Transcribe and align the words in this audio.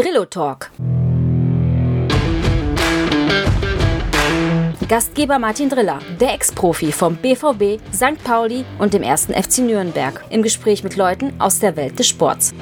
Drillo 0.00 0.24
Talk. 0.24 0.70
Gastgeber 4.88 5.38
Martin 5.38 5.68
Driller, 5.68 5.98
der 6.18 6.32
Ex-Profi 6.32 6.90
vom 6.90 7.16
BVB, 7.16 7.78
St. 7.92 8.24
Pauli 8.24 8.64
und 8.78 8.94
dem 8.94 9.02
ersten 9.02 9.34
FC 9.34 9.58
Nürnberg, 9.58 10.24
im 10.30 10.42
Gespräch 10.42 10.82
mit 10.82 10.96
Leuten 10.96 11.38
aus 11.38 11.58
der 11.58 11.76
Welt 11.76 11.98
des 11.98 12.08
Sports. 12.08 12.54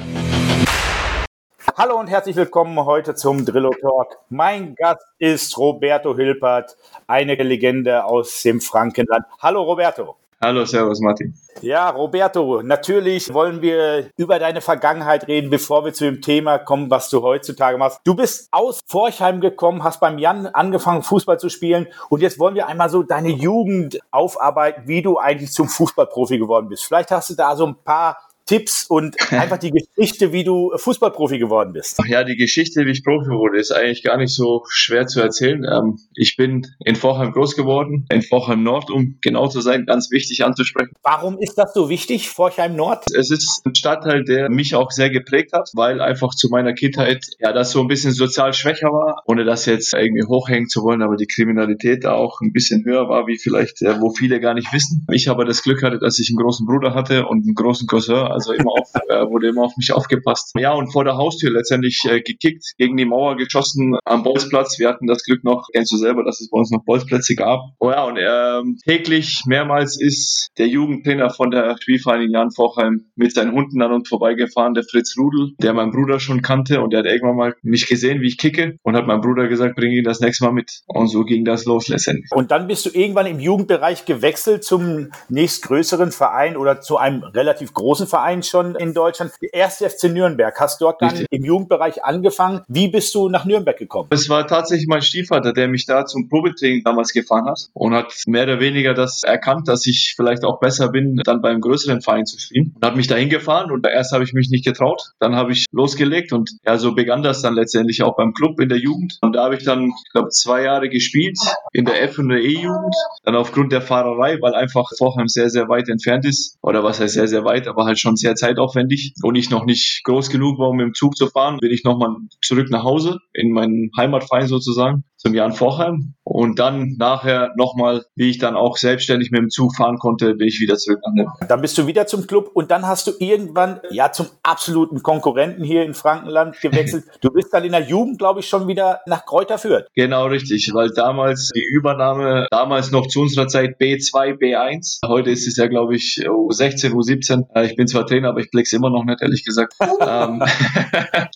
Hallo 1.77 1.97
und 1.97 2.07
herzlich 2.07 2.35
willkommen 2.35 2.77
heute 2.83 3.15
zum 3.15 3.45
Drillo 3.45 3.69
Talk. 3.69 4.17
Mein 4.27 4.75
Gast 4.75 5.05
ist 5.17 5.57
Roberto 5.57 6.17
Hilpert, 6.17 6.75
eine 7.07 7.35
Legende 7.35 8.03
aus 8.03 8.41
dem 8.41 8.59
Frankenland. 8.59 9.23
Hallo 9.41 9.63
Roberto. 9.63 10.18
Hallo, 10.41 10.63
Servus 10.63 11.01
Martin. 11.01 11.33
Ja, 11.61 11.89
Roberto, 11.89 12.61
natürlich 12.61 13.33
wollen 13.33 13.61
wir 13.61 14.09
über 14.15 14.39
deine 14.39 14.61
Vergangenheit 14.61 15.27
reden, 15.27 15.49
bevor 15.49 15.83
wir 15.83 15.91
zu 15.91 16.05
dem 16.05 16.21
Thema 16.21 16.59
kommen, 16.59 16.89
was 16.89 17.09
du 17.09 17.21
heutzutage 17.21 17.77
machst. 17.77 17.99
Du 18.05 18.15
bist 18.15 18.47
aus 18.51 18.79
Forchheim 18.87 19.41
gekommen, 19.41 19.83
hast 19.83 19.99
beim 19.99 20.17
Jan 20.17 20.45
angefangen, 20.45 21.03
Fußball 21.03 21.37
zu 21.37 21.49
spielen 21.49 21.87
und 22.07 22.21
jetzt 22.21 22.39
wollen 22.39 22.55
wir 22.55 22.67
einmal 22.67 22.89
so 22.89 23.03
deine 23.03 23.31
Jugend 23.31 23.99
aufarbeiten, 24.11 24.83
wie 24.85 25.01
du 25.01 25.17
eigentlich 25.17 25.51
zum 25.51 25.67
Fußballprofi 25.67 26.39
geworden 26.39 26.69
bist. 26.69 26.85
Vielleicht 26.85 27.11
hast 27.11 27.31
du 27.31 27.33
da 27.33 27.57
so 27.57 27.67
ein 27.67 27.75
paar 27.75 28.28
Tipps 28.49 28.87
und 28.89 29.15
einfach 29.31 29.59
die 29.59 29.69
Geschichte, 29.69 30.33
wie 30.33 30.43
du 30.43 30.71
Fußballprofi 30.75 31.37
geworden 31.37 31.71
bist. 31.71 31.99
Ach 32.01 32.07
ja, 32.07 32.23
die 32.23 32.35
Geschichte, 32.35 32.83
wie 32.87 32.89
ich 32.89 33.03
Profi 33.03 33.29
wurde, 33.29 33.59
ist 33.59 33.71
eigentlich 33.71 34.01
gar 34.01 34.17
nicht 34.17 34.33
so 34.33 34.63
schwer 34.69 35.05
zu 35.05 35.21
erzählen. 35.21 35.63
Ähm, 35.71 35.99
ich 36.15 36.35
bin 36.35 36.65
in 36.83 36.95
Vorheim 36.95 37.31
groß 37.31 37.55
geworden, 37.55 38.07
in 38.11 38.23
Vorheim 38.23 38.63
Nord, 38.63 38.89
um 38.89 39.19
genau 39.21 39.47
zu 39.49 39.61
sein, 39.61 39.85
ganz 39.85 40.09
wichtig 40.09 40.43
anzusprechen. 40.43 40.93
Warum 41.03 41.37
ist 41.37 41.59
das 41.59 41.75
so 41.75 41.89
wichtig, 41.89 42.29
Vorheim 42.29 42.75
Nord? 42.75 43.03
Es 43.13 43.29
ist 43.29 43.61
ein 43.67 43.75
Stadtteil, 43.75 44.23
der 44.23 44.49
mich 44.49 44.73
auch 44.73 44.89
sehr 44.89 45.11
geprägt 45.11 45.53
hat, 45.53 45.69
weil 45.75 46.01
einfach 46.01 46.33
zu 46.33 46.49
meiner 46.49 46.73
Kindheit 46.73 47.23
ja 47.39 47.53
das 47.53 47.69
so 47.69 47.81
ein 47.81 47.87
bisschen 47.87 48.13
sozial 48.13 48.53
schwächer 48.53 48.87
war, 48.87 49.21
ohne 49.27 49.45
das 49.45 49.67
jetzt 49.67 49.93
irgendwie 49.93 50.25
hochhängen 50.25 50.69
zu 50.69 50.81
wollen, 50.81 51.03
aber 51.03 51.17
die 51.17 51.27
Kriminalität 51.27 52.03
da 52.03 52.13
auch 52.13 52.41
ein 52.41 52.51
bisschen 52.51 52.83
höher 52.83 53.07
war, 53.09 53.27
wie 53.27 53.37
vielleicht, 53.37 53.83
äh, 53.83 54.01
wo 54.01 54.09
viele 54.09 54.39
gar 54.39 54.55
nicht 54.55 54.73
wissen. 54.73 55.05
Ich 55.11 55.29
aber 55.29 55.45
das 55.45 55.61
Glück 55.61 55.83
hatte, 55.83 55.99
dass 55.99 56.17
ich 56.17 56.29
einen 56.31 56.43
großen 56.43 56.65
Bruder 56.65 56.95
hatte 56.95 57.27
und 57.27 57.45
einen 57.45 57.53
großen 57.53 57.85
Cousin, 57.85 58.38
also 58.39 58.53
immer 58.53 58.71
auf, 58.71 58.89
äh, 59.09 59.29
wurde 59.29 59.49
immer 59.49 59.63
auf 59.63 59.75
mich 59.77 59.91
aufgepasst. 59.93 60.53
Ja, 60.57 60.73
und 60.73 60.91
vor 60.91 61.03
der 61.03 61.17
Haustür 61.17 61.51
letztendlich 61.51 62.03
äh, 62.09 62.21
gekickt, 62.21 62.73
gegen 62.77 62.97
die 62.97 63.05
Mauer 63.05 63.35
geschossen 63.37 63.97
am 64.05 64.23
Bolzplatz. 64.23 64.79
Wir 64.79 64.89
hatten 64.89 65.07
das 65.07 65.23
Glück 65.23 65.43
noch, 65.43 65.67
kennst 65.73 65.91
du 65.91 65.97
selber, 65.97 66.23
dass 66.23 66.41
es 66.41 66.49
bei 66.49 66.57
uns 66.57 66.71
noch 66.71 66.83
Bolzplätze 66.85 67.35
gab. 67.35 67.61
Oh 67.79 67.91
ja, 67.91 68.05
und 68.05 68.17
ähm, 68.17 68.77
täglich 68.85 69.43
mehrmals 69.45 69.99
ist 69.99 70.49
der 70.57 70.67
Jugendtrainer 70.67 71.29
von 71.29 71.51
der 71.51 71.77
Spielvereinigung 71.79 72.33
Jan 72.33 72.51
Vorheim 72.51 73.05
mit 73.15 73.33
seinen 73.33 73.53
Hunden 73.53 73.81
an 73.81 73.91
uns 73.91 74.07
vorbeigefahren, 74.07 74.73
der 74.73 74.83
Fritz 74.83 75.15
Rudel, 75.17 75.51
der 75.61 75.73
meinen 75.73 75.91
Bruder 75.91 76.19
schon 76.19 76.41
kannte 76.41 76.81
und 76.81 76.91
der 76.91 76.99
hat 76.99 77.05
irgendwann 77.05 77.35
mal 77.35 77.55
mich 77.61 77.87
gesehen, 77.87 78.21
wie 78.21 78.27
ich 78.27 78.37
kicke 78.37 78.77
und 78.83 78.95
hat 78.95 79.07
meinem 79.07 79.21
Bruder 79.21 79.47
gesagt, 79.47 79.75
bring 79.75 79.91
ihn 79.91 80.03
das 80.03 80.19
nächste 80.19 80.45
Mal 80.45 80.51
mit. 80.51 80.81
Und 80.87 81.07
so 81.07 81.23
ging 81.23 81.45
das 81.45 81.65
los 81.65 81.87
letztendlich. 81.87 82.29
Und 82.31 82.51
dann 82.51 82.67
bist 82.67 82.85
du 82.85 82.89
irgendwann 82.93 83.25
im 83.25 83.39
Jugendbereich 83.39 84.05
gewechselt 84.05 84.63
zum 84.63 85.09
nächstgrößeren 85.29 86.11
Verein 86.11 86.55
oder 86.55 86.81
zu 86.81 86.97
einem 86.97 87.23
relativ 87.23 87.73
großen 87.73 88.07
Verein 88.07 88.28
Verein 88.29 88.43
schon 88.43 88.75
in 88.75 88.93
Deutschland. 88.93 89.31
Die 89.41 89.49
erste 89.51 89.89
FC 89.89 90.03
Nürnberg. 90.05 90.53
Hast 90.59 90.81
dort 90.81 91.01
dann 91.01 91.09
Richtig. 91.09 91.27
im 91.31 91.43
Jugendbereich 91.43 92.03
angefangen. 92.03 92.61
Wie 92.67 92.87
bist 92.87 93.15
du 93.15 93.29
nach 93.29 93.45
Nürnberg 93.45 93.77
gekommen? 93.77 94.09
Es 94.11 94.29
war 94.29 94.45
tatsächlich 94.47 94.87
mein 94.87 95.01
Stiefvater, 95.01 95.51
der 95.51 95.67
mich 95.67 95.85
da 95.85 96.05
zum 96.05 96.29
Probetraining 96.29 96.83
damals 96.83 97.11
gefahren 97.11 97.45
hat 97.45 97.69
und 97.73 97.93
hat 97.93 98.13
mehr 98.27 98.43
oder 98.43 98.59
weniger 98.59 98.93
das 98.93 99.23
erkannt, 99.23 99.67
dass 99.67 99.87
ich 99.87 100.13
vielleicht 100.15 100.43
auch 100.43 100.59
besser 100.59 100.89
bin, 100.89 101.17
dann 101.23 101.41
beim 101.41 101.59
größeren 101.59 102.01
Verein 102.01 102.25
zu 102.25 102.39
spielen. 102.39 102.73
Und 102.75 102.85
hat 102.85 102.95
mich 102.95 103.07
dahin 103.07 103.29
gefahren 103.29 103.71
und 103.71 103.85
erst 103.87 104.11
habe 104.11 104.23
ich 104.23 104.33
mich 104.33 104.49
nicht 104.49 104.65
getraut. 104.65 105.13
Dann 105.19 105.35
habe 105.35 105.51
ich 105.51 105.65
losgelegt 105.71 106.31
und 106.31 106.51
ja, 106.65 106.77
so 106.77 106.93
begann 106.93 107.23
das 107.23 107.41
dann 107.41 107.55
letztendlich 107.55 108.03
auch 108.03 108.15
beim 108.15 108.33
Club 108.33 108.59
in 108.59 108.69
der 108.69 108.77
Jugend. 108.77 109.17
Und 109.21 109.35
da 109.35 109.45
habe 109.45 109.55
ich 109.55 109.63
dann, 109.63 109.87
ich 110.05 110.11
glaube, 110.11 110.29
zwei 110.29 110.63
Jahre 110.63 110.89
gespielt 110.89 111.37
in 111.71 111.85
der 111.85 112.03
F- 112.03 112.19
und 112.19 112.29
der 112.29 112.41
E-Jugend. 112.41 112.95
Dann 113.23 113.35
aufgrund 113.35 113.71
der 113.71 113.81
Fahrerei, 113.81 114.37
weil 114.41 114.53
einfach 114.53 114.89
Vorheim 114.97 115.27
sehr, 115.27 115.49
sehr 115.49 115.67
weit 115.67 115.89
entfernt 115.89 116.25
ist. 116.25 116.57
Oder 116.61 116.83
was 116.83 116.99
heißt 116.99 117.15
sehr, 117.15 117.27
sehr 117.27 117.43
weit, 117.43 117.67
aber 117.67 117.85
halt 117.85 117.99
schon 117.99 118.15
sehr 118.19 118.35
zeitaufwendig. 118.35 119.13
Und 119.23 119.35
ich 119.35 119.49
noch 119.49 119.65
nicht 119.65 120.01
groß 120.03 120.29
genug 120.29 120.59
war, 120.59 120.69
um 120.69 120.77
mit 120.77 120.85
dem 120.85 120.93
Zug 120.93 121.15
zu 121.15 121.27
fahren, 121.27 121.57
bin 121.59 121.71
ich 121.71 121.83
nochmal 121.83 122.15
zurück 122.41 122.69
nach 122.69 122.83
Hause 122.83 123.19
in 123.33 123.51
meinen 123.51 123.91
Heimatverein 123.97 124.47
sozusagen 124.47 125.03
zum 125.19 125.33
Jan 125.33 125.53
Vorheim 125.53 126.15
und 126.23 126.59
dann 126.59 126.95
nachher 126.97 127.51
nochmal, 127.57 128.05
wie 128.15 128.29
ich 128.29 128.37
dann 128.37 128.55
auch 128.55 128.77
selbstständig 128.77 129.31
mit 129.31 129.41
dem 129.41 129.49
Zug 129.49 129.75
fahren 129.75 129.97
konnte, 129.97 130.35
bin 130.35 130.47
ich 130.47 130.61
wieder 130.61 130.77
zurück. 130.77 130.99
Dann 131.47 131.61
bist 131.61 131.77
du 131.77 131.87
wieder 131.87 132.07
zum 132.07 132.25
Club 132.25 132.51
und 132.53 132.71
dann 132.71 132.87
hast 132.87 133.07
du 133.07 133.11
irgendwann 133.19 133.81
ja 133.91 134.11
zum 134.11 134.27
absoluten 134.43 135.03
Konkurrenten 135.03 135.63
hier 135.63 135.83
in 135.83 135.93
Frankenland 135.93 136.59
gewechselt. 136.61 137.03
du 137.21 137.29
bist 137.31 137.53
dann 137.53 137.65
in 137.65 137.73
der 137.73 137.81
Jugend, 137.81 138.17
glaube 138.17 138.39
ich, 138.39 138.47
schon 138.47 138.67
wieder 138.67 139.01
nach 139.07 139.25
Kräuter 139.25 139.57
Fürth. 139.57 139.87
Genau 139.93 140.27
richtig, 140.27 140.71
weil 140.73 140.89
damals 140.91 141.51
die 141.53 141.65
Übernahme, 141.65 142.47
damals 142.51 142.91
noch 142.91 143.07
zu 143.07 143.21
unserer 143.21 143.47
Zeit 143.47 143.77
B2, 143.79 144.39
B1. 144.39 144.99
Heute 145.05 145.31
ist 145.31 145.47
es 145.47 145.57
ja, 145.57 145.67
glaube 145.67 145.95
ich, 145.95 146.23
U16, 146.25 146.93
U17. 146.93 147.63
Ich 147.63 147.75
bin 147.75 147.87
zwar 147.87 148.05
Trainer, 148.05 148.29
aber 148.29 148.39
ich 148.39 148.51
blick's 148.51 148.71
immer 148.71 148.89
noch 148.89 149.03
nicht, 149.03 149.21
ehrlich 149.21 149.43
gesagt. 149.43 149.73
ähm, 149.81 150.43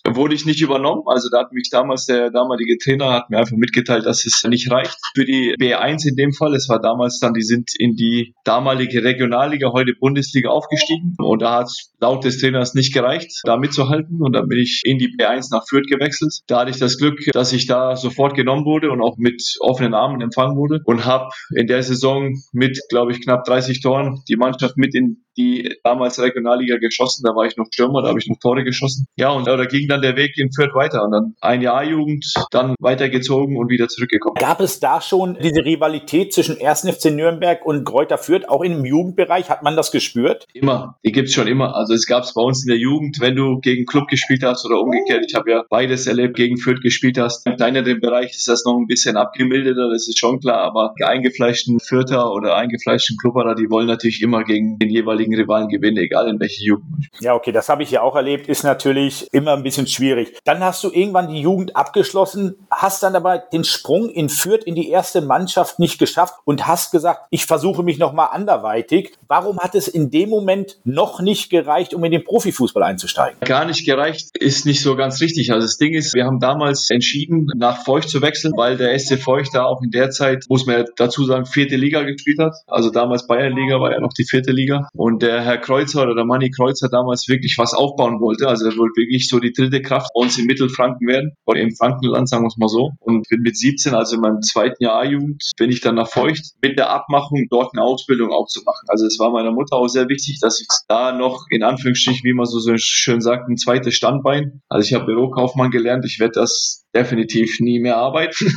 wurde 0.14 0.34
ich 0.34 0.46
nicht 0.46 0.62
übernommen. 0.62 1.02
Also 1.06 1.28
da 1.28 1.40
hat 1.40 1.52
mich 1.52 1.68
damals 1.70 2.06
der 2.06 2.30
damalige 2.30 2.78
Trainer 2.78 3.12
hat 3.12 3.30
mir 3.30 3.38
einfach 3.38 3.56
mitgeteilt, 3.74 4.06
dass 4.06 4.24
es 4.26 4.44
nicht 4.44 4.70
reicht 4.70 4.96
für 5.14 5.24
die 5.24 5.54
B1 5.58 6.08
in 6.08 6.16
dem 6.16 6.32
Fall. 6.32 6.54
Es 6.54 6.68
war 6.68 6.80
damals 6.80 7.18
dann, 7.18 7.34
die 7.34 7.42
sind 7.42 7.70
in 7.78 7.96
die 7.96 8.34
damalige 8.44 9.02
Regionalliga, 9.02 9.72
heute 9.72 9.92
Bundesliga 9.98 10.50
aufgestiegen. 10.50 11.14
Und 11.18 11.42
da 11.42 11.60
hat 11.60 11.70
laut 12.00 12.24
des 12.24 12.38
Trainers 12.38 12.74
nicht 12.74 12.94
gereicht, 12.94 13.40
da 13.44 13.56
mitzuhalten. 13.56 14.22
Und 14.22 14.34
dann 14.34 14.48
bin 14.48 14.58
ich 14.58 14.82
in 14.84 14.98
die 14.98 15.08
B1 15.08 15.48
nach 15.50 15.64
Fürth 15.68 15.88
gewechselt. 15.88 16.40
Da 16.46 16.60
hatte 16.60 16.70
ich 16.70 16.78
das 16.78 16.98
Glück, 16.98 17.18
dass 17.32 17.52
ich 17.52 17.66
da 17.66 17.96
sofort 17.96 18.34
genommen 18.34 18.64
wurde 18.64 18.90
und 18.90 19.00
auch 19.00 19.16
mit 19.18 19.42
offenen 19.60 19.94
Armen 19.94 20.20
empfangen 20.20 20.56
wurde 20.56 20.80
und 20.84 21.04
habe 21.04 21.28
in 21.54 21.66
der 21.66 21.82
Saison 21.82 22.34
mit, 22.52 22.80
glaube 22.88 23.12
ich, 23.12 23.22
knapp 23.22 23.44
30 23.44 23.80
Toren 23.80 24.22
die 24.28 24.36
Mannschaft 24.36 24.76
mit 24.76 24.94
in 24.94 25.23
die 25.36 25.76
damals 25.82 26.20
Regionalliga 26.20 26.78
geschossen. 26.78 27.22
Da 27.24 27.34
war 27.34 27.46
ich 27.46 27.56
noch 27.56 27.66
Stürmer, 27.70 28.02
da 28.02 28.08
habe 28.08 28.18
ich 28.18 28.28
noch 28.28 28.38
Tore 28.38 28.64
geschossen. 28.64 29.06
Ja, 29.16 29.30
und 29.30 29.46
da 29.46 29.62
ging 29.64 29.88
dann 29.88 30.02
der 30.02 30.16
Weg 30.16 30.36
in 30.36 30.52
Fürth 30.52 30.74
weiter. 30.74 31.04
Und 31.04 31.12
dann 31.12 31.34
ein 31.40 31.62
Jahr 31.62 31.84
Jugend, 31.84 32.24
dann 32.50 32.74
weitergezogen 32.80 33.56
und 33.56 33.68
wieder 33.68 33.88
zurückgekommen. 33.88 34.36
Gab 34.38 34.60
es 34.60 34.80
da 34.80 35.00
schon 35.00 35.36
diese 35.40 35.64
Rivalität 35.64 36.32
zwischen 36.32 36.56
1. 36.60 36.88
FC 36.88 37.06
Nürnberg 37.06 37.64
und 37.64 37.84
Kräuter 37.84 38.18
Fürth? 38.18 38.48
Auch 38.48 38.62
im 38.62 38.84
Jugendbereich 38.84 39.50
hat 39.50 39.62
man 39.62 39.76
das 39.76 39.90
gespürt? 39.90 40.46
Immer. 40.52 40.98
Die 41.04 41.12
gibt's 41.12 41.32
schon 41.32 41.46
immer. 41.46 41.74
Also 41.74 41.94
es 41.94 42.06
gab 42.06 42.24
es 42.24 42.34
bei 42.34 42.42
uns 42.42 42.64
in 42.64 42.68
der 42.68 42.78
Jugend, 42.78 43.18
wenn 43.20 43.36
du 43.36 43.60
gegen 43.60 43.86
Club 43.86 44.08
gespielt 44.08 44.42
hast 44.42 44.64
oder 44.64 44.80
umgekehrt. 44.80 45.24
Ich 45.28 45.34
habe 45.34 45.50
ja 45.50 45.64
beides 45.68 46.06
erlebt, 46.06 46.36
gegen 46.36 46.56
Fürth 46.56 46.80
gespielt 46.82 47.18
hast. 47.18 47.46
Im 47.46 47.56
kleineren 47.56 48.00
Bereich 48.00 48.30
ist 48.30 48.48
das 48.48 48.64
noch 48.64 48.76
ein 48.76 48.86
bisschen 48.86 49.16
abgemilderter, 49.16 49.90
das 49.90 50.08
ist 50.08 50.18
schon 50.18 50.40
klar. 50.40 50.58
Aber 50.58 50.94
die 50.98 51.04
eingefleischten 51.04 51.80
Fürther 51.80 52.32
oder 52.32 52.56
eingefleischten 52.56 53.16
Klubberer, 53.16 53.54
die 53.54 53.70
wollen 53.70 53.86
natürlich 53.86 54.22
immer 54.22 54.44
gegen 54.44 54.78
den 54.78 54.90
jeweiligen 54.90 55.23
jeweiligen 55.24 55.34
Rivalen 55.34 55.68
gewinnen, 55.68 55.98
egal 55.98 56.28
in 56.28 56.40
welche 56.40 56.64
Jugend. 56.64 57.08
Ja, 57.20 57.34
okay, 57.34 57.52
das 57.52 57.68
habe 57.68 57.82
ich 57.82 57.90
ja 57.90 58.02
auch 58.02 58.16
erlebt, 58.16 58.48
ist 58.48 58.64
natürlich 58.64 59.28
immer 59.32 59.52
ein 59.52 59.62
bisschen 59.62 59.86
schwierig. 59.86 60.36
Dann 60.44 60.60
hast 60.62 60.84
du 60.84 60.90
irgendwann 60.90 61.28
die 61.28 61.40
Jugend 61.40 61.76
abgeschlossen, 61.76 62.54
hast 62.70 63.02
dann 63.02 63.16
aber 63.16 63.38
den 63.38 63.64
Sprung 63.64 64.08
in 64.10 64.28
Fürth 64.28 64.64
in 64.64 64.74
die 64.74 64.88
erste 64.88 65.20
Mannschaft 65.20 65.78
nicht 65.78 65.98
geschafft 65.98 66.34
und 66.44 66.66
hast 66.66 66.90
gesagt, 66.90 67.26
ich 67.30 67.46
versuche 67.46 67.82
mich 67.82 67.98
nochmal 67.98 68.28
anderweitig. 68.32 69.12
Warum 69.28 69.58
hat 69.58 69.74
es 69.74 69.88
in 69.88 70.10
dem 70.10 70.28
Moment 70.28 70.78
noch 70.84 71.20
nicht 71.20 71.50
gereicht, 71.50 71.94
um 71.94 72.04
in 72.04 72.12
den 72.12 72.24
Profifußball 72.24 72.82
einzusteigen? 72.82 73.38
Gar 73.40 73.64
nicht 73.66 73.84
gereicht 73.84 74.30
ist 74.38 74.66
nicht 74.66 74.82
so 74.82 74.96
ganz 74.96 75.20
richtig. 75.20 75.52
Also 75.52 75.66
das 75.66 75.76
Ding 75.76 75.94
ist, 75.94 76.14
wir 76.14 76.24
haben 76.24 76.40
damals 76.40 76.90
entschieden, 76.90 77.48
nach 77.56 77.84
Feucht 77.84 78.08
zu 78.08 78.22
wechseln, 78.22 78.52
weil 78.56 78.76
der 78.76 78.98
SC 78.98 79.18
Feucht 79.18 79.54
da 79.54 79.64
auch 79.64 79.82
in 79.82 79.90
der 79.90 80.10
Zeit, 80.10 80.44
muss 80.48 80.66
man 80.66 80.78
ja 80.78 80.84
dazu 80.96 81.24
sagen, 81.24 81.46
vierte 81.46 81.76
Liga 81.76 82.02
gespielt 82.02 82.38
hat. 82.38 82.54
Also 82.66 82.90
damals 82.90 83.26
Bayernliga 83.26 83.80
war 83.80 83.92
ja 83.92 84.00
noch 84.00 84.12
die 84.12 84.24
vierte 84.24 84.52
Liga. 84.52 84.88
Und 84.94 85.13
und 85.14 85.22
der 85.22 85.42
Herr 85.42 85.58
Kreuzer 85.58 86.02
oder 86.02 86.16
der 86.16 86.24
Manni 86.24 86.50
Kreuzer 86.50 86.88
damals 86.88 87.28
wirklich 87.28 87.56
was 87.56 87.72
aufbauen 87.72 88.20
wollte. 88.20 88.48
Also 88.48 88.64
er 88.66 88.76
wollte 88.76 89.00
wirklich 89.00 89.28
so 89.28 89.38
die 89.38 89.52
dritte 89.52 89.80
Kraft 89.80 90.10
bei 90.12 90.22
uns 90.22 90.36
in 90.38 90.46
Mittelfranken 90.46 91.06
werden 91.06 91.34
oder 91.46 91.60
im 91.60 91.70
Frankenland, 91.70 92.28
sagen 92.28 92.42
wir 92.42 92.48
es 92.48 92.56
mal 92.56 92.68
so. 92.68 92.90
Und 92.98 93.28
bin 93.28 93.42
mit 93.42 93.56
17, 93.56 93.94
also 93.94 94.16
in 94.16 94.22
meinem 94.22 94.42
zweiten 94.42 94.82
Jahr 94.82 95.04
Jugend, 95.04 95.52
bin 95.56 95.70
ich 95.70 95.80
dann 95.80 95.94
nach 95.94 96.08
Feucht 96.08 96.54
mit 96.62 96.80
der 96.80 96.90
Abmachung, 96.90 97.46
dort 97.48 97.74
eine 97.74 97.84
Ausbildung 97.84 98.32
auch 98.32 98.48
zu 98.48 98.62
machen. 98.66 98.86
Also 98.88 99.06
es 99.06 99.16
war 99.20 99.30
meiner 99.30 99.52
Mutter 99.52 99.76
auch 99.76 99.86
sehr 99.86 100.08
wichtig, 100.08 100.40
dass 100.40 100.60
ich 100.60 100.66
da 100.88 101.12
noch 101.12 101.46
in 101.48 101.62
Anführungsstrichen, 101.62 102.24
wie 102.24 102.34
man 102.34 102.46
so, 102.46 102.58
so 102.58 102.72
schön 102.76 103.20
sagt, 103.20 103.48
ein 103.48 103.56
zweites 103.56 103.94
Standbein. 103.94 104.62
Also 104.68 104.88
ich 104.88 104.94
habe 104.94 105.06
Bürokaufmann 105.06 105.70
gelernt. 105.70 106.04
Ich 106.04 106.18
werde 106.18 106.40
das 106.40 106.83
definitiv 106.94 107.60
nie 107.60 107.80
mehr 107.80 107.96
arbeiten. 107.96 108.52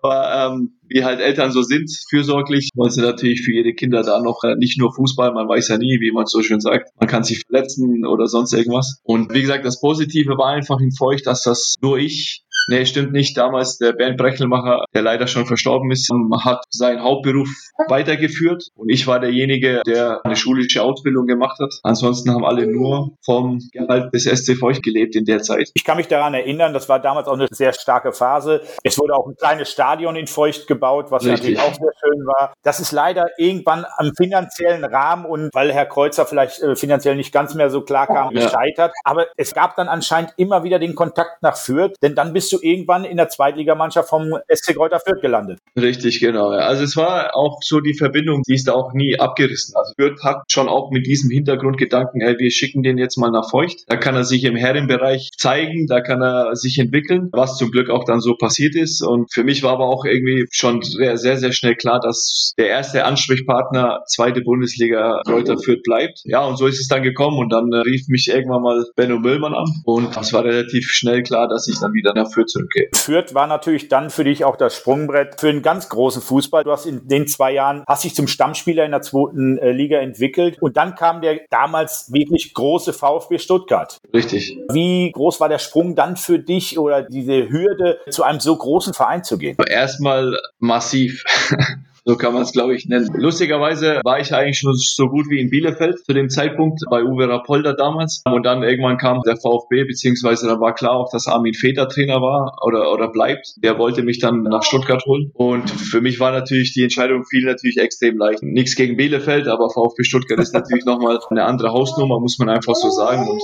Aber 0.01 0.53
ähm, 0.55 0.79
wie 0.87 1.03
halt 1.03 1.19
Eltern 1.19 1.51
so 1.51 1.61
sind, 1.61 1.89
fürsorglich, 2.09 2.69
wollen 2.75 2.91
sie 2.91 3.01
natürlich 3.01 3.43
für 3.43 3.51
ihre 3.51 3.73
Kinder 3.73 4.03
da 4.03 4.21
noch 4.21 4.43
äh, 4.43 4.55
nicht 4.55 4.79
nur 4.79 4.93
Fußball, 4.93 5.33
man 5.33 5.47
weiß 5.47 5.69
ja 5.69 5.77
nie, 5.77 5.99
wie 5.99 6.11
man 6.11 6.25
so 6.25 6.41
schön 6.41 6.59
sagt, 6.59 6.89
man 6.99 7.07
kann 7.07 7.23
sich 7.23 7.43
verletzen 7.45 8.05
oder 8.05 8.27
sonst 8.27 8.53
irgendwas. 8.53 8.99
Und 9.03 9.33
wie 9.33 9.41
gesagt, 9.41 9.65
das 9.65 9.79
Positive 9.79 10.37
war 10.37 10.53
einfach 10.53 10.79
in 10.79 10.91
Feucht, 10.91 11.27
dass 11.27 11.43
das 11.43 11.75
nur 11.81 11.97
ich 11.97 12.43
Nee, 12.67 12.85
stimmt 12.85 13.11
nicht. 13.11 13.37
Damals 13.37 13.77
der 13.77 13.93
Bernd 13.93 14.17
Brechelmacher, 14.17 14.85
der 14.93 15.01
leider 15.01 15.27
schon 15.27 15.45
verstorben 15.45 15.91
ist, 15.91 16.09
hat 16.43 16.63
seinen 16.69 17.01
Hauptberuf 17.01 17.49
weitergeführt 17.87 18.67
und 18.75 18.89
ich 18.89 19.07
war 19.07 19.19
derjenige, 19.19 19.81
der 19.85 20.25
eine 20.25 20.35
schulische 20.35 20.81
Ausbildung 20.81 21.25
gemacht 21.25 21.59
hat. 21.59 21.73
Ansonsten 21.83 22.31
haben 22.31 22.45
alle 22.45 22.67
nur 22.67 23.17
vom 23.23 23.59
Gehalt 23.71 24.13
des 24.13 24.23
SC 24.23 24.57
Feucht 24.57 24.83
gelebt 24.83 25.15
in 25.15 25.25
der 25.25 25.41
Zeit. 25.41 25.69
Ich 25.73 25.83
kann 25.83 25.97
mich 25.97 26.07
daran 26.07 26.33
erinnern, 26.33 26.73
das 26.73 26.89
war 26.89 26.99
damals 26.99 27.27
auch 27.27 27.33
eine 27.33 27.47
sehr 27.51 27.73
starke 27.73 28.13
Phase. 28.13 28.61
Es 28.83 28.97
wurde 28.99 29.13
auch 29.15 29.27
ein 29.27 29.35
kleines 29.35 29.69
Stadion 29.69 30.15
in 30.15 30.27
Feucht 30.27 30.67
gebaut, 30.67 31.07
was 31.09 31.23
Richtig. 31.23 31.57
natürlich 31.57 31.59
auch 31.59 31.73
sehr 31.73 31.91
schön 31.99 32.25
war. 32.25 32.53
Das 32.63 32.79
ist 32.79 32.91
leider 32.91 33.25
irgendwann 33.37 33.85
am 33.97 34.11
finanziellen 34.15 34.85
Rahmen 34.85 35.25
und 35.25 35.49
weil 35.53 35.73
Herr 35.73 35.85
Kreuzer 35.85 36.25
vielleicht 36.25 36.61
äh, 36.61 36.75
finanziell 36.75 37.15
nicht 37.15 37.33
ganz 37.33 37.55
mehr 37.55 37.69
so 37.69 37.81
klar 37.81 38.07
kam, 38.07 38.33
ja. 38.33 38.43
gescheitert. 38.43 38.93
Aber 39.03 39.27
es 39.37 39.53
gab 39.53 39.75
dann 39.75 39.87
anscheinend 39.87 40.33
immer 40.37 40.63
wieder 40.63 40.79
den 40.79 40.95
Kontakt 40.95 41.41
nach 41.41 41.57
Fürth, 41.57 41.95
denn 42.01 42.15
dann 42.15 42.33
bist 42.33 42.52
du 42.53 42.59
irgendwann 42.61 43.05
in 43.05 43.17
der 43.17 43.29
Zweitligamannschaft 43.29 44.09
vom 44.09 44.33
SC 44.47 44.75
Kräuter 44.75 44.99
Fürth 44.99 45.21
gelandet. 45.21 45.59
Richtig, 45.75 46.19
genau. 46.19 46.49
Also 46.49 46.83
es 46.83 46.95
war 46.95 47.35
auch 47.35 47.59
so 47.61 47.79
die 47.79 47.93
Verbindung, 47.93 48.43
die 48.47 48.55
ist 48.55 48.69
auch 48.69 48.93
nie 48.93 49.19
abgerissen. 49.19 49.75
Also 49.75 49.93
Fürth 49.97 50.23
hat 50.23 50.43
schon 50.51 50.69
auch 50.69 50.91
mit 50.91 51.05
diesem 51.05 51.29
Hintergrundgedanken, 51.29 52.21
ey, 52.21 52.37
wir 52.37 52.51
schicken 52.51 52.83
den 52.83 52.97
jetzt 52.97 53.17
mal 53.17 53.31
nach 53.31 53.49
Feucht. 53.49 53.83
Da 53.87 53.97
kann 53.97 54.15
er 54.15 54.23
sich 54.23 54.43
im 54.43 54.55
Herrenbereich 54.55 55.31
zeigen, 55.37 55.87
da 55.87 56.01
kann 56.01 56.21
er 56.21 56.55
sich 56.55 56.79
entwickeln, 56.79 57.29
was 57.31 57.57
zum 57.57 57.71
Glück 57.71 57.89
auch 57.89 58.03
dann 58.05 58.19
so 58.19 58.35
passiert 58.35 58.75
ist. 58.75 59.01
Und 59.01 59.33
für 59.33 59.43
mich 59.43 59.63
war 59.63 59.73
aber 59.73 59.85
auch 59.85 60.05
irgendwie 60.05 60.45
schon 60.51 60.81
sehr, 60.81 61.17
sehr, 61.17 61.37
sehr 61.37 61.51
schnell 61.51 61.75
klar, 61.75 61.99
dass 61.99 62.53
der 62.57 62.67
erste 62.67 63.05
Ansprechpartner 63.05 64.03
zweite 64.07 64.41
Bundesliga 64.41 65.21
Kräuter 65.25 65.57
Fürth 65.57 65.83
bleibt. 65.83 66.21
Ja, 66.25 66.45
und 66.45 66.57
so 66.57 66.67
ist 66.67 66.79
es 66.79 66.87
dann 66.87 67.03
gekommen 67.03 67.37
und 67.37 67.51
dann 67.51 67.71
äh, 67.71 67.77
rief 67.77 68.07
mich 68.07 68.27
irgendwann 68.27 68.61
mal 68.61 68.85
Benno 68.95 69.19
Müllmann 69.19 69.53
an 69.53 69.67
und 69.85 70.15
es 70.17 70.33
war 70.33 70.43
relativ 70.43 70.89
schnell 70.89 71.23
klar, 71.23 71.47
dass 71.47 71.67
ich 71.67 71.79
dann 71.79 71.93
wieder 71.93 72.13
nach 72.13 72.31
Fürth 72.31 72.42
zurückgehe. 72.45 72.89
Fürth 72.95 73.33
war 73.33 73.47
natürlich 73.47 73.89
dann 73.89 74.09
für 74.09 74.23
dich 74.23 74.45
auch 74.45 74.55
das 74.55 74.75
Sprungbrett 74.75 75.39
für 75.39 75.49
einen 75.49 75.61
ganz 75.61 75.89
großen 75.89 76.21
Fußball. 76.21 76.63
Du 76.63 76.71
hast 76.71 76.85
in 76.85 77.07
den 77.07 77.27
zwei 77.27 77.51
Jahren, 77.51 77.83
hast 77.87 78.03
dich 78.03 78.15
zum 78.15 78.27
Stammspieler 78.27 78.85
in 78.85 78.91
der 78.91 79.01
zweiten 79.01 79.57
äh, 79.57 79.71
Liga 79.71 79.99
entwickelt 79.99 80.61
und 80.61 80.77
dann 80.77 80.95
kam 80.95 81.21
der 81.21 81.41
damals 81.49 82.11
wirklich 82.11 82.53
große 82.53 82.93
VfB 82.93 83.39
Stuttgart. 83.39 83.97
Richtig. 84.13 84.57
Wie 84.71 85.11
groß 85.11 85.39
war 85.39 85.49
der 85.49 85.59
Sprung 85.59 85.95
dann 85.95 86.17
für 86.17 86.39
dich 86.39 86.77
oder 86.77 87.03
diese 87.03 87.49
Hürde, 87.49 87.99
zu 88.09 88.23
einem 88.23 88.39
so 88.39 88.55
großen 88.55 88.93
Verein 88.93 89.23
zu 89.23 89.37
gehen? 89.37 89.57
Erstmal 89.67 90.37
massiv. 90.59 91.23
So 92.05 92.17
kann 92.17 92.33
man 92.33 92.43
es, 92.43 92.51
glaube 92.51 92.75
ich, 92.75 92.85
nennen. 92.87 93.09
Lustigerweise 93.15 94.01
war 94.03 94.19
ich 94.19 94.33
eigentlich 94.33 94.59
schon 94.59 94.73
so 94.75 95.07
gut 95.07 95.29
wie 95.29 95.39
in 95.39 95.49
Bielefeld 95.49 96.05
zu 96.05 96.13
dem 96.13 96.29
Zeitpunkt 96.29 96.81
bei 96.89 97.03
Uwe 97.03 97.29
Rapolda 97.29 97.73
damals. 97.73 98.21
Und 98.25 98.43
dann 98.45 98.61
irgendwann 98.61 98.97
kam 98.97 99.21
der 99.25 99.37
VfB, 99.37 99.85
beziehungsweise 99.85 100.47
dann 100.47 100.59
war 100.59 100.75
klar 100.75 100.91
auch, 100.91 101.09
dass 101.11 101.27
Armin 101.27 101.53
Feder 101.53 101.87
Trainer 101.87 102.21
war 102.21 102.57
oder, 102.61 102.91
oder 102.91 103.07
bleibt. 103.07 103.53
Der 103.57 103.77
wollte 103.77 104.03
mich 104.03 104.19
dann 104.19 104.43
nach 104.43 104.63
Stuttgart 104.63 105.05
holen. 105.05 105.31
Und 105.33 105.69
für 105.69 106.01
mich 106.01 106.19
war 106.19 106.31
natürlich 106.31 106.73
die 106.73 106.83
Entscheidung 106.83 107.23
viel 107.23 107.45
natürlich 107.45 107.77
extrem 107.77 108.17
leicht. 108.17 108.43
Nichts 108.43 108.75
gegen 108.75 108.97
Bielefeld, 108.97 109.47
aber 109.47 109.69
VfB 109.69 110.03
Stuttgart 110.03 110.39
ist 110.39 110.53
natürlich 110.53 110.85
nochmal 110.85 111.19
eine 111.29 111.45
andere 111.45 111.71
Hausnummer, 111.71 112.19
muss 112.19 112.37
man 112.37 112.49
einfach 112.49 112.75
so 112.75 112.89
sagen. 112.89 113.29
Und 113.29 113.41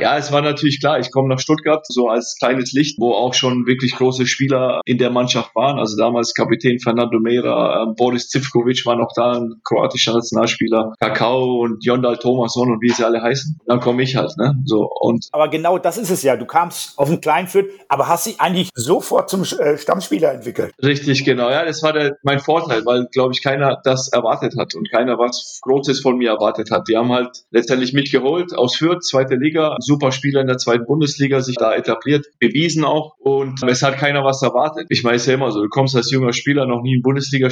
ja, 0.00 0.16
es 0.18 0.32
war 0.32 0.42
natürlich 0.42 0.80
klar, 0.80 0.98
ich 0.98 1.10
komme 1.10 1.28
nach 1.28 1.38
Stuttgart 1.38 1.84
so 1.86 2.08
als 2.08 2.36
kleines 2.38 2.72
Licht, 2.72 2.98
wo 2.98 3.12
auch 3.12 3.34
schon 3.34 3.66
wirklich 3.66 3.94
große 3.94 4.26
Spieler 4.26 4.80
in 4.84 4.98
der 4.98 5.10
Mannschaft 5.10 5.54
waren. 5.54 5.78
Also 5.78 5.96
damals 5.96 6.34
Kapitän 6.34 6.80
Fernando 6.80 7.20
Meira, 7.20 7.67
äh, 7.68 7.94
Boris 7.96 8.28
Zivkovic 8.28 8.84
war 8.86 8.96
noch 8.96 9.12
da, 9.14 9.32
ein 9.38 9.60
kroatischer 9.64 10.14
Nationalspieler, 10.14 10.94
Kakao 11.00 11.60
und 11.62 11.84
Jondal 11.84 12.16
Thomasson 12.18 12.72
und 12.72 12.82
wie 12.82 12.90
sie 12.90 13.04
alle 13.04 13.22
heißen. 13.22 13.58
Dann 13.66 13.80
komme 13.80 14.02
ich 14.02 14.16
halt, 14.16 14.36
ne? 14.36 14.54
So 14.64 14.88
und. 15.00 15.26
Aber 15.32 15.48
genau 15.48 15.78
das 15.78 15.98
ist 15.98 16.10
es 16.10 16.22
ja. 16.22 16.36
Du 16.36 16.46
kamst 16.46 16.98
auf 16.98 17.08
den 17.08 17.20
Kleinfürth, 17.20 17.66
aber 17.88 18.08
hast 18.08 18.26
dich 18.26 18.40
eigentlich 18.40 18.70
sofort 18.74 19.30
zum 19.30 19.42
äh, 19.42 19.76
Stammspieler 19.78 20.32
entwickelt. 20.32 20.72
Richtig, 20.82 21.24
genau. 21.24 21.50
Ja, 21.50 21.64
das 21.64 21.82
war 21.82 21.92
der, 21.92 22.16
mein 22.22 22.40
Vorteil, 22.40 22.84
weil, 22.84 23.06
glaube 23.12 23.32
ich, 23.34 23.42
keiner 23.42 23.80
das 23.84 24.08
erwartet 24.08 24.54
hat 24.58 24.74
und 24.74 24.90
keiner 24.90 25.18
was 25.18 25.60
Großes 25.62 26.00
von 26.00 26.16
mir 26.16 26.30
erwartet 26.30 26.70
hat. 26.70 26.88
Die 26.88 26.96
haben 26.96 27.12
halt 27.12 27.44
letztendlich 27.50 27.92
mich 27.92 28.12
geholt 28.12 28.56
aus 28.56 28.76
Fürth, 28.76 29.04
zweite 29.04 29.34
Liga, 29.34 29.76
super 29.80 30.12
Spieler 30.12 30.40
in 30.40 30.46
der 30.46 30.58
zweiten 30.58 30.86
Bundesliga, 30.86 31.40
sich 31.40 31.56
da 31.56 31.74
etabliert, 31.74 32.26
bewiesen 32.38 32.84
auch 32.84 33.14
und 33.18 33.62
es 33.62 33.82
hat 33.82 33.96
keiner 33.96 34.24
was 34.24 34.42
erwartet. 34.42 34.86
Ich 34.88 35.02
meine, 35.02 35.16
es 35.16 35.22
ist 35.22 35.28
ja 35.28 35.34
immer 35.34 35.50
so, 35.50 35.62
du 35.62 35.68
kommst 35.68 35.96
als 35.96 36.10
junger 36.10 36.32
Spieler 36.32 36.66
noch 36.66 36.82
nie 36.82 36.96
ein 36.96 37.02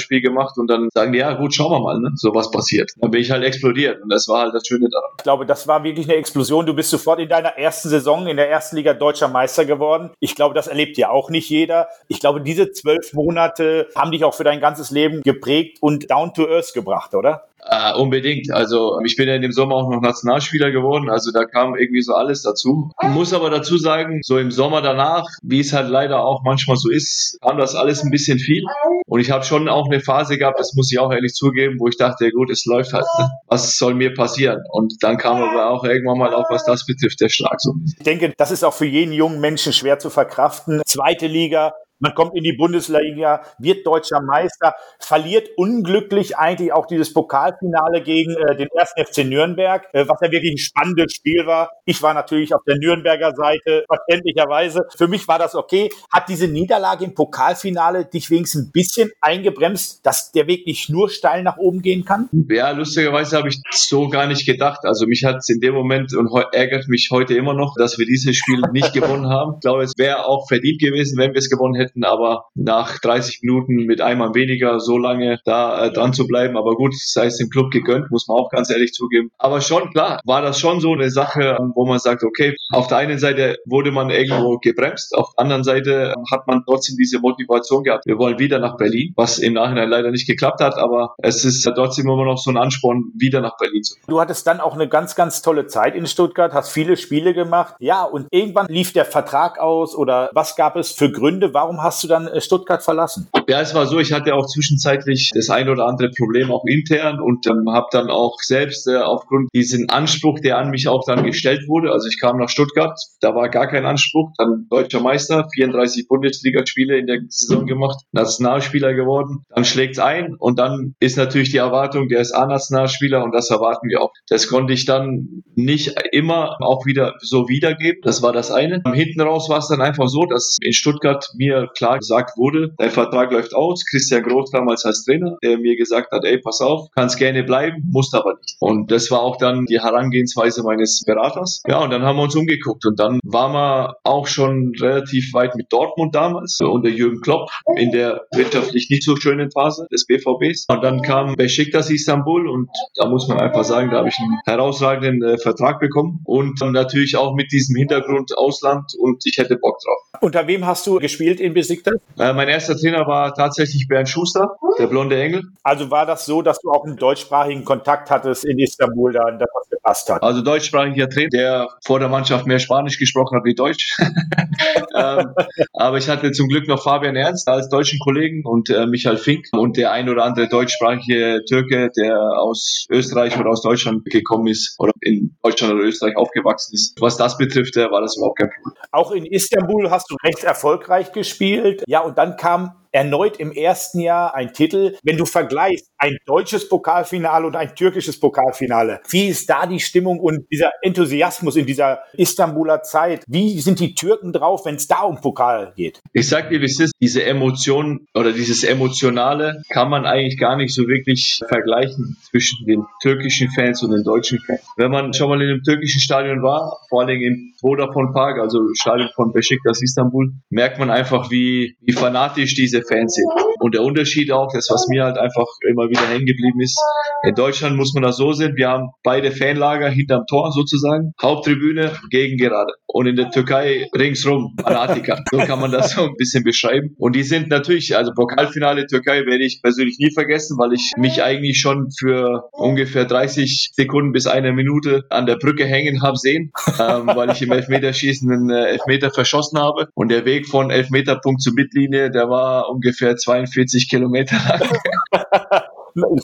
Bundesligaspiel 0.06 0.20
gemacht 0.20 0.58
und 0.58 0.68
dann 0.68 0.88
sagen 0.92 1.12
die, 1.12 1.18
ja 1.18 1.34
gut, 1.34 1.54
schauen 1.54 1.72
wir 1.72 1.80
mal, 1.80 2.00
ne? 2.00 2.12
so 2.14 2.34
was 2.34 2.50
passiert. 2.50 2.92
Dann 2.96 3.10
bin 3.10 3.20
ich 3.20 3.30
halt 3.30 3.44
explodiert 3.44 4.02
und 4.02 4.08
das 4.10 4.28
war 4.28 4.42
halt 4.42 4.54
das 4.54 4.66
Schöne 4.66 4.88
daran. 4.88 5.10
Ich 5.18 5.22
glaube, 5.22 5.46
das 5.46 5.68
war 5.68 5.84
wirklich 5.84 6.06
eine 6.06 6.16
Explosion. 6.16 6.66
Du 6.66 6.74
bist 6.74 6.90
sofort 6.90 7.20
in 7.20 7.28
deiner 7.28 7.56
ersten 7.58 7.88
Saison 7.88 8.26
in 8.26 8.36
der 8.36 8.50
ersten 8.50 8.76
Liga 8.76 8.94
deutscher 8.94 9.28
Meister 9.28 9.64
geworden. 9.64 10.10
Ich 10.20 10.34
glaube, 10.34 10.54
das 10.54 10.66
erlebt 10.66 10.96
ja 10.96 11.10
auch 11.10 11.30
nicht 11.30 11.48
jeder. 11.48 11.88
Ich 12.08 12.20
glaube, 12.20 12.40
diese 12.40 12.72
zwölf 12.72 13.12
Monate 13.12 13.88
haben 13.94 14.10
dich 14.10 14.24
auch 14.24 14.34
für 14.34 14.44
dein 14.44 14.60
ganzes 14.60 14.90
Leben 14.90 15.22
geprägt 15.22 15.78
und 15.80 16.10
down 16.10 16.32
to 16.34 16.48
earth 16.48 16.72
gebracht, 16.74 17.14
oder? 17.14 17.44
Äh, 17.68 17.94
unbedingt. 17.94 18.52
Also 18.52 19.00
ich 19.04 19.16
bin 19.16 19.28
ja 19.28 19.34
in 19.34 19.42
dem 19.42 19.50
Sommer 19.50 19.74
auch 19.74 19.90
noch 19.90 20.00
Nationalspieler 20.00 20.70
geworden, 20.70 21.10
also 21.10 21.32
da 21.32 21.44
kam 21.44 21.74
irgendwie 21.74 22.00
so 22.00 22.14
alles 22.14 22.42
dazu. 22.42 22.92
Ich 23.02 23.08
muss 23.08 23.34
aber 23.34 23.50
dazu 23.50 23.76
sagen, 23.76 24.20
so 24.22 24.38
im 24.38 24.52
Sommer 24.52 24.82
danach, 24.82 25.26
wie 25.42 25.60
es 25.60 25.72
halt 25.72 25.88
leider 25.88 26.24
auch 26.24 26.42
manchmal 26.44 26.76
so 26.76 26.90
ist, 26.90 27.38
kam 27.42 27.58
das 27.58 27.74
alles 27.74 28.04
ein 28.04 28.10
bisschen 28.10 28.38
viel. 28.38 28.62
Und 29.06 29.18
ich 29.18 29.32
habe 29.32 29.44
schon 29.44 29.68
auch 29.68 29.86
eine 29.90 30.00
Phase 30.00 30.38
gehabt, 30.38 30.60
das 30.60 30.74
muss 30.74 30.92
ich 30.92 30.98
auch 31.00 31.12
ehrlich 31.12 31.32
zugeben, 31.32 31.76
wo 31.80 31.88
ich 31.88 31.96
dachte, 31.96 32.30
gut, 32.30 32.50
es 32.50 32.66
läuft 32.66 32.92
halt. 32.92 33.06
Ne? 33.18 33.28
Was 33.48 33.76
soll 33.76 33.94
mir 33.94 34.14
passieren? 34.14 34.60
Und 34.70 34.94
dann 35.00 35.16
kam 35.16 35.42
aber 35.42 35.70
auch 35.70 35.82
irgendwann 35.82 36.18
mal 36.18 36.34
auch, 36.34 36.48
was 36.50 36.64
das 36.64 36.86
betrifft, 36.86 37.20
der 37.20 37.30
Schlag 37.30 37.60
so. 37.60 37.74
Ich 37.98 38.04
denke, 38.04 38.32
das 38.36 38.52
ist 38.52 38.62
auch 38.62 38.74
für 38.74 38.86
jeden 38.86 39.12
jungen 39.12 39.40
Menschen 39.40 39.72
schwer 39.72 39.98
zu 39.98 40.10
verkraften. 40.10 40.82
Zweite 40.86 41.26
Liga, 41.26 41.72
man 41.98 42.14
kommt 42.14 42.36
in 42.36 42.44
die 42.44 42.52
Bundesliga, 42.52 43.42
wird 43.58 43.86
deutscher 43.86 44.20
Meister, 44.20 44.74
verliert 45.00 45.48
unglücklich 45.56 46.36
eigentlich 46.36 46.72
auch 46.72 46.86
dieses 46.86 47.12
Pokalfinale 47.12 48.02
gegen 48.02 48.36
äh, 48.36 48.56
den 48.56 48.68
1. 48.76 49.08
FC 49.08 49.24
Nürnberg, 49.24 49.86
äh, 49.92 50.06
was 50.06 50.18
ja 50.20 50.30
wirklich 50.30 50.52
ein 50.52 50.58
spannendes 50.58 51.12
Spiel 51.12 51.46
war. 51.46 51.70
Ich 51.86 52.02
war 52.02 52.12
natürlich 52.12 52.54
auf 52.54 52.62
der 52.66 52.76
Nürnberger 52.76 53.34
Seite, 53.34 53.84
verständlicherweise. 53.88 54.82
Für 54.96 55.08
mich 55.08 55.26
war 55.26 55.38
das 55.38 55.54
okay. 55.54 55.90
Hat 56.12 56.28
diese 56.28 56.48
Niederlage 56.48 57.04
im 57.04 57.14
Pokalfinale 57.14 58.04
dich 58.04 58.30
wenigstens 58.30 58.66
ein 58.66 58.72
bisschen 58.72 59.10
eingebremst, 59.20 60.04
dass 60.04 60.32
der 60.32 60.46
Weg 60.46 60.66
nicht 60.66 60.90
nur 60.90 61.08
steil 61.08 61.42
nach 61.42 61.56
oben 61.56 61.80
gehen 61.80 62.04
kann? 62.04 62.28
Ja, 62.48 62.70
lustigerweise 62.70 63.38
habe 63.38 63.48
ich 63.48 63.60
so 63.70 64.08
gar 64.08 64.26
nicht 64.26 64.44
gedacht. 64.44 64.80
Also 64.84 65.06
mich 65.06 65.24
hat 65.24 65.36
es 65.36 65.48
in 65.48 65.60
dem 65.60 65.74
Moment 65.74 66.14
und 66.14 66.30
ärgert 66.52 66.88
mich 66.88 67.08
heute 67.10 67.34
immer 67.34 67.54
noch, 67.54 67.74
dass 67.78 67.98
wir 67.98 68.04
dieses 68.04 68.36
Spiel 68.36 68.60
nicht 68.72 68.92
gewonnen 68.92 69.28
haben. 69.28 69.54
Ich 69.54 69.60
glaube, 69.60 69.82
es 69.82 69.92
wäre 69.96 70.26
auch 70.26 70.46
verdient 70.46 70.80
gewesen, 70.80 71.18
wenn 71.18 71.32
wir 71.32 71.38
es 71.38 71.48
gewonnen 71.48 71.74
hätten 71.74 71.85
hätten, 71.86 72.04
aber 72.04 72.46
nach 72.54 72.98
30 72.98 73.40
Minuten 73.42 73.86
mit 73.86 74.00
einmal 74.00 74.34
weniger 74.34 74.80
so 74.80 74.98
lange 74.98 75.38
da 75.44 75.86
äh, 75.86 75.92
dran 75.92 76.12
zu 76.12 76.26
bleiben. 76.26 76.56
Aber 76.56 76.74
gut, 76.74 76.94
sei 76.94 77.26
es 77.26 77.38
dem 77.38 77.50
Club 77.50 77.70
gegönnt, 77.70 78.10
muss 78.10 78.28
man 78.28 78.36
auch 78.36 78.50
ganz 78.50 78.70
ehrlich 78.70 78.92
zugeben. 78.92 79.30
Aber 79.38 79.60
schon 79.60 79.90
klar, 79.90 80.20
war 80.24 80.42
das 80.42 80.58
schon 80.58 80.80
so 80.80 80.92
eine 80.92 81.10
Sache, 81.10 81.58
wo 81.74 81.86
man 81.86 81.98
sagt, 81.98 82.24
okay, 82.24 82.56
auf 82.70 82.86
der 82.88 82.98
einen 82.98 83.18
Seite 83.18 83.58
wurde 83.66 83.92
man 83.92 84.10
irgendwo 84.10 84.58
gebremst, 84.58 85.14
auf 85.14 85.34
der 85.34 85.44
anderen 85.44 85.64
Seite 85.64 86.14
hat 86.30 86.46
man 86.46 86.62
trotzdem 86.66 86.96
diese 86.96 87.20
Motivation 87.20 87.82
gehabt, 87.82 88.06
wir 88.06 88.18
wollen 88.18 88.38
wieder 88.38 88.58
nach 88.58 88.76
Berlin, 88.76 89.12
was 89.16 89.38
im 89.38 89.54
Nachhinein 89.54 89.88
leider 89.88 90.10
nicht 90.10 90.26
geklappt 90.26 90.60
hat, 90.60 90.76
aber 90.76 91.14
es 91.18 91.44
ist 91.44 91.62
trotzdem 91.74 92.08
immer 92.08 92.24
noch 92.24 92.38
so 92.38 92.50
ein 92.50 92.56
Ansporn, 92.56 93.12
wieder 93.16 93.40
nach 93.40 93.56
Berlin 93.58 93.82
zu 93.82 93.94
kommen. 93.94 94.06
Du 94.08 94.20
hattest 94.20 94.46
dann 94.46 94.60
auch 94.60 94.74
eine 94.74 94.88
ganz, 94.88 95.14
ganz 95.14 95.42
tolle 95.42 95.66
Zeit 95.66 95.94
in 95.94 96.06
Stuttgart, 96.06 96.52
hast 96.52 96.70
viele 96.70 96.96
Spiele 96.96 97.34
gemacht. 97.34 97.74
Ja, 97.78 98.04
und 98.04 98.26
irgendwann 98.30 98.66
lief 98.68 98.92
der 98.92 99.04
Vertrag 99.04 99.58
aus 99.58 99.94
oder 99.94 100.30
was 100.32 100.56
gab 100.56 100.76
es 100.76 100.92
für 100.92 101.10
Gründe? 101.10 101.54
Warum 101.54 101.75
warum 101.76 101.84
hast 101.84 102.02
du 102.02 102.08
dann 102.08 102.26
äh, 102.26 102.40
Stuttgart 102.40 102.82
verlassen? 102.82 103.28
Ja, 103.48 103.60
es 103.60 103.74
war 103.74 103.86
so, 103.86 103.98
ich 103.98 104.12
hatte 104.12 104.34
auch 104.34 104.46
zwischenzeitlich 104.46 105.30
das 105.34 105.50
ein 105.50 105.68
oder 105.68 105.86
andere 105.86 106.10
Problem 106.10 106.50
auch 106.50 106.64
intern 106.66 107.20
und 107.20 107.46
ähm, 107.46 107.70
habe 107.70 107.86
dann 107.92 108.10
auch 108.10 108.36
selbst 108.40 108.86
äh, 108.86 108.96
aufgrund 108.96 109.48
diesen 109.54 109.88
Anspruch, 109.90 110.40
der 110.40 110.58
an 110.58 110.70
mich 110.70 110.88
auch 110.88 111.04
dann 111.06 111.24
gestellt 111.24 111.68
wurde, 111.68 111.92
also 111.92 112.08
ich 112.08 112.20
kam 112.20 112.38
nach 112.38 112.48
Stuttgart, 112.48 112.98
da 113.20 113.34
war 113.34 113.48
gar 113.48 113.68
kein 113.68 113.86
Anspruch, 113.86 114.32
dann 114.38 114.66
deutscher 114.70 115.00
Meister, 115.00 115.48
34 115.54 116.08
Bundesligaspiele 116.08 116.98
in 116.98 117.06
der 117.06 117.20
Saison 117.28 117.66
gemacht, 117.66 118.02
Nationalspieler 118.12 118.94
geworden, 118.94 119.44
dann 119.50 119.64
schlägt's 119.64 119.98
ein 119.98 120.34
und 120.38 120.58
dann 120.58 120.94
ist 121.00 121.16
natürlich 121.16 121.50
die 121.50 121.58
Erwartung, 121.58 122.08
der 122.08 122.20
ist 122.20 122.32
A-Nationalspieler 122.32 123.22
und 123.22 123.32
das 123.32 123.50
erwarten 123.50 123.88
wir 123.88 124.02
auch. 124.02 124.12
Das 124.28 124.48
konnte 124.48 124.72
ich 124.72 124.86
dann 124.86 125.42
nicht 125.54 125.94
immer 126.12 126.56
auch 126.60 126.86
wieder 126.86 127.14
so 127.20 127.48
wiedergeben, 127.48 128.00
das 128.02 128.22
war 128.22 128.32
das 128.32 128.50
eine. 128.50 128.82
Hinten 128.94 129.20
raus 129.20 129.48
war 129.48 129.58
es 129.58 129.68
dann 129.68 129.80
einfach 129.80 130.08
so, 130.08 130.24
dass 130.24 130.56
in 130.60 130.72
Stuttgart 130.72 131.30
mir 131.36 131.65
klar 131.74 131.98
gesagt 131.98 132.36
wurde, 132.36 132.74
dein 132.78 132.90
Vertrag 132.90 133.32
läuft 133.32 133.54
aus. 133.54 133.84
Christian 133.88 134.22
Groß 134.22 134.50
damals 134.50 134.84
als 134.84 135.04
Trainer, 135.04 135.36
der 135.42 135.58
mir 135.58 135.76
gesagt 135.76 136.12
hat, 136.12 136.24
ey, 136.24 136.38
pass 136.38 136.60
auf, 136.60 136.88
kannst 136.94 137.18
gerne 137.18 137.44
bleiben, 137.44 137.82
musst 137.90 138.14
aber 138.14 138.34
nicht. 138.34 138.56
Und 138.60 138.90
das 138.90 139.10
war 139.10 139.20
auch 139.20 139.36
dann 139.36 139.66
die 139.66 139.80
Herangehensweise 139.80 140.62
meines 140.62 141.02
Beraters. 141.04 141.62
Ja, 141.66 141.82
und 141.82 141.90
dann 141.90 142.02
haben 142.02 142.16
wir 142.16 142.22
uns 142.22 142.36
umgeguckt 142.36 142.86
und 142.86 142.98
dann 142.98 143.20
waren 143.24 143.52
wir 143.52 143.96
auch 144.04 144.26
schon 144.26 144.72
relativ 144.80 145.32
weit 145.34 145.54
mit 145.56 145.72
Dortmund 145.72 146.14
damals 146.14 146.58
unter 146.60 146.88
Jürgen 146.88 147.20
Klopp 147.20 147.50
in 147.76 147.90
der 147.90 148.22
wirtschaftlich 148.32 148.88
nicht 148.90 149.04
so 149.04 149.16
schönen 149.16 149.50
Phase 149.50 149.86
des 149.92 150.06
BVBs. 150.06 150.66
Und 150.68 150.82
dann 150.82 151.02
kam 151.02 151.34
Besiktas 151.34 151.90
Istanbul 151.90 152.48
und 152.48 152.68
da 152.94 153.08
muss 153.08 153.28
man 153.28 153.38
einfach 153.38 153.64
sagen, 153.64 153.90
da 153.90 153.98
habe 153.98 154.08
ich 154.08 154.18
einen 154.18 154.38
herausragenden 154.44 155.22
äh, 155.22 155.38
Vertrag 155.38 155.80
bekommen 155.80 156.20
und 156.24 156.60
natürlich 156.60 157.16
auch 157.16 157.34
mit 157.34 157.52
diesem 157.52 157.76
Hintergrund 157.76 158.36
Ausland 158.36 158.92
und 158.98 159.22
ich 159.26 159.38
hätte 159.38 159.56
Bock 159.56 159.78
drauf. 159.84 160.20
Unter 160.20 160.46
wem 160.46 160.66
hast 160.66 160.86
du 160.86 160.98
gespielt 160.98 161.40
in 161.40 161.54
Besiktas? 161.56 161.94
Äh, 162.18 162.32
mein 162.32 162.48
erster 162.48 162.76
Trainer 162.76 163.06
war 163.06 163.34
tatsächlich 163.34 163.88
Bernd 163.88 164.08
Schuster, 164.08 164.56
der 164.78 164.86
blonde 164.86 165.20
Engel. 165.20 165.42
Also 165.62 165.90
war 165.90 166.06
das 166.06 166.26
so, 166.26 166.42
dass 166.42 166.60
du 166.60 166.70
auch 166.70 166.84
einen 166.84 166.96
deutschsprachigen 166.96 167.64
Kontakt 167.64 168.10
hattest 168.10 168.44
in 168.44 168.58
Istanbul, 168.58 169.12
da 169.12 169.30
das 169.30 169.48
gepasst 169.86 170.10
hat? 170.10 170.22
Also 170.22 170.42
deutschsprachiger 170.42 171.08
Trainer, 171.08 171.28
der 171.32 171.68
vor 171.84 171.98
der 171.98 172.08
Mannschaft 172.08 172.46
mehr 172.46 172.58
Spanisch 172.58 172.98
gesprochen 172.98 173.36
hat 173.36 173.44
wie 173.44 173.54
Deutsch. 173.54 173.96
ähm, 174.96 175.34
aber 175.72 175.98
ich 175.98 176.08
hatte 176.08 176.32
zum 176.32 176.48
Glück 176.48 176.68
noch 176.68 176.82
Fabian 176.82 177.16
Ernst 177.16 177.48
als 177.48 177.68
deutschen 177.68 177.98
Kollegen 178.00 178.44
und 178.44 178.70
äh, 178.70 178.86
Michael 178.86 179.16
Fink 179.16 179.46
und 179.52 179.76
der 179.76 179.92
ein 179.92 180.08
oder 180.08 180.24
andere 180.24 180.48
deutschsprachige 180.48 181.42
Türke, 181.48 181.90
der 181.96 182.16
aus 182.38 182.86
Österreich 182.90 183.38
oder 183.38 183.50
aus 183.50 183.62
Deutschland 183.62 184.04
gekommen 184.06 184.48
ist 184.48 184.76
oder 184.78 184.92
in 185.00 185.36
Deutschland 185.42 185.74
oder 185.74 185.84
Österreich 185.84 186.16
aufgewachsen 186.16 186.74
ist. 186.74 187.00
Was 187.00 187.16
das 187.16 187.38
betrifft, 187.38 187.76
äh, 187.76 187.90
war 187.90 188.00
das 188.00 188.16
überhaupt 188.16 188.38
kein 188.38 188.50
Problem. 188.50 188.74
Auch 188.92 189.10
in 189.12 189.24
Istanbul 189.26 189.90
hast 189.90 190.10
du 190.10 190.16
recht 190.24 190.44
erfolgreich 190.44 191.12
gespielt. 191.12 191.84
Ja, 191.86 192.00
und 192.00 192.18
dann 192.18 192.36
kam 192.36 192.72
erneut 192.96 193.36
im 193.36 193.52
ersten 193.52 194.00
Jahr 194.00 194.34
ein 194.34 194.54
Titel. 194.54 194.96
Wenn 195.02 195.18
du 195.18 195.26
vergleichst 195.26 195.90
ein 195.98 196.16
deutsches 196.24 196.66
Pokalfinale 196.66 197.46
und 197.46 197.54
ein 197.54 197.74
türkisches 197.74 198.18
Pokalfinale, 198.18 199.00
wie 199.10 199.26
ist 199.26 199.50
da 199.50 199.66
die 199.66 199.80
Stimmung 199.80 200.18
und 200.18 200.46
dieser 200.50 200.72
Enthusiasmus 200.80 201.56
in 201.56 201.66
dieser 201.66 201.98
Istanbuler 202.14 202.82
Zeit? 202.82 203.22
Wie 203.26 203.60
sind 203.60 203.80
die 203.80 203.94
Türken 203.94 204.32
drauf, 204.32 204.64
wenn 204.64 204.76
es 204.76 204.86
da 204.86 205.02
um 205.02 205.20
Pokal 205.20 205.74
geht? 205.76 206.00
Ich 206.14 206.26
sag 206.26 206.48
dir, 206.48 206.62
wie 206.62 206.64
es 206.64 206.80
ist, 206.80 206.94
diese 206.98 207.22
Emotion 207.22 208.06
oder 208.14 208.32
dieses 208.32 208.64
Emotionale 208.64 209.62
kann 209.68 209.90
man 209.90 210.06
eigentlich 210.06 210.38
gar 210.38 210.56
nicht 210.56 210.74
so 210.74 210.88
wirklich 210.88 211.40
vergleichen 211.46 212.16
zwischen 212.30 212.66
den 212.66 212.86
türkischen 213.02 213.50
Fans 213.50 213.82
und 213.82 213.90
den 213.90 214.04
deutschen 214.04 214.38
Fans. 214.38 214.62
Wenn 214.78 214.90
man 214.90 215.12
schon 215.12 215.28
mal 215.28 215.42
in 215.42 215.50
einem 215.50 215.62
türkischen 215.62 216.00
Stadion 216.00 216.42
war, 216.42 216.78
vor 216.88 217.02
allem 217.02 217.20
im 217.20 217.52
Vodafone 217.60 218.12
Park, 218.14 218.38
also 218.40 218.58
Stadion 218.72 219.10
von 219.14 219.32
Besiktas 219.32 219.82
Istanbul, 219.82 220.32
merkt 220.48 220.78
man 220.78 220.88
einfach, 220.88 221.30
wie, 221.30 221.76
wie 221.82 221.92
fanatisch 221.92 222.54
diese 222.54 222.85
Fans 222.88 223.14
sind. 223.14 223.28
Und 223.60 223.74
der 223.74 223.82
Unterschied 223.82 224.30
auch, 224.32 224.52
das 224.52 224.68
was 224.70 224.86
mir 224.88 225.04
halt 225.04 225.18
einfach 225.18 225.46
immer 225.68 225.88
wieder 225.88 226.06
hängen 226.08 226.26
geblieben 226.26 226.60
ist, 226.60 226.78
in 227.22 227.34
Deutschland 227.34 227.76
muss 227.76 227.94
man 227.94 228.02
das 228.02 228.16
so 228.16 228.32
sehen, 228.32 228.56
wir 228.56 228.68
haben 228.68 228.90
beide 229.02 229.32
Fanlager 229.32 229.88
hinterm 229.88 230.24
Tor 230.28 230.52
sozusagen, 230.52 231.12
Haupttribüne 231.20 231.92
gegen 232.10 232.36
gerade. 232.36 232.72
Und 232.86 233.06
in 233.06 233.16
der 233.16 233.30
Türkei 233.30 233.88
ringsrum, 233.94 234.56
Anatika. 234.62 235.22
So 235.30 235.38
kann 235.38 235.60
man 235.60 235.70
das 235.70 235.92
so 235.92 236.02
ein 236.02 236.14
bisschen 236.16 236.44
beschreiben. 236.44 236.94
Und 236.98 237.14
die 237.14 237.24
sind 237.24 237.48
natürlich, 237.48 237.96
also 237.96 238.12
Pokalfinale 238.14 238.86
Türkei 238.86 239.26
werde 239.26 239.44
ich 239.44 239.60
persönlich 239.62 239.98
nie 239.98 240.10
vergessen, 240.12 240.56
weil 240.58 240.72
ich 240.72 240.92
mich 240.96 241.22
eigentlich 241.22 241.58
schon 241.58 241.90
für 241.90 242.48
ungefähr 242.52 243.04
30 243.04 243.72
Sekunden 243.74 244.12
bis 244.12 244.26
eine 244.26 244.52
Minute 244.52 245.04
an 245.10 245.26
der 245.26 245.36
Brücke 245.36 245.66
hängen 245.66 246.02
habe 246.02 246.16
sehen, 246.16 246.52
ähm, 246.80 247.10
weil 247.14 247.30
ich 247.30 247.42
im 247.42 247.52
Elfmeterschießen 247.52 248.30
einen 248.30 248.50
äh, 248.50 248.66
Elfmeter 248.66 249.10
verschossen 249.10 249.58
habe. 249.58 249.88
Und 249.94 250.10
der 250.10 250.24
Weg 250.24 250.46
von 250.46 250.70
Elfmeterpunkt 250.70 251.42
zur 251.42 251.54
Mittellinie, 251.54 252.10
der 252.10 252.30
war 252.30 252.65
ungefähr 252.70 253.16
42 253.16 253.88
Kilometer 253.88 254.36
lang. 254.48 255.62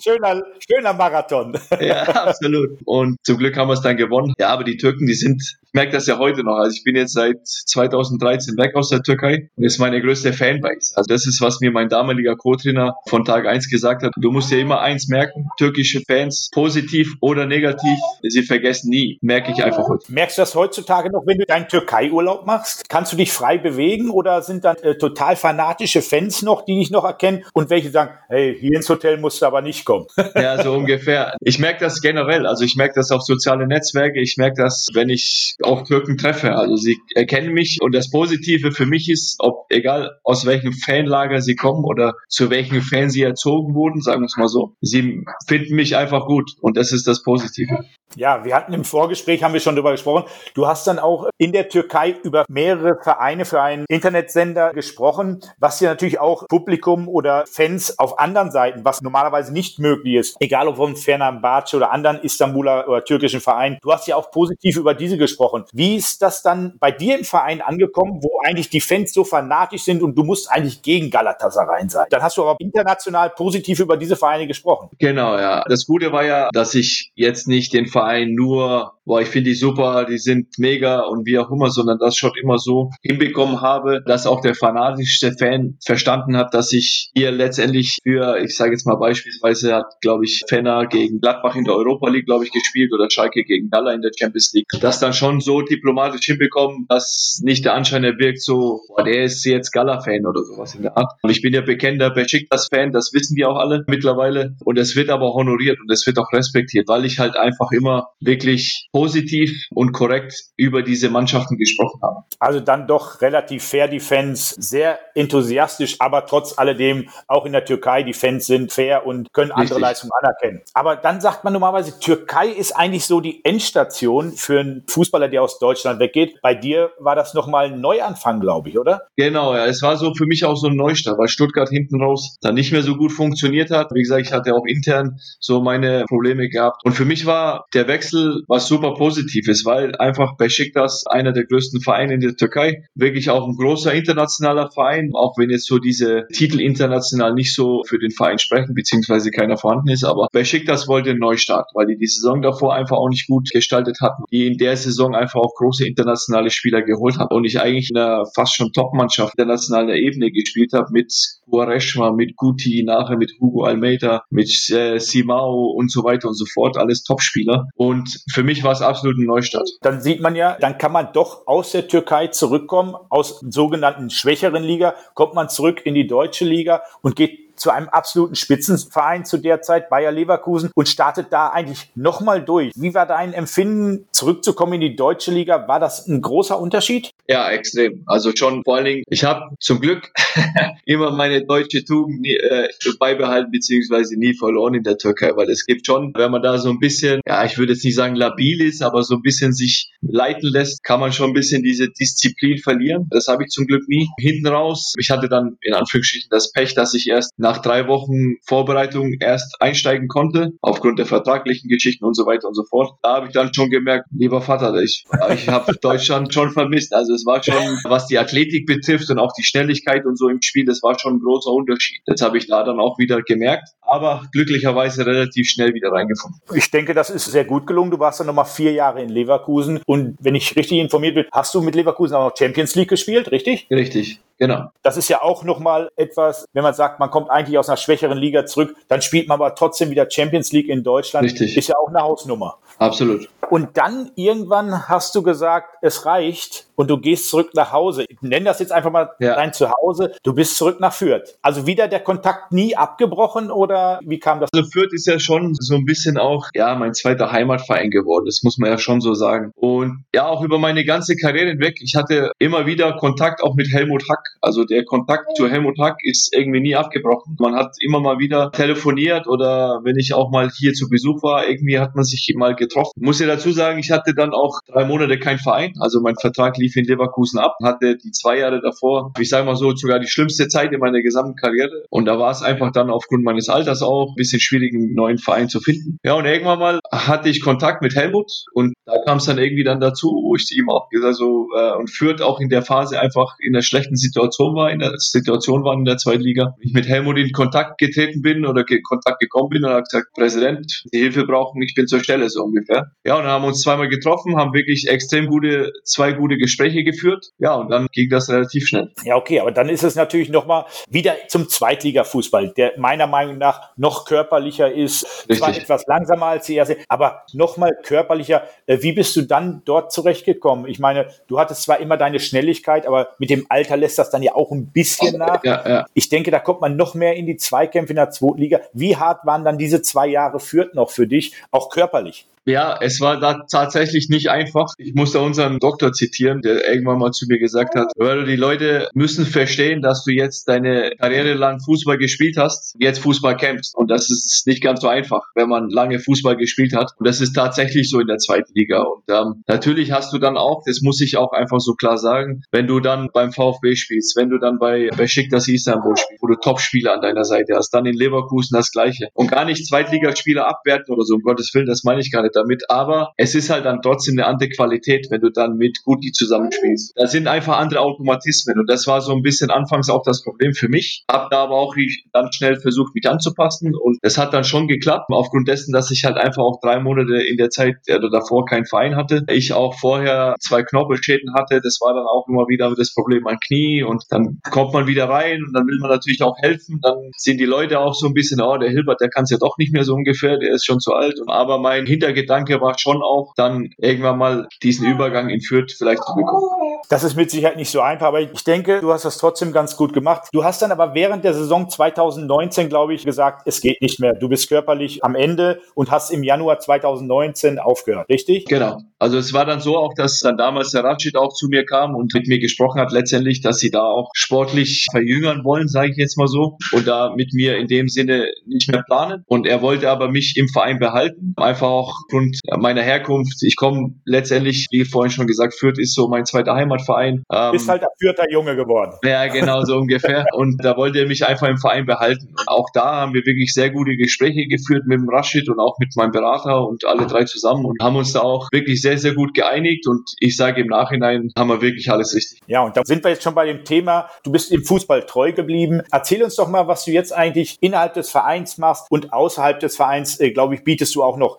schöner, 0.03 0.43
schöner 0.71 0.93
Marathon. 0.93 1.57
ja, 1.81 2.03
absolut. 2.03 2.79
Und 2.85 3.17
zum 3.25 3.39
Glück 3.39 3.57
haben 3.57 3.69
wir 3.69 3.75
es 3.75 3.81
dann 3.81 3.97
gewonnen. 3.97 4.35
Ja, 4.39 4.49
aber 4.49 4.65
die 4.65 4.77
Türken, 4.77 5.07
die 5.07 5.15
sind, 5.15 5.43
ich 5.63 5.73
merke 5.73 5.93
das 5.93 6.07
ja 6.07 6.19
heute 6.19 6.45
noch. 6.45 6.57
Also 6.57 6.77
ich 6.77 6.85
bin 6.85 6.97
jetzt 6.97 7.15
seit 7.15 7.47
2013 7.47 8.57
weg 8.57 8.75
aus 8.75 8.91
der 8.91 9.03
Türkei 9.03 9.49
und 9.57 9.65
das 9.65 9.75
ist 9.75 9.79
meine 9.79 10.01
größte 10.01 10.33
Fanbase. 10.33 10.95
Also 10.97 11.07
das 11.09 11.27
ist, 11.27 11.41
was 11.41 11.61
mir 11.61 11.71
mein 11.71 11.89
damaliger 11.89 12.37
Co-Trainer 12.37 12.95
von 13.09 13.25
Tag 13.25 13.47
1 13.47 13.71
gesagt 13.71 14.03
hat. 14.03 14.13
Du 14.17 14.31
musst 14.31 14.51
dir 14.51 14.59
immer 14.59 14.81
eins 14.81 15.09
merken, 15.09 15.49
türkische 15.59 16.03
Fans, 16.07 16.51
positiv 16.53 17.15
oder 17.21 17.47
negativ, 17.47 17.99
sie 18.23 18.43
vergessen 18.43 18.91
nie. 18.91 19.19
Merke 19.23 19.53
ich 19.53 19.65
einfach 19.65 19.89
heute. 19.89 20.13
Merkst 20.13 20.39
du 20.39 20.43
das 20.43 20.55
heutzutage 20.55 21.11
noch, 21.11 21.23
wenn 21.27 21.39
du 21.39 21.47
deinen 21.47 21.69
Türkei-Urlaub 21.69 22.47
machst? 22.47 22.89
Kannst 22.89 23.13
du 23.13 23.17
dich 23.17 23.33
frei 23.33 23.59
bewegen 23.59 24.11
oder 24.11 24.43
sind 24.43 24.65
dann 24.65 24.77
äh, 24.79 24.97
total 24.97 25.37
fanatische 25.37 26.03
Fans 26.03 26.43
noch, 26.43 26.65
die 26.65 26.79
dich 26.79 26.91
noch 26.91 27.05
erkennen 27.05 27.45
und 27.53 27.71
welche 27.71 27.91
sagen, 27.91 28.13
hey, 28.29 28.57
hier 28.59 28.77
ins 28.77 28.89
Hotel 28.89 29.19
musst 29.19 29.41
du 29.41 29.47
aber 29.47 29.62
nicht 29.63 29.85
kommen. 29.85 30.07
ja, 30.35 30.63
so 30.63 30.73
ungefähr. 30.73 31.37
Ich 31.41 31.59
merke 31.59 31.81
das 31.81 32.01
generell. 32.01 32.47
Also 32.47 32.65
ich 32.65 32.77
merke 32.77 32.95
das 32.95 33.11
auf 33.11 33.23
soziale 33.23 33.67
Netzwerke. 33.67 34.21
Ich 34.21 34.37
merke 34.37 34.63
das, 34.63 34.89
wenn 34.95 35.09
ich 35.09 35.57
auch 35.63 35.83
Türken 35.83 36.19
treffe. 36.19 36.55
Also 36.57 36.77
sie 36.77 36.99
erkennen 37.15 37.53
mich 37.53 37.79
und 37.81 37.95
das 37.95 38.11
Positive 38.11 38.73
für 38.73 38.87
mich 38.87 39.09
ist, 39.09 39.37
ob 39.39 39.67
egal 39.71 40.19
aus 40.25 40.47
welchem 40.47 40.73
Fanlager 40.73 41.41
sie 41.41 41.57
kommen 41.57 41.85
oder 41.85 42.15
zu 42.29 42.51
welchem 42.51 42.83
Fan 42.83 43.11
sie 43.11 43.23
erzogen 43.23 43.75
wurden, 43.75 44.01
sagen 44.01 44.23
wir 44.23 44.27
es 44.27 44.37
mal 44.37 44.49
so. 44.49 44.75
Sie 44.81 45.25
finden 45.47 45.75
mich 45.75 45.97
einfach 45.97 46.27
gut 46.27 46.53
und 46.61 46.77
das 46.77 46.93
ist 46.93 47.07
das 47.07 47.23
Positive. 47.23 47.85
Ja, 48.17 48.45
wir 48.45 48.55
hatten 48.55 48.75
im 48.75 48.85
Vorgespräch, 48.85 49.43
haben 49.43 49.55
wir 49.55 49.61
schon 49.61 49.75
darüber 49.75 49.93
gesprochen. 49.93 50.25
Du 50.55 50.67
hast 50.67 50.87
dann 50.87 50.99
auch 50.99 51.29
in 51.39 51.53
der 51.53 51.69
Türkei 51.69 52.15
über 52.23 52.45
mehrere 52.49 52.99
Vereine 53.03 53.45
für 53.45 53.63
einen 53.63 53.87
Internetsender 53.89 54.73
gesprochen, 54.73 55.41
was 55.59 55.81
ja 55.81 55.91
natürlich 55.91 56.21
auch 56.21 56.47
Publikum 56.49 57.09
oder 57.09 57.45
Fans 57.51 57.99
auf 57.99 58.19
anderen 58.19 58.51
Seiten, 58.51 58.85
was 58.85 59.01
normalerweise 59.01 59.52
nicht 59.53 59.79
möglich 59.79 60.15
ist, 60.15 60.37
egal 60.41 60.69
ob 60.69 60.77
von 60.77 60.97
Fenerbahce 60.97 61.77
oder 61.77 61.93
anderen 61.93 62.21
Istanbuler 62.21 62.89
oder 62.89 63.05
türkischen 63.05 63.41
Vereinen. 63.41 63.79
Du 63.83 63.93
hast 63.93 64.07
ja 64.09 64.17
auch 64.17 64.31
positiv 64.31 64.77
über 64.77 64.95
diese 64.95 65.17
gesprochen. 65.17 65.65
Wie 65.73 65.97
ist 65.97 66.23
das 66.23 66.43
dann 66.43 66.75
bei 66.81 66.91
dir 66.91 67.19
im 67.19 67.25
Verein 67.25 67.61
angekommen, 67.61 68.21
wo 68.23 68.41
eigentlich 68.45 68.71
die 68.71 68.81
Fans 68.81 69.13
so 69.13 69.25
fanatisch 69.25 69.83
sind 69.83 70.03
und 70.03 70.17
du 70.17 70.25
musst 70.25 70.51
eigentlich 70.51 70.83
gegen 70.83 71.11
Galatasaray 71.11 71.89
sein? 71.89 72.07
Dann 72.11 72.23
hast 72.23 72.37
du 72.37 72.43
aber 72.43 72.57
international 72.59 73.31
positiv 73.31 73.81
über 73.81 73.97
diese 73.97 74.17
Vereine 74.17 74.47
gesprochen. 74.47 74.89
Genau, 74.99 75.37
ja. 75.37 75.65
Das 75.69 75.87
Gute 75.87 76.13
war 76.13 76.25
ja, 76.25 76.49
dass 76.53 76.75
ich 76.75 77.13
jetzt 77.15 77.49
nicht 77.49 77.73
den 77.73 77.87
Verein 77.87 78.35
nur 78.35 78.93
boah, 79.05 79.21
ich 79.21 79.29
finde 79.29 79.51
die 79.51 79.57
super, 79.57 80.05
die 80.05 80.19
sind 80.19 80.59
mega 80.59 81.01
und 81.01 81.27
wie 81.27 81.39
auch 81.39 81.51
immer, 81.51 81.71
sondern 81.71 81.99
das 81.99 82.17
schon 82.17 82.33
immer 82.41 82.59
so 82.59 82.91
hinbekommen 83.03 83.61
habe, 83.61 84.03
dass 84.07 84.27
auch 84.27 84.41
der 84.41 84.55
fanatischste 84.55 85.33
Fan 85.33 85.77
verstanden 85.85 86.37
hat, 86.37 86.55
dass 86.55 86.73
ich 86.73 87.11
hier 87.15 87.31
letztendlich 87.31 87.99
für, 88.03 88.39
ich 88.43 88.57
sage 88.57 88.73
jetzt 88.73 88.87
mal 88.87 89.01
beispielsweise, 89.41 89.75
hat, 89.75 90.01
glaube 90.01 90.25
ich, 90.25 90.43
Fenner 90.49 90.87
gegen 90.87 91.21
Gladbach 91.21 91.57
in 91.57 91.65
der 91.65 91.75
Europa 91.75 92.09
League, 92.09 92.27
glaube 92.27 92.45
ich, 92.45 92.53
gespielt 92.53 92.93
oder 92.93 93.11
Schalke 93.11 93.45
gegen 93.45 93.71
Gala 93.71 93.93
in 93.93 94.03
der 94.03 94.11
Champions 94.19 94.53
League. 94.53 94.67
Das 94.81 95.01
dann 95.01 95.13
schon 95.13 95.41
so 95.41 95.63
diplomatisch 95.63 96.27
hinbekommen, 96.27 96.87
dass 96.89 97.41
nicht 97.43 97.65
der 97.65 97.75
Anschein 97.75 98.05
erwirkt, 98.05 98.43
so, 98.43 98.81
boah, 98.89 99.05
der 99.05 99.25
ist 99.25 99.45
jetzt 99.45 99.73
Gala-Fan 99.73 100.27
oder 100.27 100.43
sowas 100.43 100.75
in 100.75 100.83
der 100.83 100.97
Art. 100.97 101.13
Und 101.23 101.31
ich 101.31 101.43
bin 101.43 101.55
ja 101.55 101.61
bekennender 101.61 102.11
Besiktas-Fan, 102.11 102.93
das 102.93 103.11
wissen 103.13 103.35
die 103.37 103.45
auch 103.45 103.57
alle 103.57 103.85
mittlerweile. 103.87 104.55
Und 104.65 104.79
es 104.79 104.97
wird 104.97 105.11
aber 105.11 105.35
honoriert 105.35 105.79
und 105.81 105.91
es 105.91 106.07
wird 106.07 106.19
auch 106.19 106.33
respektiert, 106.33 106.89
weil 106.89 107.05
ich 107.05 107.19
halt 107.19 107.37
einfach 107.37 107.71
immer 107.73 108.09
wirklich 108.21 108.89
positiv 108.93 109.67
und 109.71 109.93
korrekt 109.93 110.35
über 110.57 110.83
diese 110.83 111.11
Mannschaften 111.11 111.57
gesprochen 111.57 112.01
haben. 112.03 112.25
Also 112.39 112.61
dann 112.61 112.87
doch 112.87 113.21
relativ 113.21 113.65
fair 113.65 113.89
die 113.89 114.01
Fans, 114.01 114.51
sehr 114.51 114.99
enthusiastisch, 115.15 115.97
aber 116.01 116.27
trotz 116.27 116.59
alledem 116.59 117.09
auch 117.29 117.47
in 117.47 117.53
der 117.53 117.65
Türkei, 117.65 118.03
die 118.03 118.13
Fans 118.13 118.47
sind 118.47 118.73
fair 118.73 119.07
und 119.07 119.22
können 119.33 119.51
andere 119.51 119.77
Richtig. 119.77 119.81
Leistungen 119.81 120.11
anerkennen. 120.21 120.61
Aber 120.75 120.97
dann 120.97 121.21
sagt 121.21 121.45
man 121.45 121.53
normalerweise, 121.53 121.99
Türkei 121.99 122.49
ist 122.49 122.73
eigentlich 122.73 123.07
so 123.07 123.21
die 123.21 123.45
Endstation 123.45 124.33
für 124.33 124.61
einen 124.61 124.85
Fußballer, 124.89 125.29
der 125.29 125.43
aus 125.43 125.59
Deutschland 125.59 125.99
weggeht. 126.01 126.41
Bei 126.43 126.55
dir 126.55 126.91
war 126.99 127.17
das 127.17 127.35
nochmal 127.35 127.67
ein 127.67 127.81
Neuanfang, 127.81 128.41
glaube 128.41 128.69
ich, 128.69 128.79
oder? 128.79 129.03
Genau, 129.17 129.55
ja. 129.55 129.67
Es 129.67 129.83
war 129.83 129.97
so 129.97 130.15
für 130.15 130.27
mich 130.27 130.45
auch 130.45 130.57
so 130.57 130.69
ein 130.69 130.77
Neustart, 130.77 131.19
weil 131.19 131.29
Stuttgart 131.29 131.69
hinten 131.69 132.03
raus 132.03 132.37
dann 132.43 132.55
nicht 132.55 132.73
mehr 132.73 132.83
so 132.83 132.97
gut 132.97 133.13
funktioniert 133.13 133.71
hat. 133.71 133.91
Wie 133.95 134.03
gesagt, 134.03 134.27
ich 134.27 134.33
hatte 134.33 134.55
auch 134.55 134.67
intern 134.67 135.19
so 135.41 135.63
meine 135.63 136.05
Probleme 136.07 136.49
gehabt. 136.49 136.85
Und 136.85 136.93
für 136.93 137.05
mich 137.05 137.27
war 137.27 137.65
der 137.73 137.89
Wechsel 137.89 138.43
was 138.49 138.67
super 138.67 138.83
super 138.83 138.95
positiv 138.95 139.49
ist, 139.49 139.65
weil 139.65 139.95
einfach 139.97 140.37
Besiktas 140.37 141.07
einer 141.07 141.33
der 141.33 141.45
größten 141.45 141.81
Vereine 141.81 142.15
in 142.15 142.21
der 142.21 142.35
Türkei, 142.35 142.85
wirklich 142.95 143.31
auch 143.31 143.47
ein 143.47 143.57
großer 143.57 143.93
internationaler 143.95 144.71
Verein, 144.73 145.11
auch 145.15 145.39
wenn 145.39 145.51
jetzt 145.51 145.67
so 145.67 145.79
diese 145.79 146.27
Titel 146.33 146.61
international 146.61 147.33
nicht 147.35 147.55
so 147.55 147.85
für 147.87 147.99
den 147.99 148.11
Verein 148.11 148.41
sprechen, 148.41 148.75
beziehungsweise 148.75 149.12
beziehungsweise 149.13 149.31
keiner 149.31 149.57
vorhanden 149.57 149.89
ist. 149.89 150.05
Aber 150.05 150.29
Besiktas 150.33 150.89
wollte 150.89 151.11
einen 151.11 151.19
Neustart, 151.19 151.71
weil 151.75 151.87
die 151.87 151.97
die 151.97 152.07
Saison 152.07 152.43
davor 152.43 152.75
einfach 152.75 152.97
auch 152.97 153.09
nicht 153.09 153.27
gut 153.27 153.51
gestaltet 153.51 153.99
hatten. 154.01 154.25
Die 154.31 154.47
in 154.47 154.59
der 154.59 154.77
Saison 154.77 155.15
einfach 155.15 155.41
auch 155.41 155.55
große 155.57 155.87
internationale 155.87 156.51
Spieler 156.51 156.83
geholt 156.83 157.19
haben 157.19 157.35
und 157.35 157.45
ich 157.45 157.61
eigentlich 157.61 157.91
in 157.91 157.97
einer 157.97 158.25
fast 158.35 158.55
schon 158.55 158.73
Top-Mannschaft 158.73 159.35
internationaler 159.39 159.95
Ebene 159.95 160.31
gespielt 160.31 160.73
habe 160.73 160.89
mit 160.91 161.13
Guaresma, 161.49 162.13
mit 162.13 162.37
Guti, 162.37 162.83
nachher 162.85 163.17
mit 163.17 163.33
Hugo 163.41 163.65
Almeida, 163.65 164.23
mit 164.31 164.49
äh, 164.71 164.99
Simao 164.99 165.73
und 165.77 165.91
so 165.91 166.05
weiter 166.05 166.29
und 166.29 166.35
so 166.35 166.47
fort. 166.47 166.77
Alles 166.77 167.03
Top-Spieler. 167.05 167.69
Und 167.77 168.23
für 168.33 168.43
mich 168.43 168.65
war 168.65 168.73
es 168.73 168.83
absolut 168.83 169.19
ein 169.19 169.27
Neustart. 169.27 169.69
Dann 169.83 170.01
sieht 170.01 170.21
man 170.21 170.35
ja, 170.35 170.57
dann 170.61 170.79
kann 170.79 170.93
man 170.93 171.09
doch 171.13 171.47
aus 171.47 171.73
der 171.73 171.89
Türkei 171.89 172.29
zurückkommen, 172.29 172.95
aus 173.11 173.41
sogenannten 173.41 174.11
schwächeren 174.11 174.63
Liga, 174.63 174.95
kommt 175.15 175.35
man 175.35 175.49
zurück 175.49 175.83
in 175.85 175.95
die 175.95 176.07
deutsche 176.07 176.45
Liga 176.45 176.83
und 177.03 177.17
geht 177.17 177.43
zu 177.63 177.71
einem 177.71 177.89
absoluten 177.89 178.35
Spitzenverein 178.35 179.25
zu 179.25 179.39
der 179.39 179.63
Zeit, 179.63 179.89
Bayer 179.89 180.11
Leverkusen, 180.11 180.73
und 180.75 180.89
startet 180.89 181.29
da 181.31 181.49
eigentlich 181.49 181.93
nochmal 181.95 182.45
durch. 182.45 182.73
Wie 182.75 182.93
war 182.93 183.07
dein 183.07 183.33
Empfinden, 183.33 184.09
zurückzukommen 184.11 184.73
in 184.75 184.81
die 184.81 184.97
deutsche 184.97 185.31
Liga? 185.31 185.69
War 185.69 185.79
das 185.79 186.09
ein 186.09 186.21
großer 186.21 186.59
Unterschied? 186.59 187.13
Ja, 187.29 187.49
extrem. 187.51 188.03
Also 188.07 188.33
schon 188.35 188.65
vor 188.65 188.77
allen 188.77 188.87
Dingen, 188.87 189.05
ich 189.09 189.23
habe 189.23 189.55
zum 189.61 189.81
Glück 189.81 190.11
immer 190.87 191.13
meine 191.13 191.45
deutsche 191.45 191.85
Tugend 191.85 192.27
äh, 192.27 192.69
beibehalten 192.99 193.53
beziehungsweise 193.53 194.19
nie 194.19 194.35
verloren 194.35 194.75
in 194.75 194.83
der 194.83 194.99
Türkei, 194.99 195.31
weil 195.37 195.49
es 195.49 195.65
gibt 195.65 195.87
schon, 195.87 196.13
wenn 196.17 196.33
man 196.33 196.43
da 196.43 196.59
so 196.59 196.71
ein 196.71 196.81
bisschen, 196.81 197.21
ja, 197.27 197.45
ich 197.45 197.59
würde 197.59 197.75
jetzt 197.75 197.85
nicht 197.85 197.95
sagen 197.95 198.17
labil 198.17 198.61
ist, 198.61 198.83
aber 198.83 199.05
so 199.05 199.15
ein 199.15 199.23
bisschen 199.23 199.53
sich 199.53 199.93
leiten 200.01 200.51
lässt, 200.51 200.83
kann 200.83 200.99
man 200.99 201.13
schon 201.13 201.31
ein 201.31 201.35
bisschen 201.35 201.63
diese 201.63 201.89
Disziplin 201.89 202.59
verlieren. 202.59 203.07
Das 203.11 203.29
habe 203.29 203.45
ich 203.45 203.51
zum 203.51 203.67
Glück 203.67 203.89
nie. 203.89 204.09
Hinten 204.19 204.49
raus, 204.49 204.95
ich 204.99 205.11
hatte 205.11 205.29
dann 205.29 205.59
in 205.61 205.75
Anführungsstrichen 205.75 206.29
das 206.31 206.51
Pech, 206.51 206.75
dass 206.75 206.95
ich 206.95 207.09
erst 207.09 207.33
nach 207.53 207.61
drei 207.61 207.87
Wochen 207.87 208.37
Vorbereitung 208.47 209.15
erst 209.21 209.61
einsteigen 209.61 210.09
konnte, 210.09 210.53
aufgrund 210.63 210.99
der 210.99 211.05
vertraglichen 211.05 211.69
Geschichten 211.69 212.05
und 212.05 212.15
so 212.15 212.25
weiter 212.25 212.49
und 212.49 212.55
so 212.55 212.65
fort. 212.65 212.93
Da 213.03 213.17
habe 213.17 213.27
ich 213.27 213.33
dann 213.33 213.53
schon 213.53 213.69
gemerkt, 213.69 214.07
lieber 214.11 214.41
Vater, 214.41 214.75
ich, 214.77 215.05
ich 215.35 215.49
habe 215.49 215.75
Deutschland 215.83 216.33
schon 216.33 216.51
vermisst. 216.51 216.95
Also 216.95 217.13
es 217.13 217.27
war 217.27 217.43
schon, 217.43 217.79
was 217.85 218.07
die 218.07 218.19
Athletik 218.19 218.67
betrifft 218.67 219.11
und 219.11 219.19
auch 219.19 219.33
die 219.37 219.43
Schnelligkeit 219.43 220.07
und 220.07 220.17
so 220.17 220.29
im 220.29 220.41
Spiel, 220.41 220.65
das 220.65 220.83
war 220.83 220.99
schon 220.99 221.17
ein 221.17 221.21
großer 221.21 221.51
Unterschied. 221.51 222.01
Das 222.07 222.23
habe 222.23 222.39
ich 222.39 222.47
da 222.47 222.65
dann 222.65 222.81
auch 222.81 222.99
wieder 222.99 223.21
gemerkt, 223.21 223.69
aber 223.83 224.23
glücklicherweise 224.33 225.05
relativ 225.05 225.49
schnell 225.49 225.75
wieder 225.75 225.93
reingefunden. 225.93 226.41
Ich 226.55 226.71
denke, 226.71 226.95
das 226.95 227.11
ist 227.11 227.27
sehr 227.27 227.45
gut 227.45 227.67
gelungen. 227.67 227.91
Du 227.91 227.99
warst 227.99 228.21
dann 228.21 228.29
nochmal 228.29 228.47
vier 228.47 228.73
Jahre 228.73 229.03
in 229.03 229.11
Leverkusen 229.11 229.81
und 229.85 230.17
wenn 230.21 230.35
ich 230.35 230.57
richtig 230.57 230.79
informiert 230.79 231.17
bin, 231.17 231.27
hast 231.33 231.55
du 231.55 231.61
mit 231.61 231.75
Leverkusen 231.75 232.17
auch 232.17 232.31
noch 232.31 232.37
Champions 232.37 232.75
League 232.77 232.89
gespielt, 232.89 233.31
richtig? 233.31 233.67
Richtig. 233.71 234.21
Genau. 234.43 234.71
Das 234.83 234.97
ist 234.97 235.09
ja 235.09 235.23
auch 235.23 235.45
nochmal 235.45 235.91
etwas, 235.95 236.47
wenn 236.53 236.65
man 236.65 236.75
sagt, 236.75 236.99
man 236.99 237.11
kommt 237.11 237.31
eigentlich 237.33 237.59
aus 237.59 237.69
einer 237.69 237.77
schwächeren 237.77 238.19
Liga 238.19 238.47
zurück, 238.47 238.77
dann 238.89 239.03
spielt 239.03 239.29
man 239.29 239.37
aber 239.37 239.55
trotzdem 239.55 239.91
wieder 239.91 240.11
Champions 240.11 240.53
League 240.53 240.69
in 240.69 240.83
Deutschland. 240.83 241.25
Richtig. 241.25 241.57
Ist 241.57 241.69
ja 241.69 241.77
auch 241.77 241.89
eine 241.89 242.01
Hausnummer. 242.01 242.59
Absolut. 242.79 243.29
Und 243.51 243.77
dann 243.77 244.11
irgendwann 244.17 244.89
hast 244.89 245.15
du 245.15 245.23
gesagt, 245.23 245.77
es 245.83 246.07
reicht 246.07 246.67
und 246.75 246.89
du 246.89 246.99
gehst 246.99 247.29
zurück 247.29 247.51
nach 247.55 247.71
Hause. 247.71 248.07
Ich 248.09 248.23
nenne 248.23 248.47
das 248.47 248.61
jetzt 248.61 248.73
einfach 248.73 248.91
mal 248.91 249.11
ja. 249.19 249.35
dein 249.35 249.53
Zuhause. 249.53 250.13
Du 250.23 250.33
bist 250.35 250.57
zurück 250.57 250.81
nach 250.81 250.95
Fürth. 250.95 251.37
Also 251.43 251.67
wieder 251.67 251.87
der 251.87 252.01
Kontakt 252.01 252.53
nie 252.53 252.75
abgebrochen 252.75 253.51
oder 253.51 254.01
wie 254.05 254.19
kam 254.19 254.41
das? 254.41 254.49
Also 254.55 254.69
Fürth 254.71 254.93
ist 254.93 255.07
ja 255.07 255.19
schon 255.19 255.55
so 255.55 255.75
ein 255.75 255.85
bisschen 255.85 256.17
auch, 256.17 256.49
ja, 256.55 256.75
mein 256.77 256.95
zweiter 256.95 257.31
Heimatverein 257.31 257.91
geworden. 257.91 258.25
Das 258.27 258.43
muss 258.43 258.57
man 258.57 258.71
ja 258.71 258.79
schon 258.79 259.01
so 259.03 259.13
sagen. 259.13 259.53
Und 259.55 260.05
ja, 260.15 260.27
auch 260.27 260.43
über 260.43 260.59
meine 260.59 260.85
ganze 260.85 261.17
Karriere 261.17 261.51
hinweg. 261.51 261.77
Ich 261.81 261.95
hatte 261.95 262.33
immer 262.39 262.65
wieder 262.65 262.95
Kontakt 262.97 263.43
auch 263.43 263.55
mit 263.55 263.71
Helmut 263.71 264.09
Hack. 264.09 264.37
Also 264.41 264.65
der 264.65 264.85
Kontakt 264.85 265.37
zu 265.37 265.49
Helmut 265.49 265.79
Hack 265.79 265.99
ist 266.03 266.35
irgendwie 266.35 266.61
nie 266.61 266.75
abgebrochen. 266.75 267.37
Man 267.39 267.55
hat 267.55 267.77
immer 267.81 268.01
mal 268.01 268.19
wieder 268.19 268.51
telefoniert 268.51 269.27
oder 269.27 269.81
wenn 269.85 269.97
ich 269.97 270.15
auch 270.15 270.31
mal 270.31 270.51
hier 270.51 270.73
zu 270.73 270.89
Besuch 270.89 271.23
war, 271.23 271.47
irgendwie 271.47 271.79
hat 271.79 271.95
man 271.95 272.05
sich 272.05 272.33
mal 272.35 272.55
getroffen. 272.63 272.93
Muss 272.97 273.21
ja 273.21 273.27
dazu 273.27 273.51
sagen, 273.51 273.79
ich 273.79 273.91
hatte 273.91 274.15
dann 274.15 274.33
auch 274.33 274.61
drei 274.67 274.85
Monate 274.85 275.19
keinen 275.19 275.39
Verein. 275.39 275.75
Also 275.81 276.01
mein 276.01 276.17
Vertrag 276.17 276.57
lief 276.59 276.77
in 276.77 276.85
Leverkusen 276.85 277.39
ab, 277.39 277.57
hatte 277.63 277.97
die 277.97 278.13
zwei 278.13 278.39
Jahre 278.39 278.61
davor, 278.61 279.13
ich 279.19 279.29
sage 279.29 279.47
mal 279.47 279.57
so, 279.57 279.75
sogar 279.75 279.99
die 279.99 280.07
schlimmste 280.07 280.49
Zeit 280.49 280.73
in 280.73 280.81
meiner 280.81 281.03
gesamten 281.03 281.37
Karriere. 281.37 281.85
Und 281.91 282.07
da 282.07 282.19
war 282.19 282.31
es 282.31 282.43
einfach 282.43 282.73
dann 282.73 282.91
aufgrund 282.91 283.25
meines 283.25 283.49
Alters 283.49 283.83
auch 283.83 284.11
ein 284.11 284.15
bisschen 284.17 284.41
schwierig, 284.41 284.75
einen 284.75 284.95
neuen 284.95 285.19
Verein 285.19 285.49
zu 285.49 285.61
finden. 285.61 285.99
Ja, 286.05 286.15
und 286.15 286.25
irgendwann 286.25 286.59
mal 286.59 286.81
hatte 286.91 287.29
ich 287.29 287.43
Kontakt 287.43 287.83
mit 287.83 287.95
Helmut 287.95 288.31
und 288.55 288.75
da 288.85 288.95
kam 289.05 289.19
es 289.19 289.25
dann 289.25 289.39
irgendwie 289.39 289.65
dann 289.65 289.81
dazu, 289.81 290.09
wo 290.09 290.35
ich 290.37 290.51
ihm 290.57 290.69
auch 290.69 290.89
gesagt 290.89 291.17
so 291.17 291.49
äh, 291.57 291.77
und 291.77 291.91
führt 291.91 292.23
auch 292.23 292.41
in 292.41 292.49
der 292.49 292.63
Phase 292.63 293.01
einfach 293.01 293.37
in 293.41 293.53
der 293.53 293.63
schlechten 293.63 293.97
Situation 293.97 294.55
war, 294.55 294.71
in 294.71 294.79
der 294.79 294.99
Situation 294.99 295.65
war 295.65 295.75
in 295.75 295.85
der 295.85 295.97
zweiten 295.97 296.23
Liga. 296.23 296.55
Ich 296.61 296.73
mit 296.73 296.87
Helmut 296.89 297.19
in 297.19 297.33
Kontakt 297.33 297.79
getreten 297.79 298.23
bin 298.23 298.47
oder 298.47 298.65
ge 298.65 298.81
Kontakt 298.83 299.21
gekommen 299.21 299.51
bin 299.51 299.65
und 299.65 299.71
hat 299.71 299.89
gesagt, 299.89 300.09
Präsident, 300.15 300.85
die 300.93 300.99
Hilfe 300.99 301.25
brauchen, 301.25 301.63
ich 301.63 301.75
bin 301.75 301.87
zur 301.87 302.01
Stelle 302.01 302.29
so 302.29 302.47
ungefähr. 302.53 302.93
Ja, 303.05 303.17
und 303.17 303.25
dann 303.25 303.33
haben 303.33 303.43
wir 303.43 303.49
uns 303.49 303.63
zweimal 303.63 303.89
getroffen, 303.89 304.37
haben 304.37 304.53
wirklich 304.53 304.89
extrem 304.89 305.27
gute, 305.27 305.73
zwei 305.85 306.13
gute 306.13 306.37
Gespräche 306.37 306.85
geführt. 306.85 307.31
Ja, 307.39 307.55
und 307.55 307.71
dann 307.71 307.89
ging 307.93 308.09
das 308.11 308.29
relativ 308.29 308.67
schnell. 308.67 308.93
Ja, 309.05 309.17
okay, 309.17 309.41
aber 309.41 309.51
dann 309.51 309.69
ist 309.69 309.83
es 309.83 309.95
natürlich 309.95 310.29
nochmal 310.29 310.67
wieder 310.89 311.15
zum 311.29 311.49
Zweitliga-Fußball, 311.49 312.53
der 312.57 312.73
meiner 312.77 313.07
Meinung 313.07 313.39
nach 313.39 313.71
noch 313.77 314.05
körperlicher 314.05 314.73
ist, 314.73 315.05
Richtig. 315.05 315.39
zwar 315.39 315.57
etwas 315.57 315.87
langsamer 315.87 316.27
als 316.27 316.47
die 316.47 316.55
erste, 316.55 316.77
aber 316.89 317.23
nochmal 317.33 317.73
körperlicher. 317.83 318.45
Äh, 318.67 318.79
wie 318.83 318.93
bist 318.93 319.17
du 319.17 319.23
dann 319.23 319.63
dort 319.65 319.93
zurechtgekommen? 319.93 320.67
Ich 320.67 320.79
meine, 320.79 321.09
du 321.27 321.39
hattest 321.39 321.63
zwar 321.63 321.81
immer 321.81 321.97
deine 321.97 322.21
Schnelligkeit, 322.21 322.87
aber 322.87 323.11
mit 323.19 323.31
dem 323.31 323.47
Alter 323.49 323.77
lässt 323.77 323.99
das 323.99 324.11
dann 324.11 324.23
ja 324.23 324.35
auch 324.35 324.51
ein 324.51 324.67
bisschen 324.67 325.19
nach. 325.19 325.43
Ja, 325.45 325.69
ja. 325.69 325.87
Ich 325.95 326.09
denke, 326.09 326.31
da 326.31 326.39
kommt 326.39 326.61
man 326.61 326.77
noch 326.77 326.95
mehr 326.95 327.15
in 327.17 327.27
die 327.27 327.37
Zweikämpfe 327.37 327.93
in 327.93 327.97
der 327.97 328.11
zweiten 328.11 328.39
Liga. 328.39 328.61
Wie 328.73 328.97
hart 328.97 329.27
waren 329.27 329.45
dann 329.45 329.59
diese 329.59 329.83
zwei 329.83 330.07
Jahre 330.07 330.41
führt 330.41 330.75
noch 330.75 330.91
für 330.91 331.07
dich, 331.07 331.35
auch 331.51 331.71
körperlich? 331.71 332.27
Ja, 332.45 332.77
es 332.81 333.01
war 333.01 333.21
da 333.21 333.45
tatsächlich 333.49 334.09
nicht 334.09 334.29
einfach. 334.29 334.67
Ich 334.77 334.95
musste 334.95 335.21
unseren 335.21 335.61
Doktor 335.61 335.93
zitieren, 335.93 336.43
der 336.43 336.69
irgendwann 336.69 336.99
mal 336.99 337.13
zu 337.13 337.27
mir 337.29 337.39
gesagt 337.39 337.77
hat, 337.77 337.93
weil 337.97 338.25
die 338.25 338.35
Leute 338.35 338.89
müssen 338.95 339.27
verstehen, 339.27 339.81
dass 339.81 340.03
du 340.03 340.11
jetzt 340.11 340.49
deine 340.49 340.91
Karriere 340.99 341.35
lang 341.35 341.61
Fußball 341.61 341.99
gespielt 341.99 342.37
hast, 342.37 342.75
jetzt 342.81 342.99
Fußball 342.99 343.37
kämpfst. 343.37 343.77
Und 343.77 343.93
das 343.93 344.11
ist 344.11 344.43
nicht 344.47 344.61
ganz 344.61 344.81
so 344.81 344.89
einfach, 344.89 345.23
wenn 345.37 345.49
man 345.49 345.69
lange 345.69 346.01
Fußball 346.01 346.37
gespielt 346.37 346.75
hat. 346.75 346.91
Und 346.99 347.07
das 347.07 347.21
ist 347.21 347.35
tatsächlich 347.35 347.89
so 347.89 348.01
in 348.01 348.09
der 348.09 348.19
zweiten 348.19 348.53
Liga. 348.55 348.83
Und 348.83 349.05
ähm, 349.09 349.45
natürlich 349.47 349.93
hast 349.93 350.13
du 350.13 350.19
dann 350.19 350.37
auch, 350.37 350.63
das 350.67 350.81
muss 350.83 351.01
ich 351.01 351.17
auch 351.17 351.31
einfach 351.33 351.61
so 351.61 351.75
klar 351.75 351.97
sagen, 351.97 352.43
wenn 352.51 352.67
du 352.67 352.81
dann 352.81 353.11
beim 353.15 353.31
VfB 353.31 353.77
spielst, 353.77 354.17
wenn 354.17 354.31
du 354.31 354.39
dann 354.39 354.59
bei 354.59 354.89
Besiktas 354.97 355.47
Istanbul 355.47 355.97
spielst, 355.97 356.21
wo 356.21 356.27
du 356.27 356.35
Top-Spieler 356.35 356.95
an 356.95 357.03
deiner 357.03 357.25
Seite 357.25 357.55
hast, 357.55 357.71
dann 357.71 357.87
in 357.87 357.95
Leverkusen 357.95 358.57
das 358.57 358.73
Gleiche. 358.73 359.11
Und 359.15 359.31
gar 359.31 359.45
nicht 359.45 359.65
Zweitligaspieler 359.65 360.49
abwerten 360.49 360.93
oder 360.93 361.05
so, 361.05 361.15
um 361.15 361.21
Gottes 361.23 361.55
Willen, 361.55 361.67
das 361.67 361.85
meine 361.85 362.01
ich 362.01 362.11
gar 362.11 362.23
nicht 362.23 362.32
damit, 362.35 362.65
aber 362.69 363.13
es 363.17 363.35
ist 363.35 363.51
halt 363.51 363.65
dann 363.65 363.83
trotzdem 363.83 364.19
eine 364.19 364.27
andere 364.27 364.49
Qualität, 364.49 365.07
wenn 365.11 365.21
du 365.21 365.31
dann 365.31 365.57
mit 365.57 365.83
Guti 365.85 366.13
zusammenspielst. 366.13 366.93
Da 366.97 367.07
sind 367.07 367.27
einfach 367.27 367.59
andere 367.59 367.81
Automatismen 367.81 368.59
und 368.59 368.69
das 368.69 368.87
war 368.87 369.01
so 369.01 369.13
ein 369.13 369.23
bisschen 369.23 369.51
anfangs 369.51 369.89
auch 369.91 370.03
das 370.05 370.23
Problem 370.23 370.53
für 370.55 370.69
mich. 370.69 371.05
Hab 371.11 371.31
da 371.31 371.45
aber 371.45 371.57
auch 371.57 371.75
dann 372.13 372.33
schnell 372.33 372.61
versucht, 372.61 372.95
mich 372.95 373.09
anzupassen 373.09 373.75
und 373.75 373.99
es 374.03 374.19
hat 374.19 374.35
dann 374.35 374.45
schon 374.45 374.69
geklappt, 374.69 375.07
aufgrund 375.11 375.49
dessen, 375.49 375.73
dass 375.73 375.91
ich 375.91 376.05
halt 376.05 376.17
einfach 376.17 376.43
auch 376.43 376.61
drei 376.61 376.81
Monate 376.81 377.23
in 377.23 377.37
der 377.37 377.51
Zeit 377.51 377.77
oder 377.89 378.11
davor 378.11 378.45
keinen 378.45 378.67
Verein 378.67 378.97
hatte. 378.97 379.25
Ich 379.29 379.53
auch 379.53 379.79
vorher 379.79 380.35
zwei 380.41 380.63
Knorpelschäden 380.63 381.35
hatte, 381.35 381.61
das 381.63 381.79
war 381.81 381.95
dann 381.95 382.07
auch 382.07 382.27
immer 382.29 382.49
wieder 382.49 382.75
das 382.77 382.95
Problem 382.95 383.23
mein 383.23 383.39
Knie 383.39 383.83
und 383.83 384.05
dann 384.11 384.39
kommt 384.51 384.73
man 384.73 384.87
wieder 384.87 385.09
rein 385.09 385.43
und 385.45 385.53
dann 385.55 385.67
will 385.67 385.79
man 385.81 385.91
natürlich 385.91 386.23
auch 386.23 386.37
helfen. 386.39 386.81
Dann 386.83 387.11
sind 387.17 387.39
die 387.39 387.45
Leute 387.45 387.81
auch 387.81 387.95
so 387.95 388.07
ein 388.07 388.15
bisschen, 388.15 388.41
oh, 388.41 388.57
der 388.57 388.71
Hilbert, 388.71 389.01
der 389.01 389.09
kann 389.09 389.25
es 389.25 389.31
ja 389.31 389.39
doch 389.39 389.57
nicht 389.59 389.73
mehr 389.73 389.85
so 389.85 389.95
ungefähr, 389.95 390.39
der 390.39 390.53
ist 390.53 390.67
schon 390.67 390.81
zu 390.81 390.93
alt. 390.93 391.19
Aber 391.27 391.59
mein 391.59 391.87
Hintergedanke 391.87 392.22
Gedanke 392.23 392.61
war 392.61 392.79
schon 392.79 393.03
auch, 393.03 393.33
dann 393.37 393.71
irgendwann 393.79 394.19
mal 394.19 394.49
diesen 394.63 394.87
Übergang 394.87 395.29
in 395.29 395.41
Fürth 395.41 395.73
vielleicht 395.77 396.03
zu 396.05 396.15
bekommen. 396.15 396.43
Das 396.89 397.05
ist 397.05 397.17
mit 397.17 397.31
Sicherheit 397.31 397.57
nicht 397.57 397.71
so 397.71 397.81
einfach, 397.81 398.09
aber 398.09 398.21
ich 398.21 398.45
denke, 398.45 398.81
du 398.81 398.93
hast 398.93 399.05
das 399.05 399.19
trotzdem 399.19 399.53
ganz 399.53 399.77
gut 399.77 399.93
gemacht. 399.93 400.29
Du 400.33 400.45
hast 400.45 400.63
dann 400.63 400.73
aber 400.73 400.95
während 400.95 401.25
der 401.25 401.35
Saison 401.35 401.69
2019, 401.69 402.69
glaube 402.69 402.95
ich, 402.95 403.05
gesagt, 403.05 403.43
es 403.47 403.61
geht 403.61 403.81
nicht 403.81 404.01
mehr. 404.01 404.15
Du 404.15 404.29
bist 404.29 404.49
körperlich 404.49 405.05
am 405.05 405.15
Ende 405.15 405.61
und 405.75 405.91
hast 405.91 406.11
im 406.11 406.23
Januar 406.23 406.59
2019 406.59 407.59
aufgehört, 407.59 408.09
richtig? 408.09 408.47
Genau. 408.47 408.79
Also 408.99 409.19
es 409.19 409.33
war 409.33 409.45
dann 409.45 409.61
so 409.61 409.77
auch, 409.79 409.95
dass 409.95 410.21
dann 410.21 410.37
damals 410.37 410.71
der 410.71 410.85
Rashid 410.85 411.17
auch 411.17 411.33
zu 411.33 411.49
mir 411.49 411.65
kam 411.65 411.95
und 411.95 412.15
mit 412.15 412.29
mir 412.29 412.39
gesprochen 412.39 412.81
hat 412.81 412.93
letztendlich, 412.93 413.41
dass 413.41 413.59
sie 413.59 413.71
da 413.71 413.83
auch 413.83 414.11
sportlich 414.15 414.87
verjüngern 414.91 415.45
wollen, 415.45 415.69
sage 415.69 415.91
ich 415.91 415.97
jetzt 415.97 416.19
mal 416.19 416.29
so, 416.29 416.57
und 416.73 416.87
da 416.87 417.13
mit 417.15 417.33
mir 417.33 417.57
in 417.57 417.67
dem 417.67 417.89
Sinne 417.89 418.29
nicht 418.47 418.71
mehr 418.71 418.83
planen. 418.83 419.25
Und 419.27 419.47
er 419.47 419.63
wollte 419.63 419.91
aber 419.91 420.09
mich 420.09 420.35
im 420.37 420.49
Verein 420.49 420.79
behalten, 420.79 421.35
einfach 421.37 421.69
auch 421.69 421.95
aufgrund 422.13 422.39
meiner 422.59 422.83
Herkunft. 422.83 423.43
Ich 423.43 423.57
komme 423.57 423.95
letztendlich, 424.05 424.67
wie 424.71 424.85
vorhin 424.85 425.11
schon 425.11 425.27
gesagt, 425.27 425.55
Fürth 425.55 425.79
ist 425.79 425.95
so 425.95 426.09
mein 426.09 426.27
zweiter 426.27 426.55
Heimatverein. 426.55 427.25
Ähm, 427.33 427.53
Bist 427.53 427.69
halt 427.69 427.83
der 427.83 427.91
Fürther 428.01 428.31
Junge 428.31 428.57
geworden. 428.57 428.93
Ja, 429.05 429.27
genau 429.29 429.65
so 429.65 429.79
ungefähr. 429.79 430.27
Und 430.33 430.63
da 430.63 430.77
wollte 430.77 431.01
er 431.01 431.07
mich 431.07 431.27
einfach 431.27 431.49
im 431.49 431.59
Verein 431.59 431.87
behalten. 431.87 432.29
Und 432.29 432.49
auch 432.49 432.69
da 432.75 433.01
haben 433.01 433.15
wir 433.15 433.25
wirklich 433.25 433.55
sehr 433.55 433.71
gute 433.71 433.97
Gespräche 433.97 434.47
geführt 434.47 434.85
mit 434.87 434.99
dem 434.99 435.09
Rashid 435.09 435.49
und 435.49 435.59
auch 435.59 435.79
mit 435.79 435.95
meinem 435.97 436.11
Berater 436.11 436.67
und 436.67 436.85
alle 436.85 437.07
drei 437.07 437.25
zusammen 437.25 437.65
und 437.65 437.83
haben 437.83 437.97
uns 437.97 438.13
da 438.13 438.21
auch 438.21 438.49
wirklich 438.53 438.83
sehr, 438.83 438.99
sehr 438.99 439.15
gut 439.15 439.35
geeinigt. 439.35 439.87
Und 439.87 440.11
ich 440.21 440.37
sage 440.37 440.61
im 440.61 440.69
Nachhinein 440.69 441.31
haben 441.37 441.49
wir 441.49 441.63
wirklich 441.63 441.91
alles 441.91 442.15
richtig. 442.15 442.41
Ja, 442.47 442.63
und 442.63 442.77
da 442.77 442.83
sind 442.85 443.05
wir 443.05 443.11
jetzt 443.11 443.23
schon 443.23 443.35
bei 443.35 443.47
dem 443.47 443.65
Thema, 443.65 444.09
du 444.23 444.33
bist 444.33 444.53
im 444.53 444.65
Fußball 444.65 445.05
treu 445.07 445.33
geblieben. 445.33 445.83
Erzähl 445.91 446.23
uns 446.23 446.37
doch 446.37 446.49
mal, 446.49 446.69
was 446.69 446.85
du 446.85 446.91
jetzt 446.91 447.13
eigentlich 447.13 447.57
innerhalb 447.61 447.95
des 447.95 448.11
Vereins 448.11 448.59
machst 448.59 448.87
und 448.91 449.13
außerhalb 449.13 449.61
des 449.61 449.77
Vereins, 449.77 450.21
äh, 450.21 450.31
glaube 450.31 450.55
ich, 450.55 450.65
bietest 450.65 450.95
du 450.95 451.03
auch 451.03 451.17
noch 451.17 451.39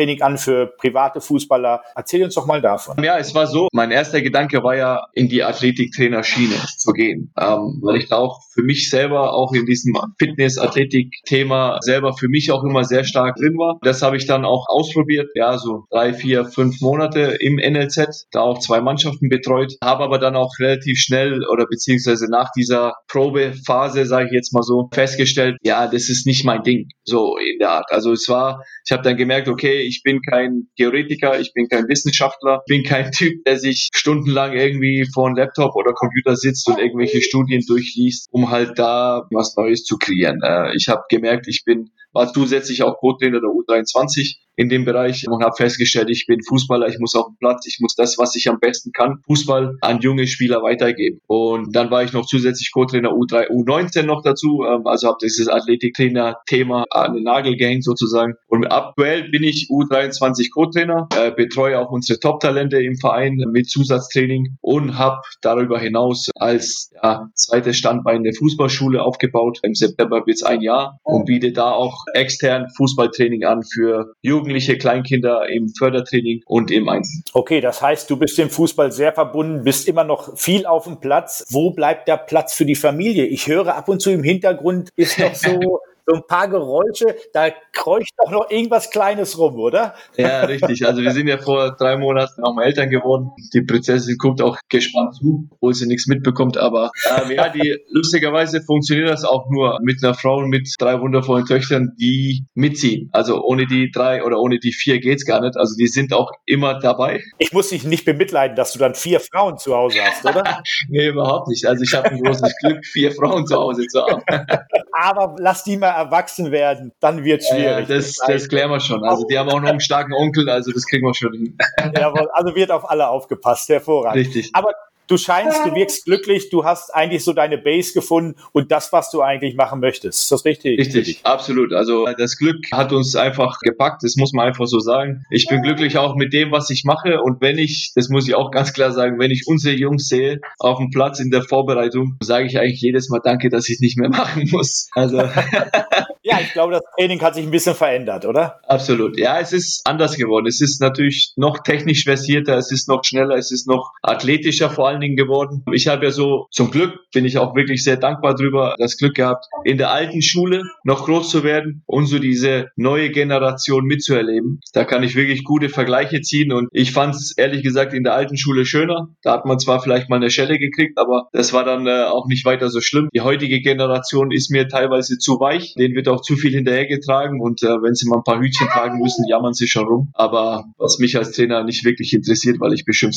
Sondertraining 0.00 0.22
an 0.22 0.38
für 0.38 0.66
private 0.78 1.20
Fußballer. 1.20 1.82
Erzähl 1.94 2.24
uns 2.24 2.34
doch 2.34 2.46
mal 2.46 2.60
davon. 2.60 3.02
Ja, 3.02 3.18
es 3.18 3.34
war 3.34 3.46
so, 3.46 3.68
mein 3.72 3.90
erster 3.90 4.22
Gedanke 4.22 4.62
war 4.62 4.76
ja, 4.76 5.06
in 5.12 5.28
die 5.28 5.42
Athletiktrainerschiene 5.42 6.54
zu 6.76 6.92
gehen, 6.92 7.32
ähm, 7.38 7.80
weil 7.82 7.96
ich 7.96 8.08
da 8.08 8.16
auch 8.16 8.40
für 8.52 8.62
mich 8.62 8.90
selber 8.90 9.34
auch 9.34 9.52
in 9.52 9.66
diesem 9.66 9.94
Fitness-Athletik-Thema 10.18 11.78
selber 11.80 12.14
für 12.14 12.28
mich 12.28 12.50
auch 12.50 12.64
immer 12.64 12.84
sehr 12.84 13.04
stark 13.04 13.36
drin 13.36 13.56
war. 13.58 13.78
Das 13.82 14.02
habe 14.02 14.16
ich 14.16 14.26
dann 14.26 14.44
auch 14.44 14.66
ausprobiert, 14.68 15.28
ja, 15.34 15.58
so 15.58 15.84
drei, 15.90 16.14
vier, 16.14 16.46
fünf 16.46 16.80
Monate 16.80 17.36
im 17.40 17.56
NLZ, 17.56 18.28
da 18.32 18.40
auch 18.40 18.58
zwei 18.58 18.80
Mannschaften 18.80 19.28
betreut, 19.28 19.74
habe 19.82 20.04
aber 20.04 20.18
dann 20.18 20.36
auch 20.36 20.52
relativ 20.58 20.98
schnell 20.98 21.44
oder 21.46 21.66
beziehungsweise 21.66 22.30
nach 22.30 22.50
dieser 22.56 22.94
Probephase, 23.08 24.06
sage 24.06 24.26
ich 24.26 24.32
jetzt 24.32 24.52
mal 24.52 24.62
so, 24.62 24.88
festgestellt, 24.92 25.56
ja, 25.62 25.86
das 25.86 26.08
ist 26.08 26.26
nicht 26.26 26.44
mein 26.44 26.62
Ding, 26.62 26.88
so 27.04 27.36
in 27.36 27.58
der 27.58 27.70
Art. 27.70 27.86
Also 27.90 28.12
es 28.12 28.28
war, 28.28 28.62
ich 28.84 28.92
habe 28.92 29.02
dann 29.02 29.16
gemerkt, 29.16 29.48
okay, 29.48 29.89
ich 29.90 30.02
bin 30.04 30.20
kein 30.22 30.68
Theoretiker, 30.76 31.40
ich 31.40 31.52
bin 31.52 31.68
kein 31.68 31.88
Wissenschaftler, 31.88 32.62
bin 32.66 32.84
kein 32.84 33.10
Typ, 33.10 33.44
der 33.44 33.58
sich 33.58 33.88
stundenlang 33.92 34.52
irgendwie 34.52 35.04
vor 35.12 35.26
einem 35.26 35.36
Laptop 35.36 35.74
oder 35.74 35.92
Computer 35.92 36.36
sitzt 36.36 36.68
und 36.68 36.78
irgendwelche 36.78 37.20
Studien 37.20 37.62
durchliest, 37.66 38.28
um 38.30 38.50
halt 38.50 38.78
da 38.78 39.26
was 39.32 39.56
Neues 39.56 39.84
zu 39.84 39.98
kreieren. 39.98 40.40
Äh, 40.42 40.74
ich 40.76 40.88
habe 40.88 41.02
gemerkt, 41.08 41.48
ich 41.48 41.64
bin 41.64 41.90
war 42.12 42.32
zusätzlich 42.32 42.82
auch 42.82 42.98
Co-Trainer 42.98 43.40
der 43.40 43.50
U23 43.50 44.36
in 44.60 44.68
dem 44.68 44.84
Bereich 44.84 45.24
und 45.26 45.42
habe 45.42 45.54
festgestellt, 45.56 46.10
ich 46.10 46.26
bin 46.26 46.42
Fußballer, 46.46 46.86
ich 46.86 46.98
muss 46.98 47.14
auf 47.14 47.28
den 47.28 47.36
Platz, 47.38 47.66
ich 47.66 47.78
muss 47.80 47.94
das, 47.94 48.18
was 48.18 48.36
ich 48.36 48.46
am 48.46 48.60
besten 48.60 48.92
kann, 48.92 49.22
Fußball 49.26 49.78
an 49.80 50.00
junge 50.00 50.26
Spieler 50.26 50.62
weitergeben. 50.62 51.20
Und 51.26 51.74
dann 51.74 51.90
war 51.90 52.04
ich 52.04 52.12
noch 52.12 52.26
zusätzlich 52.26 52.70
Co-Trainer 52.70 53.08
U3, 53.08 53.48
U19 53.48 54.02
noch 54.02 54.22
dazu, 54.22 54.62
ähm, 54.68 54.86
also 54.86 55.08
habe 55.08 55.16
dieses 55.22 55.48
Athletiktrainer-Thema 55.48 56.84
an 56.90 57.14
den 57.14 57.22
Nagel 57.22 57.56
gehängt 57.56 57.84
sozusagen. 57.84 58.34
Und 58.48 58.66
aktuell 58.66 59.30
bin 59.30 59.44
ich 59.44 59.68
U23 59.70 60.50
Co-Trainer, 60.52 61.08
äh, 61.16 61.30
betreue 61.30 61.78
auch 61.78 61.90
unsere 61.90 62.20
Top-Talente 62.20 62.82
im 62.82 62.96
Verein 62.96 63.36
mit 63.50 63.70
Zusatztraining 63.70 64.58
und 64.60 64.98
habe 64.98 65.22
darüber 65.40 65.78
hinaus 65.78 66.28
als 66.34 66.90
ja, 67.02 67.30
zweites 67.34 67.78
Standbein 67.78 68.18
eine 68.18 68.34
Fußballschule 68.34 69.02
aufgebaut. 69.02 69.60
Im 69.62 69.74
September 69.74 70.26
wird 70.26 70.36
es 70.36 70.42
ein 70.42 70.60
Jahr 70.60 70.98
und 71.02 71.24
biete 71.24 71.52
da 71.52 71.70
auch 71.70 72.04
extern 72.12 72.66
Fußballtraining 72.76 73.44
an 73.44 73.62
für 73.62 74.12
Jugendliche, 74.50 74.78
Kleinkinder 74.78 75.48
im 75.48 75.68
Fördertraining 75.68 76.42
und 76.46 76.70
im 76.70 76.88
Einzel. 76.88 77.22
Okay, 77.32 77.60
das 77.60 77.80
heißt, 77.80 78.10
du 78.10 78.16
bist 78.16 78.36
dem 78.36 78.50
Fußball 78.50 78.90
sehr 78.90 79.12
verbunden, 79.12 79.62
bist 79.62 79.86
immer 79.86 80.04
noch 80.04 80.36
viel 80.36 80.66
auf 80.66 80.84
dem 80.84 80.98
Platz. 81.00 81.44
Wo 81.50 81.70
bleibt 81.70 82.08
der 82.08 82.16
Platz 82.16 82.54
für 82.54 82.64
die 82.64 82.74
Familie? 82.74 83.26
Ich 83.26 83.46
höre 83.46 83.76
ab 83.76 83.88
und 83.88 84.02
zu 84.02 84.10
im 84.10 84.24
Hintergrund 84.24 84.90
ist 84.96 85.18
noch 85.18 85.34
so 85.36 85.80
so 86.10 86.16
ein 86.16 86.26
paar 86.26 86.48
Geräusche, 86.48 87.16
da 87.32 87.50
kreucht 87.72 88.10
doch 88.18 88.30
noch 88.30 88.50
irgendwas 88.50 88.90
Kleines 88.90 89.38
rum, 89.38 89.56
oder? 89.56 89.94
Ja, 90.16 90.40
richtig. 90.40 90.84
Also 90.86 91.02
wir 91.02 91.12
sind 91.12 91.28
ja 91.28 91.38
vor 91.38 91.76
drei 91.76 91.96
Monaten 91.96 92.42
auch 92.42 92.54
mal 92.54 92.64
Eltern 92.64 92.90
geworden. 92.90 93.30
Die 93.54 93.62
Prinzessin 93.62 94.16
guckt 94.18 94.42
auch 94.42 94.58
gespannt 94.68 95.14
zu, 95.16 95.48
obwohl 95.50 95.74
sie 95.74 95.86
nichts 95.86 96.06
mitbekommt. 96.06 96.58
Aber 96.58 96.90
äh, 97.08 97.34
ja, 97.34 97.48
die 97.48 97.76
lustigerweise 97.90 98.62
funktioniert 98.62 99.08
das 99.08 99.24
auch 99.24 99.48
nur 99.50 99.78
mit 99.82 100.02
einer 100.02 100.14
Frau 100.14 100.40
mit 100.40 100.68
drei 100.78 101.00
wundervollen 101.00 101.46
Töchtern, 101.46 101.92
die 102.00 102.46
mitziehen. 102.54 103.08
Also 103.12 103.42
ohne 103.42 103.66
die 103.66 103.90
drei 103.90 104.24
oder 104.24 104.38
ohne 104.38 104.58
die 104.58 104.72
vier 104.72 104.98
geht's 105.00 105.24
gar 105.24 105.40
nicht. 105.40 105.56
Also 105.56 105.76
die 105.76 105.86
sind 105.86 106.12
auch 106.12 106.32
immer 106.46 106.78
dabei. 106.78 107.22
Ich 107.38 107.52
muss 107.52 107.68
dich 107.68 107.84
nicht 107.84 108.04
bemitleiden, 108.04 108.56
dass 108.56 108.72
du 108.72 108.78
dann 108.78 108.94
vier 108.94 109.20
Frauen 109.20 109.58
zu 109.58 109.74
Hause 109.74 109.98
hast, 110.02 110.24
oder? 110.24 110.62
nee, 110.88 111.08
überhaupt 111.08 111.48
nicht. 111.48 111.66
Also 111.66 111.84
ich 111.84 111.94
habe 111.94 112.10
ein 112.10 112.20
großes 112.20 112.56
Glück, 112.62 112.84
vier 112.84 113.12
Frauen 113.12 113.46
zu 113.46 113.56
Hause 113.56 113.86
zu 113.86 114.02
haben. 114.02 114.22
Aber 114.92 115.36
lass 115.38 115.64
die 115.64 115.76
mal 115.76 115.92
erwachsen 116.04 116.50
werden, 116.50 116.92
dann 117.00 117.24
wird 117.24 117.42
es 117.42 117.48
schwierig. 117.48 117.88
Ja, 117.88 117.94
das, 117.96 118.16
das 118.26 118.48
klären 118.48 118.70
wir 118.70 118.80
schon. 118.80 119.04
Also 119.04 119.26
die 119.26 119.38
haben 119.38 119.48
auch 119.48 119.60
noch 119.60 119.68
einen 119.68 119.80
starken 119.80 120.12
Onkel, 120.12 120.48
also 120.48 120.72
das 120.72 120.86
kriegen 120.86 121.06
wir 121.06 121.14
schon 121.14 121.32
hin. 121.32 121.58
Jawohl, 121.96 122.28
also 122.32 122.54
wird 122.54 122.70
auf 122.70 122.88
alle 122.90 123.08
aufgepasst, 123.08 123.68
hervorragend. 123.68 124.16
Richtig. 124.26 124.50
Aber 124.52 124.72
du 125.10 125.16
scheinst, 125.16 125.64
du 125.64 125.74
wirkst 125.74 126.04
glücklich, 126.04 126.50
du 126.50 126.64
hast 126.64 126.94
eigentlich 126.94 127.24
so 127.24 127.32
deine 127.32 127.58
Base 127.58 127.92
gefunden 127.92 128.36
und 128.52 128.70
das, 128.70 128.92
was 128.92 129.10
du 129.10 129.22
eigentlich 129.22 129.56
machen 129.56 129.80
möchtest. 129.80 130.22
Ist 130.22 130.32
das 130.32 130.44
richtig? 130.44 130.78
Richtig, 130.78 131.20
absolut. 131.24 131.72
Also 131.72 132.06
das 132.16 132.36
Glück 132.36 132.64
hat 132.72 132.92
uns 132.92 133.16
einfach 133.16 133.58
gepackt, 133.60 134.04
das 134.04 134.16
muss 134.16 134.32
man 134.32 134.46
einfach 134.46 134.66
so 134.66 134.78
sagen. 134.78 135.24
Ich 135.30 135.48
bin 135.48 135.62
glücklich 135.62 135.98
auch 135.98 136.14
mit 136.14 136.32
dem, 136.32 136.52
was 136.52 136.70
ich 136.70 136.84
mache 136.84 137.20
und 137.20 137.40
wenn 137.40 137.58
ich, 137.58 137.92
das 137.94 138.08
muss 138.08 138.28
ich 138.28 138.34
auch 138.34 138.50
ganz 138.52 138.72
klar 138.72 138.92
sagen, 138.92 139.18
wenn 139.18 139.30
ich 139.30 139.44
unsere 139.46 139.74
Jungs 139.74 140.06
sehe 140.06 140.40
auf 140.58 140.78
dem 140.78 140.90
Platz 140.90 141.18
in 141.18 141.30
der 141.30 141.42
Vorbereitung, 141.42 142.16
sage 142.22 142.46
ich 142.46 142.58
eigentlich 142.58 142.80
jedes 142.80 143.08
Mal 143.08 143.20
Danke, 143.22 143.50
dass 143.50 143.68
ich 143.68 143.76
es 143.76 143.80
nicht 143.80 143.98
mehr 143.98 144.10
machen 144.10 144.48
muss. 144.50 144.88
Also 144.92 145.18
ich 146.40 146.52
glaube, 146.52 146.72
das 146.72 146.82
Training 146.96 147.20
hat 147.20 147.34
sich 147.34 147.44
ein 147.44 147.50
bisschen 147.50 147.74
verändert, 147.74 148.24
oder? 148.24 148.60
Absolut. 148.66 149.18
Ja, 149.18 149.40
es 149.40 149.52
ist 149.52 149.86
anders 149.86 150.16
geworden. 150.16 150.46
Es 150.46 150.60
ist 150.60 150.80
natürlich 150.80 151.32
noch 151.36 151.62
technisch 151.62 152.04
versierter, 152.04 152.56
es 152.56 152.72
ist 152.72 152.88
noch 152.88 153.04
schneller, 153.04 153.36
es 153.36 153.50
ist 153.50 153.66
noch 153.66 153.92
athletischer 154.02 154.70
vor 154.70 154.88
allen 154.88 155.00
Dingen 155.00 155.16
geworden. 155.16 155.62
Ich 155.72 155.88
habe 155.88 156.04
ja 156.04 156.10
so, 156.10 156.46
zum 156.50 156.70
Glück 156.70 156.98
bin 157.12 157.24
ich 157.24 157.38
auch 157.38 157.54
wirklich 157.54 157.84
sehr 157.84 157.96
dankbar 157.96 158.34
drüber, 158.34 158.74
das 158.78 158.96
Glück 158.96 159.14
gehabt, 159.14 159.46
in 159.64 159.78
der 159.78 159.90
alten 159.90 160.22
Schule 160.22 160.62
noch 160.84 161.04
groß 161.04 161.30
zu 161.30 161.44
werden 161.44 161.82
und 161.86 162.06
so 162.06 162.18
diese 162.18 162.68
neue 162.76 163.10
Generation 163.10 163.84
mitzuerleben. 163.84 164.60
Da 164.72 164.84
kann 164.84 165.02
ich 165.02 165.16
wirklich 165.16 165.44
gute 165.44 165.68
Vergleiche 165.68 166.20
ziehen 166.20 166.52
und 166.52 166.68
ich 166.72 166.92
fand 166.92 167.14
es 167.14 167.36
ehrlich 167.36 167.62
gesagt 167.62 167.92
in 167.92 168.04
der 168.04 168.14
alten 168.14 168.36
Schule 168.36 168.64
schöner. 168.64 169.08
Da 169.22 169.32
hat 169.32 169.46
man 169.46 169.58
zwar 169.58 169.82
vielleicht 169.82 170.08
mal 170.08 170.16
eine 170.16 170.30
Schelle 170.30 170.58
gekriegt, 170.58 170.98
aber 170.98 171.28
das 171.32 171.52
war 171.52 171.64
dann 171.64 171.86
äh, 171.86 172.04
auch 172.04 172.26
nicht 172.26 172.44
weiter 172.44 172.68
so 172.68 172.80
schlimm. 172.80 173.08
Die 173.14 173.20
heutige 173.20 173.60
Generation 173.60 174.30
ist 174.30 174.50
mir 174.50 174.68
teilweise 174.68 175.18
zu 175.18 175.40
weich. 175.40 175.74
Den 175.74 175.94
wird 175.94 176.08
auch 176.08 176.20
zu 176.20 176.29
viel 176.36 176.52
hinterhergetragen 176.52 177.40
und 177.40 177.62
äh, 177.62 177.66
wenn 177.82 177.94
sie 177.94 178.08
mal 178.08 178.18
ein 178.18 178.24
paar 178.24 178.40
Hütchen 178.40 178.68
tragen 178.68 178.98
müssen, 178.98 179.26
jammern 179.28 179.54
sie 179.54 179.68
schon 179.68 179.86
rum. 179.86 180.08
Aber 180.14 180.64
was 180.78 180.98
mich 180.98 181.16
als 181.16 181.32
Trainer 181.32 181.64
nicht 181.64 181.84
wirklich 181.84 182.12
interessiert, 182.14 182.60
weil 182.60 182.72
ich 182.72 182.84
beschimpft. 182.84 183.10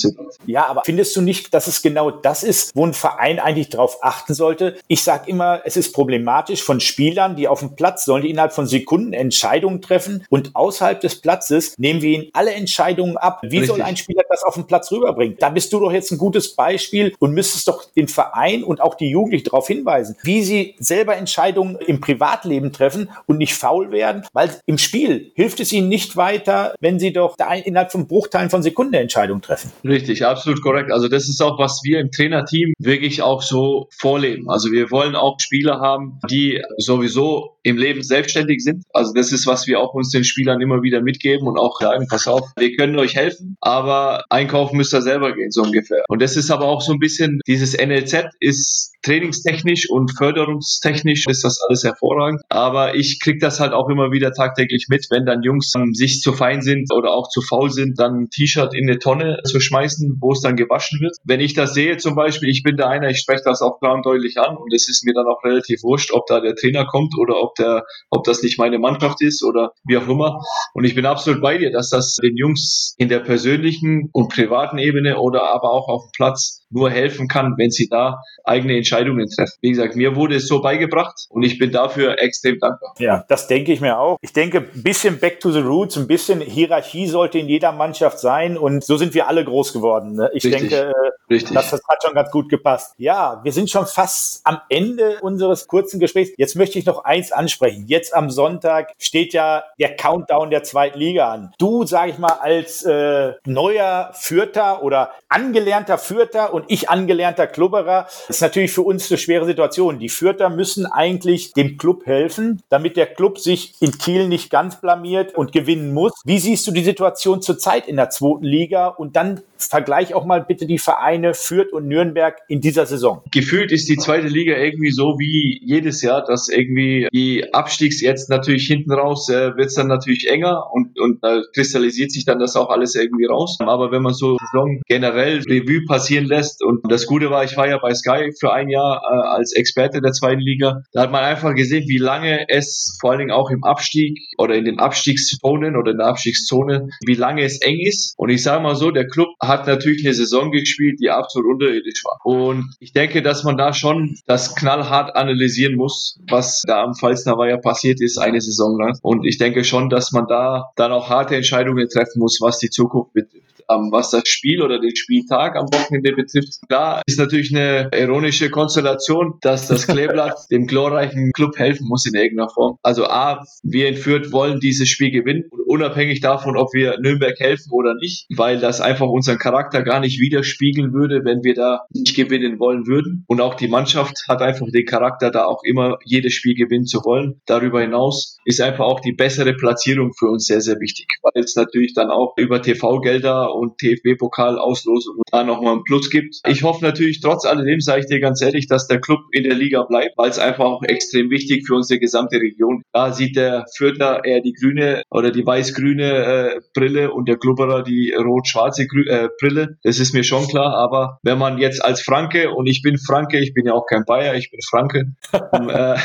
Ja, 0.45 0.67
aber 0.67 0.81
findest 0.85 1.15
du 1.15 1.21
nicht, 1.21 1.53
dass 1.53 1.67
es 1.67 1.81
genau 1.81 2.11
das 2.11 2.43
ist, 2.43 2.71
wo 2.75 2.85
ein 2.85 2.93
Verein 2.93 3.39
eigentlich 3.39 3.69
darauf 3.69 3.97
achten 4.01 4.33
sollte? 4.33 4.77
Ich 4.87 5.03
sage 5.03 5.29
immer, 5.29 5.61
es 5.65 5.77
ist 5.77 5.93
problematisch 5.93 6.63
von 6.63 6.79
Spielern, 6.79 7.35
die 7.35 7.47
auf 7.47 7.59
dem 7.59 7.75
Platz 7.75 8.05
sollen, 8.05 8.23
die 8.23 8.29
innerhalb 8.29 8.53
von 8.53 8.67
Sekunden 8.67 9.13
Entscheidungen 9.13 9.81
treffen 9.81 10.25
und 10.29 10.55
außerhalb 10.55 10.99
des 10.99 11.21
Platzes 11.21 11.77
nehmen 11.77 12.01
wir 12.01 12.09
ihnen 12.09 12.29
alle 12.33 12.51
Entscheidungen 12.53 13.17
ab. 13.17 13.39
Wie 13.43 13.59
Richtig. 13.59 13.67
soll 13.67 13.81
ein 13.81 13.97
Spieler 13.97 14.23
das 14.29 14.43
auf 14.43 14.55
den 14.55 14.65
Platz 14.65 14.91
rüberbringen? 14.91 15.37
Da 15.39 15.49
bist 15.49 15.71
du 15.73 15.79
doch 15.79 15.91
jetzt 15.91 16.11
ein 16.11 16.17
gutes 16.17 16.55
Beispiel 16.55 17.13
und 17.19 17.33
müsstest 17.33 17.67
doch 17.67 17.85
den 17.91 18.07
Verein 18.07 18.63
und 18.63 18.81
auch 18.81 18.95
die 18.95 19.09
Jugendlichen 19.09 19.45
darauf 19.45 19.67
hinweisen, 19.67 20.15
wie 20.23 20.43
sie 20.43 20.75
selber 20.79 21.15
Entscheidungen 21.15 21.77
im 21.87 22.01
Privatleben 22.01 22.71
treffen 22.71 22.92
treffen 22.93 23.09
und 23.25 23.37
nicht 23.37 23.53
faul 23.53 23.91
werden, 23.91 24.23
weil 24.33 24.51
im 24.65 24.77
Spiel 24.77 25.31
hilft 25.35 25.59
es 25.59 25.71
ihnen 25.71 25.89
nicht 25.89 26.15
weiter, 26.15 26.75
wenn 26.79 26.99
sie 26.99 27.13
doch 27.13 27.35
innerhalb 27.65 27.91
von 27.91 28.07
Bruchteilen 28.07 28.49
von 28.49 28.63
Sekunden 28.63 28.93
Entscheidungen 28.93 29.41
treffen. 29.41 29.71
Richtig, 29.83 30.25
absolut 30.25 30.61
korrekt. 30.61 30.91
Also 30.91 31.07
das 31.07 31.27
ist 31.27 31.41
auch, 31.41 31.59
was 31.59 31.81
wir 31.83 31.99
im 31.99 32.11
Trainerteam 32.11 32.73
wirklich 32.79 33.21
auch 33.21 33.41
so 33.41 33.87
vorleben. 33.97 34.49
Also 34.49 34.71
wir 34.71 34.91
wollen 34.91 35.15
auch 35.15 35.39
Spieler 35.39 35.79
haben, 35.79 36.19
die 36.29 36.61
sowieso 36.77 37.57
im 37.63 37.77
Leben 37.77 38.03
selbstständig 38.03 38.63
sind. 38.63 38.83
Also 38.93 39.13
das 39.13 39.31
ist, 39.31 39.47
was 39.47 39.67
wir 39.67 39.79
auch 39.79 39.93
uns 39.93 40.09
den 40.09 40.23
Spielern 40.23 40.61
immer 40.61 40.81
wieder 40.81 41.01
mitgeben 41.01 41.47
und 41.47 41.57
auch 41.57 41.79
sagen, 41.79 42.07
pass 42.09 42.27
auf, 42.27 42.41
wir 42.57 42.75
können 42.75 42.97
euch 42.99 43.15
helfen, 43.15 43.55
aber 43.61 44.25
einkaufen 44.29 44.77
müsst 44.77 44.93
ihr 44.93 45.01
selber 45.01 45.33
gehen, 45.33 45.51
so 45.51 45.63
ungefähr. 45.63 46.03
Und 46.09 46.21
das 46.21 46.35
ist 46.35 46.51
aber 46.51 46.65
auch 46.65 46.81
so 46.81 46.91
ein 46.91 46.99
bisschen, 46.99 47.39
dieses 47.47 47.77
NLZ 47.77 48.25
ist 48.39 48.93
trainingstechnisch 49.01 49.89
und 49.89 50.11
förderungstechnisch 50.17 51.25
ist 51.27 51.43
das 51.43 51.61
alles 51.67 51.83
hervorragend. 51.83 52.41
Aber 52.49 52.82
ich 52.93 53.19
kriege 53.21 53.39
das 53.39 53.59
halt 53.59 53.73
auch 53.73 53.89
immer 53.89 54.11
wieder 54.11 54.31
tagtäglich 54.31 54.87
mit, 54.89 55.07
wenn 55.09 55.25
dann 55.25 55.43
Jungs 55.43 55.73
ähm, 55.75 55.93
sich 55.93 56.21
zu 56.21 56.33
fein 56.33 56.61
sind 56.61 56.91
oder 56.93 57.11
auch 57.11 57.29
zu 57.29 57.41
faul 57.41 57.69
sind, 57.69 57.99
dann 57.99 58.23
ein 58.23 58.29
T-Shirt 58.29 58.73
in 58.73 58.89
eine 58.89 58.99
Tonne 58.99 59.39
zu 59.45 59.59
schmeißen, 59.59 60.17
wo 60.19 60.31
es 60.31 60.41
dann 60.41 60.55
gewaschen 60.55 60.99
wird. 61.01 61.15
Wenn 61.23 61.39
ich 61.39 61.53
das 61.53 61.73
sehe 61.73 61.97
zum 61.97 62.15
Beispiel, 62.15 62.49
ich 62.49 62.63
bin 62.63 62.77
der 62.77 62.89
einer, 62.89 63.09
ich 63.09 63.19
spreche 63.19 63.43
das 63.45 63.61
auch 63.61 63.79
klar 63.79 63.95
und 63.95 64.05
deutlich 64.05 64.37
an 64.37 64.57
und 64.57 64.73
es 64.73 64.89
ist 64.89 65.05
mir 65.05 65.13
dann 65.13 65.27
auch 65.27 65.43
relativ 65.43 65.83
wurscht, 65.83 66.11
ob 66.11 66.27
da 66.27 66.39
der 66.39 66.55
Trainer 66.55 66.85
kommt 66.85 67.13
oder 67.17 67.41
ob 67.41 67.55
der, 67.55 67.83
ob 68.09 68.23
das 68.23 68.43
nicht 68.43 68.59
meine 68.59 68.79
Mannschaft 68.79 69.21
ist 69.21 69.43
oder 69.43 69.71
wie 69.85 69.97
auch 69.97 70.07
immer. 70.07 70.41
Und 70.73 70.83
ich 70.83 70.95
bin 70.95 71.05
absolut 71.05 71.41
bei 71.41 71.57
dir, 71.57 71.71
dass 71.71 71.89
das 71.89 72.15
den 72.15 72.35
Jungs 72.37 72.95
in 72.97 73.09
der 73.09 73.19
persönlichen 73.19 74.09
und 74.11 74.29
privaten 74.29 74.77
Ebene 74.77 75.17
oder 75.17 75.53
aber 75.53 75.71
auch 75.71 75.87
auf 75.87 76.05
dem 76.05 76.11
Platz 76.15 76.65
nur 76.69 76.89
helfen 76.89 77.27
kann, 77.27 77.53
wenn 77.57 77.71
sie 77.71 77.87
da 77.87 78.17
eigene 78.43 78.75
Entscheidungen 78.75 79.27
treffen. 79.29 79.57
Wie 79.61 79.69
gesagt, 79.69 79.95
mir 79.95 80.15
wurde 80.15 80.35
es 80.35 80.47
so 80.47 80.61
beigebracht 80.61 81.25
und 81.29 81.43
ich 81.43 81.59
bin 81.59 81.71
dafür 81.71 82.19
extrem 82.19 82.57
dankbar. 82.59 82.72
Ja, 82.99 83.25
das 83.27 83.47
denke 83.47 83.73
ich 83.73 83.81
mir 83.81 83.97
auch. 83.97 84.17
Ich 84.21 84.33
denke, 84.33 84.59
ein 84.59 84.83
bisschen 84.83 85.19
back 85.19 85.39
to 85.39 85.51
the 85.51 85.59
roots, 85.59 85.97
ein 85.97 86.07
bisschen 86.07 86.39
Hierarchie 86.41 87.07
sollte 87.07 87.39
in 87.39 87.49
jeder 87.49 87.71
Mannschaft 87.71 88.19
sein 88.19 88.57
und 88.57 88.83
so 88.83 88.97
sind 88.97 89.13
wir 89.13 89.27
alle 89.27 89.43
groß 89.43 89.73
geworden. 89.73 90.13
Ne? 90.13 90.29
Ich 90.33 90.43
Richtig. 90.43 90.69
denke, 90.69 90.89
äh, 90.89 91.33
Richtig. 91.33 91.53
Das, 91.53 91.71
das 91.71 91.81
hat 91.87 92.03
schon 92.03 92.13
ganz 92.13 92.29
gut 92.29 92.49
gepasst. 92.49 92.93
Ja, 92.97 93.41
wir 93.43 93.51
sind 93.51 93.69
schon 93.69 93.87
fast 93.87 94.41
am 94.45 94.59
Ende 94.69 95.19
unseres 95.21 95.67
kurzen 95.67 95.99
Gesprächs. 95.99 96.31
Jetzt 96.37 96.55
möchte 96.55 96.77
ich 96.77 96.85
noch 96.85 97.03
eins 97.05 97.31
ansprechen. 97.31 97.85
Jetzt 97.87 98.13
am 98.13 98.29
Sonntag 98.29 98.93
steht 98.99 99.33
ja 99.33 99.63
der 99.79 99.95
Countdown 99.95 100.51
der 100.51 100.63
zweiten 100.63 100.99
Liga 100.99 101.31
an. 101.31 101.53
Du, 101.57 101.85
sage 101.85 102.11
ich 102.11 102.19
mal, 102.19 102.37
als 102.41 102.83
äh, 102.83 103.33
neuer 103.45 104.11
Fürther 104.13 104.83
oder 104.83 105.11
angelernter 105.29 105.97
Fürther 105.97 106.53
und 106.53 106.65
ich 106.67 106.89
angelernter 106.89 107.47
Klubberer, 107.47 108.07
ist 108.27 108.41
natürlich 108.41 108.71
für 108.71 108.83
für 108.83 108.87
uns 108.87 109.09
eine 109.09 109.17
schwere 109.17 109.45
Situation. 109.45 109.99
Die 109.99 110.09
Fürther 110.09 110.49
müssen 110.49 110.85
eigentlich 110.85 111.53
dem 111.53 111.77
Club 111.77 112.05
helfen, 112.05 112.61
damit 112.73 112.97
der 112.97 113.05
Club 113.05 113.37
sich 113.37 113.75
in 113.81 113.99
Kiel 113.99 114.27
nicht 114.27 114.49
ganz 114.49 114.81
blamiert 114.81 115.35
und 115.35 115.51
gewinnen 115.51 115.93
muss. 115.93 116.11
Wie 116.25 116.39
siehst 116.39 116.65
du 116.65 116.71
die 116.71 116.83
Situation 116.83 117.39
zurzeit 117.39 117.87
in 117.87 117.97
der 117.97 118.09
zweiten 118.09 118.45
Liga? 118.45 118.87
Und 118.87 119.15
dann 119.15 119.41
vergleich 119.67 120.13
auch 120.13 120.25
mal 120.25 120.43
bitte 120.43 120.65
die 120.65 120.77
Vereine 120.77 121.33
Fürth 121.33 121.71
und 121.71 121.87
Nürnberg 121.87 122.37
in 122.47 122.61
dieser 122.61 122.85
Saison. 122.85 123.21
Gefühlt 123.31 123.71
ist 123.71 123.89
die 123.89 123.97
zweite 123.97 124.27
Liga 124.27 124.55
irgendwie 124.57 124.91
so 124.91 125.15
wie 125.19 125.61
jedes 125.65 126.01
Jahr, 126.01 126.23
dass 126.23 126.49
irgendwie 126.49 127.07
die 127.13 127.53
Abstiegs 127.53 128.01
jetzt 128.01 128.29
natürlich 128.29 128.67
hinten 128.67 128.91
raus 128.91 129.29
äh, 129.29 129.55
wird 129.55 129.67
es 129.67 129.75
dann 129.75 129.87
natürlich 129.87 130.29
enger 130.29 130.71
und, 130.71 130.99
und 130.99 131.23
da 131.23 131.41
kristallisiert 131.53 132.11
sich 132.11 132.25
dann 132.25 132.39
das 132.39 132.55
auch 132.55 132.69
alles 132.69 132.95
irgendwie 132.95 133.25
raus. 133.25 133.57
Aber 133.59 133.91
wenn 133.91 134.01
man 134.01 134.13
so 134.13 134.37
Saison 134.37 134.81
generell 134.87 135.39
Revue 135.39 135.85
passieren 135.87 136.25
lässt 136.25 136.63
und 136.63 136.79
das 136.91 137.05
Gute 137.05 137.29
war, 137.29 137.43
ich 137.43 137.55
war 137.57 137.67
ja 137.67 137.77
bei 137.77 137.93
Sky 137.93 138.31
für 138.39 138.53
ein 138.53 138.69
Jahr 138.69 139.01
äh, 139.03 139.27
als 139.35 139.53
Experte 139.53 140.01
der 140.01 140.11
zweiten 140.11 140.41
Liga, 140.41 140.81
da 140.91 141.01
hat 141.01 141.11
man 141.11 141.23
einfach 141.23 141.53
gesehen, 141.55 141.87
wie 141.87 141.97
lange 141.97 142.45
es 142.49 142.97
vor 142.99 143.11
allen 143.11 143.19
Dingen 143.19 143.31
auch 143.31 143.49
im 143.49 143.63
Abstieg 143.63 144.19
oder 144.37 144.55
in 144.55 144.65
den 144.65 144.79
Abstiegszonen 144.79 145.75
oder 145.75 145.91
in 145.91 145.97
der 145.97 146.07
Abstiegszone, 146.07 146.89
wie 147.05 147.15
lange 147.15 147.43
es 147.43 147.61
eng 147.61 147.79
ist. 147.79 148.13
Und 148.17 148.29
ich 148.29 148.43
sage 148.43 148.63
mal 148.63 148.75
so, 148.75 148.91
der 148.91 149.07
Club 149.07 149.29
hat 149.41 149.52
natürlich 149.67 150.05
eine 150.05 150.13
Saison 150.13 150.51
gespielt, 150.51 150.99
die 150.99 151.09
absolut 151.09 151.53
unterirdisch 151.53 152.03
war. 152.03 152.19
Und 152.23 152.75
ich 152.79 152.93
denke, 152.93 153.21
dass 153.21 153.43
man 153.43 153.57
da 153.57 153.73
schon 153.73 154.17
das 154.25 154.55
knallhart 154.55 155.15
analysieren 155.15 155.75
muss, 155.75 156.19
was 156.29 156.63
da 156.65 156.83
am 156.83 156.93
Pfalzner 156.93 157.33
ja 157.47 157.57
passiert 157.57 158.01
ist, 158.01 158.17
eine 158.17 158.41
Saison 158.41 158.79
lang. 158.79 158.97
Und 159.01 159.25
ich 159.25 159.37
denke 159.37 159.63
schon, 159.63 159.89
dass 159.89 160.11
man 160.11 160.25
da 160.27 160.71
dann 160.75 160.91
auch 160.91 161.09
harte 161.09 161.35
Entscheidungen 161.35 161.87
treffen 161.89 162.19
muss, 162.19 162.39
was 162.41 162.59
die 162.59 162.69
Zukunft 162.69 163.13
betrifft 163.13 163.52
ähm, 163.69 163.89
was 163.91 164.11
das 164.11 164.27
Spiel 164.27 164.61
oder 164.61 164.79
den 164.79 164.95
Spieltag 164.95 165.55
am 165.55 165.67
Wochenende 165.67 166.13
betrifft. 166.13 166.59
Da 166.69 167.01
ist 167.05 167.19
natürlich 167.19 167.55
eine 167.55 167.89
ironische 167.95 168.49
Konstellation, 168.49 169.35
dass 169.41 169.67
das 169.67 169.87
Kleeblatt 169.87 170.37
dem 170.51 170.67
glorreichen 170.67 171.31
Club 171.33 171.57
helfen 171.57 171.87
muss 171.87 172.05
in 172.05 172.15
irgendeiner 172.15 172.49
Form. 172.49 172.77
Also 172.83 173.05
A, 173.05 173.43
wir 173.63 173.87
in 173.87 173.95
Fürth 173.95 174.31
wollen 174.31 174.59
dieses 174.59 174.89
Spiel 174.89 175.11
gewinnen, 175.11 175.49
unabhängig 175.67 176.21
davon, 176.21 176.57
ob 176.57 176.73
wir 176.73 176.99
Nürnberg 176.99 177.39
helfen 177.39 177.71
oder 177.71 177.95
nicht, 177.95 178.25
weil 178.35 178.59
das 178.59 178.81
einfach 178.81 179.07
unseren 179.07 179.37
Charakter 179.37 179.83
gar 179.83 179.99
nicht 179.99 180.19
widerspiegeln 180.19 180.93
würde, 180.93 181.23
wenn 181.23 181.43
wir 181.43 181.53
da 181.53 181.81
nicht 181.93 182.15
gewinnen 182.15 182.59
wollen 182.59 182.87
würden. 182.87 183.23
Und 183.27 183.41
auch 183.41 183.55
die 183.55 183.67
Mannschaft 183.67 184.25
hat 184.27 184.41
einfach 184.41 184.67
den 184.71 184.85
Charakter, 184.85 185.31
da 185.31 185.45
auch 185.45 185.63
immer 185.63 185.97
jedes 186.05 186.33
Spiel 186.33 186.55
gewinnen 186.55 186.85
zu 186.85 186.99
wollen. 187.03 187.41
Darüber 187.45 187.81
hinaus 187.81 188.37
ist 188.45 188.61
einfach 188.61 188.85
auch 188.85 188.99
die 188.99 189.13
bessere 189.13 189.53
Platzierung 189.53 190.11
für 190.17 190.27
uns 190.27 190.45
sehr, 190.45 190.61
sehr 190.61 190.79
wichtig, 190.79 191.07
weil 191.21 191.43
es 191.43 191.55
natürlich 191.55 191.93
dann 191.93 192.09
auch 192.09 192.33
über 192.37 192.61
TV-Gelder 192.61 193.52
und 193.53 193.77
TFB-Pokal-Auslosung 193.77 195.21
da 195.31 195.43
nochmal 195.43 195.73
einen 195.73 195.83
Plus 195.83 196.09
gibt. 196.09 196.35
Ich 196.47 196.63
hoffe 196.63 196.83
natürlich 196.83 197.21
trotz 197.21 197.45
alledem, 197.45 197.79
sage 197.79 198.01
ich 198.01 198.05
dir 198.07 198.19
ganz 198.19 198.41
ehrlich, 198.41 198.67
dass 198.67 198.87
der 198.87 199.01
Club 199.01 199.19
in 199.31 199.43
der 199.43 199.55
Liga 199.55 199.83
bleibt, 199.83 200.17
weil 200.17 200.29
es 200.29 200.39
einfach 200.39 200.65
auch 200.65 200.83
extrem 200.83 201.29
wichtig 201.29 201.65
für 201.67 201.75
unsere 201.75 201.99
gesamte 201.99 202.37
Region. 202.37 202.83
Da 202.93 203.11
sieht 203.11 203.35
der 203.35 203.65
Fürther 203.75 204.23
eher 204.25 204.41
die 204.41 204.53
grüne 204.53 205.03
oder 205.09 205.31
die 205.31 205.45
weiß-grüne 205.45 206.03
äh, 206.03 206.61
Brille 206.73 207.11
und 207.11 207.27
der 207.27 207.37
Klubberer 207.37 207.83
die 207.83 208.13
rot-schwarze 208.13 208.83
äh, 208.83 209.29
Brille. 209.39 209.77
Das 209.83 209.99
ist 209.99 210.13
mir 210.13 210.23
schon 210.23 210.47
klar, 210.47 210.75
aber 210.75 211.19
wenn 211.23 211.37
man 211.37 211.57
jetzt 211.57 211.83
als 211.83 212.01
Franke, 212.01 212.51
und 212.51 212.67
ich 212.67 212.81
bin 212.81 212.97
Franke, 212.97 213.39
ich 213.39 213.53
bin 213.53 213.65
ja 213.65 213.73
auch 213.73 213.85
kein 213.85 214.05
Bayer, 214.05 214.35
ich 214.35 214.51
bin 214.51 214.59
Franke, 214.61 215.13
äh, 215.31 215.97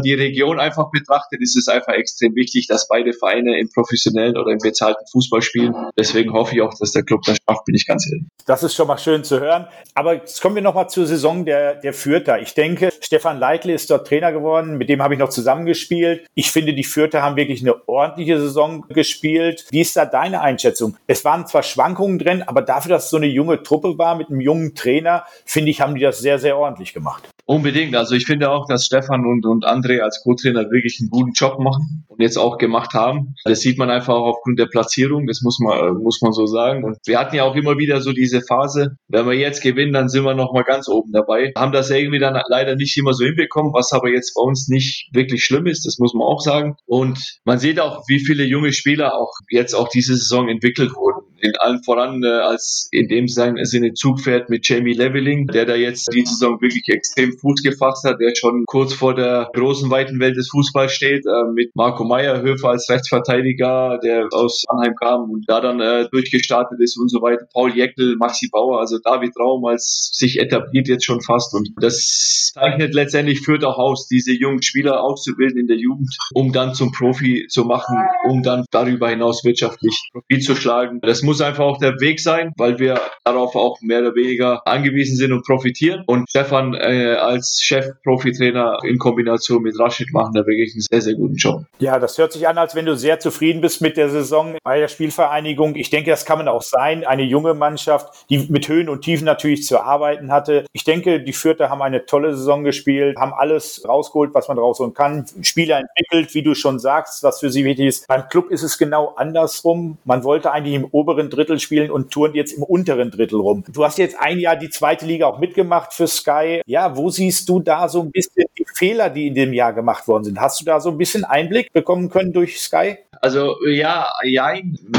die 0.04 0.14
Region 0.14 0.60
einfach 0.60 0.90
betrachtet, 0.90 1.40
ist 1.40 1.56
es 1.56 1.68
einfach 1.68 1.94
extrem 1.94 2.34
wichtig, 2.34 2.66
dass 2.68 2.88
beide 2.88 3.12
Vereine 3.12 3.58
im 3.58 3.68
professionellen 3.68 4.36
oder 4.36 4.52
im 4.52 4.58
bezahlten 4.58 5.04
Fußball 5.10 5.42
spielen. 5.42 5.74
Deswegen 5.98 6.32
hoffe 6.32 6.54
ich 6.54 6.62
auch, 6.62 6.71
dass 6.78 6.92
der 6.92 7.02
Club 7.02 7.22
das 7.24 7.38
schafft, 7.38 7.64
bin 7.64 7.74
ich 7.74 7.86
ganz 7.86 8.06
ehrlich. 8.06 8.26
Das 8.46 8.62
ist 8.62 8.74
schon 8.74 8.88
mal 8.88 8.98
schön 8.98 9.24
zu 9.24 9.40
hören. 9.40 9.66
Aber 9.94 10.14
jetzt 10.14 10.40
kommen 10.40 10.54
wir 10.54 10.62
nochmal 10.62 10.88
zur 10.88 11.06
Saison 11.06 11.44
der, 11.44 11.76
der 11.76 11.92
Fürther. 11.92 12.40
Ich 12.40 12.54
denke, 12.54 12.90
Stefan 13.00 13.38
Leitl 13.38 13.70
ist 13.70 13.90
dort 13.90 14.06
Trainer 14.06 14.32
geworden. 14.32 14.78
Mit 14.78 14.88
dem 14.88 15.02
habe 15.02 15.14
ich 15.14 15.20
noch 15.20 15.28
zusammengespielt. 15.28 16.26
Ich 16.34 16.50
finde, 16.50 16.74
die 16.74 16.84
Fürther 16.84 17.22
haben 17.22 17.36
wirklich 17.36 17.62
eine 17.62 17.88
ordentliche 17.88 18.40
Saison 18.40 18.84
gespielt. 18.88 19.66
Wie 19.70 19.80
ist 19.80 19.96
da 19.96 20.06
deine 20.06 20.40
Einschätzung? 20.40 20.96
Es 21.06 21.24
waren 21.24 21.46
zwar 21.46 21.62
Schwankungen 21.62 22.18
drin, 22.18 22.42
aber 22.42 22.62
dafür, 22.62 22.90
dass 22.90 23.04
es 23.04 23.10
so 23.10 23.16
eine 23.16 23.26
junge 23.26 23.62
Truppe 23.62 23.98
war 23.98 24.16
mit 24.16 24.28
einem 24.28 24.40
jungen 24.40 24.74
Trainer, 24.74 25.24
finde 25.44 25.70
ich, 25.70 25.80
haben 25.80 25.94
die 25.94 26.00
das 26.00 26.18
sehr, 26.18 26.38
sehr 26.38 26.56
ordentlich 26.56 26.92
gemacht. 26.92 27.28
Unbedingt. 27.44 27.96
Also 27.96 28.14
ich 28.14 28.24
finde 28.24 28.50
auch, 28.50 28.66
dass 28.68 28.86
Stefan 28.86 29.26
und, 29.26 29.44
und 29.44 29.64
André 29.64 30.00
als 30.00 30.22
Co-Trainer 30.22 30.70
wirklich 30.70 30.98
einen 31.00 31.10
guten 31.10 31.32
Job 31.32 31.58
machen 31.58 32.04
und 32.06 32.20
jetzt 32.20 32.36
auch 32.36 32.56
gemacht 32.56 32.94
haben. 32.94 33.34
Das 33.44 33.60
sieht 33.60 33.78
man 33.78 33.90
einfach 33.90 34.14
auch 34.14 34.36
aufgrund 34.36 34.60
der 34.60 34.66
Platzierung. 34.66 35.26
Das 35.26 35.42
muss 35.42 35.58
man, 35.58 35.94
muss 36.02 36.20
man 36.22 36.32
so 36.32 36.46
sagen. 36.46 36.84
Und 36.84 36.98
wir 37.04 37.18
hatten 37.18 37.34
ja 37.34 37.42
auch 37.42 37.56
immer 37.56 37.78
wieder 37.78 38.00
so 38.00 38.12
diese 38.12 38.42
Phase, 38.42 38.96
wenn 39.08 39.26
wir 39.26 39.34
jetzt 39.34 39.60
gewinnen, 39.60 39.92
dann 39.92 40.08
sind 40.08 40.24
wir 40.24 40.34
noch 40.34 40.52
mal 40.52 40.62
ganz 40.62 40.88
oben 40.88 41.10
dabei. 41.12 41.52
Haben 41.56 41.72
das 41.72 41.90
irgendwie 41.90 42.20
dann 42.20 42.40
leider 42.48 42.76
nicht 42.76 42.96
immer 42.96 43.12
so 43.12 43.24
hinbekommen, 43.24 43.72
was 43.72 43.92
aber 43.92 44.10
jetzt 44.10 44.34
bei 44.34 44.42
uns 44.42 44.68
nicht 44.68 45.10
wirklich 45.12 45.44
schlimm 45.44 45.66
ist. 45.66 45.84
Das 45.84 45.98
muss 45.98 46.14
man 46.14 46.26
auch 46.26 46.40
sagen. 46.40 46.76
Und 46.86 47.18
man 47.44 47.58
sieht 47.58 47.80
auch, 47.80 48.04
wie 48.06 48.24
viele 48.24 48.44
junge 48.44 48.72
Spieler 48.72 49.16
auch 49.16 49.32
jetzt 49.50 49.74
auch 49.74 49.88
diese 49.88 50.14
Saison 50.16 50.48
entwickelt 50.48 50.94
wurden 50.94 51.31
in 51.42 51.56
allen 51.56 51.82
voran 51.82 52.22
äh, 52.22 52.28
als 52.28 52.88
in 52.92 53.08
dem 53.08 53.26
Sinne 53.28 53.94
Zugpferd 53.94 54.48
mit 54.48 54.66
Jamie 54.66 54.94
Leveling, 54.94 55.48
der 55.48 55.66
da 55.66 55.74
jetzt 55.74 56.08
die 56.14 56.24
Saison 56.24 56.60
wirklich 56.60 56.88
extrem 56.88 57.36
Fuß 57.36 57.62
gefasst 57.62 58.04
hat, 58.04 58.20
der 58.20 58.34
schon 58.36 58.64
kurz 58.66 58.94
vor 58.94 59.14
der 59.14 59.50
großen 59.54 59.90
weiten 59.90 60.20
Welt 60.20 60.36
des 60.36 60.48
Fußballs 60.50 60.92
steht, 60.92 61.26
äh, 61.26 61.52
mit 61.52 61.74
Marco 61.74 62.04
Meyerhöfer 62.04 62.70
als 62.70 62.88
Rechtsverteidiger, 62.88 63.98
der 64.02 64.28
aus 64.32 64.64
Anheim 64.68 64.94
kam 64.94 65.30
und 65.30 65.44
da 65.48 65.60
dann 65.60 65.80
äh, 65.80 66.08
durchgestartet 66.10 66.80
ist 66.80 66.96
und 66.98 67.10
so 67.10 67.20
weiter. 67.20 67.46
Paul 67.52 67.74
Jeckel, 67.76 68.16
Maxi 68.16 68.48
Bauer, 68.50 68.80
also 68.80 68.98
David 69.02 69.36
Raum 69.38 69.64
als 69.64 70.10
sich 70.12 70.38
etabliert 70.38 70.88
jetzt 70.88 71.04
schon 71.04 71.20
fast 71.20 71.54
und 71.54 71.70
das 71.80 72.52
zeichnet 72.54 72.94
letztendlich 72.94 73.40
führt 73.40 73.64
auch 73.64 73.78
aus, 73.78 74.06
diese 74.06 74.32
jungen 74.32 74.62
Spieler 74.62 75.02
auszubilden 75.02 75.58
in 75.58 75.66
der 75.66 75.76
Jugend, 75.76 76.14
um 76.34 76.52
dann 76.52 76.74
zum 76.74 76.92
Profi 76.92 77.46
zu 77.48 77.64
machen, 77.64 77.96
um 78.28 78.42
dann 78.42 78.64
darüber 78.70 79.08
hinaus 79.08 79.44
wirtschaftlich 79.44 80.10
Profit 80.12 80.44
zu 80.44 80.54
schlagen. 80.54 81.00
Das 81.02 81.22
muss 81.22 81.31
muss 81.32 81.40
einfach 81.40 81.64
auch 81.64 81.78
der 81.78 81.98
Weg 81.98 82.20
sein, 82.20 82.52
weil 82.58 82.78
wir 82.78 83.00
darauf 83.24 83.56
auch 83.56 83.80
mehr 83.80 84.00
oder 84.00 84.14
weniger 84.14 84.66
angewiesen 84.66 85.16
sind 85.16 85.32
und 85.32 85.46
profitieren. 85.46 86.04
Und 86.06 86.28
Stefan 86.28 86.74
äh, 86.74 87.14
als 87.14 87.58
Chef-Profi-Trainer 87.62 88.80
in 88.84 88.98
Kombination 88.98 89.62
mit 89.62 89.78
Rashid 89.78 90.12
machen 90.12 90.32
da 90.34 90.40
wirklich 90.40 90.74
einen 90.74 90.82
sehr, 90.82 91.00
sehr 91.00 91.14
guten 91.14 91.36
Job. 91.36 91.64
Ja, 91.78 91.98
das 91.98 92.18
hört 92.18 92.32
sich 92.32 92.46
an, 92.46 92.58
als 92.58 92.74
wenn 92.74 92.84
du 92.84 92.96
sehr 92.96 93.18
zufrieden 93.18 93.62
bist 93.62 93.80
mit 93.80 93.96
der 93.96 94.10
Saison 94.10 94.58
bei 94.62 94.78
der 94.78 94.88
Spielvereinigung. 94.88 95.74
Ich 95.76 95.88
denke, 95.88 96.10
das 96.10 96.26
kann 96.26 96.36
man 96.36 96.48
auch 96.48 96.60
sein. 96.60 97.06
Eine 97.06 97.22
junge 97.22 97.54
Mannschaft, 97.54 98.26
die 98.28 98.46
mit 98.50 98.68
Höhen 98.68 98.90
und 98.90 99.00
Tiefen 99.00 99.24
natürlich 99.24 99.64
zu 99.64 99.80
arbeiten 99.80 100.30
hatte. 100.30 100.66
Ich 100.74 100.84
denke, 100.84 101.22
die 101.22 101.32
Fürther 101.32 101.70
haben 101.70 101.80
eine 101.80 102.04
tolle 102.04 102.36
Saison 102.36 102.62
gespielt, 102.62 103.16
haben 103.16 103.32
alles 103.32 103.88
rausgeholt, 103.88 104.34
was 104.34 104.48
man 104.48 104.58
rausholen 104.58 104.92
kann. 104.92 105.24
Spieler 105.40 105.80
entwickelt, 105.80 106.34
wie 106.34 106.42
du 106.42 106.54
schon 106.54 106.78
sagst, 106.78 107.22
was 107.22 107.40
für 107.40 107.48
sie 107.48 107.64
wichtig 107.64 107.86
ist. 107.86 108.06
Beim 108.06 108.28
Club 108.28 108.50
ist 108.50 108.62
es 108.62 108.76
genau 108.76 109.14
andersrum. 109.16 109.96
Man 110.04 110.24
wollte 110.24 110.52
eigentlich 110.52 110.74
im 110.74 110.84
oberen 110.84 111.21
oberen 111.22 111.30
Drittel 111.30 111.58
spielen 111.58 111.90
und 111.90 112.10
turnt 112.10 112.34
jetzt 112.34 112.52
im 112.52 112.62
unteren 112.62 113.10
Drittel 113.10 113.40
rum. 113.40 113.64
Du 113.72 113.84
hast 113.84 113.98
jetzt 113.98 114.16
ein 114.18 114.38
Jahr 114.38 114.56
die 114.56 114.70
zweite 114.70 115.06
Liga 115.06 115.26
auch 115.26 115.38
mitgemacht 115.38 115.92
für 115.92 116.06
Sky. 116.06 116.62
Ja, 116.66 116.96
wo 116.96 117.10
siehst 117.10 117.48
du 117.48 117.60
da 117.60 117.88
so 117.88 118.02
ein 118.02 118.10
bisschen 118.10 118.44
die 118.58 118.64
Fehler, 118.74 119.10
die 119.10 119.28
in 119.28 119.34
dem 119.34 119.52
Jahr 119.52 119.72
gemacht 119.72 120.08
worden 120.08 120.24
sind? 120.24 120.40
Hast 120.40 120.60
du 120.60 120.64
da 120.64 120.80
so 120.80 120.90
ein 120.90 120.98
bisschen 120.98 121.24
Einblick 121.24 121.72
bekommen 121.72 122.10
können 122.10 122.32
durch 122.32 122.60
Sky? 122.60 122.96
Also 123.24 123.54
ja, 123.68 124.08
ja, 124.24 124.52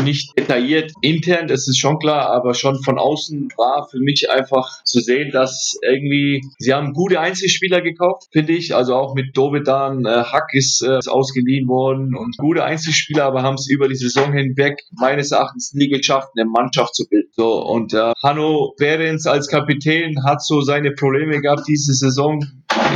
nicht 0.06 0.38
detailliert 0.38 0.94
intern, 1.02 1.50
das 1.50 1.68
ist 1.68 1.78
schon 1.78 2.00
klar, 2.00 2.30
aber 2.30 2.54
schon 2.54 2.82
von 2.82 2.98
außen 2.98 3.50
war 3.58 3.90
für 3.90 4.00
mich 4.00 4.32
einfach 4.32 4.82
zu 4.86 5.02
sehen, 5.02 5.32
dass 5.32 5.78
irgendwie, 5.82 6.42
sie 6.58 6.74
haben 6.74 6.94
gute 6.94 7.20
Einzelspieler 7.20 7.82
gekauft, 7.82 8.30
finde 8.32 8.54
ich, 8.54 8.74
also 8.74 8.96
auch 8.96 9.14
mit 9.14 9.36
Dovedan, 9.36 10.06
äh, 10.06 10.24
Hack 10.24 10.54
ist, 10.54 10.82
äh, 10.84 11.00
ausgeliehen 11.06 11.68
worden 11.68 12.16
und 12.16 12.38
gute 12.38 12.64
Einzelspieler, 12.64 13.26
aber 13.26 13.44
haben 13.44 13.56
es 13.56 13.70
über 13.70 13.90
die 13.90 13.98
Saison 13.98 14.32
hinweg 14.32 14.80
meines 14.92 15.32
Erachtens 15.32 15.74
nie 15.74 15.90
geschafft, 15.90 16.12
eine 16.15 16.49
Mannschaft 16.49 16.95
zu 16.95 17.06
bilden. 17.08 17.30
So, 17.34 17.62
und 17.62 17.93
äh, 17.93 18.13
Hanno 18.21 18.73
Behrens 18.78 19.26
als 19.28 19.47
Kapitän 19.47 20.23
hat 20.23 20.43
so 20.43 20.62
seine 20.62 20.91
Probleme 20.91 21.39
gehabt 21.41 21.63
diese 21.67 21.93
Saison, 21.93 22.43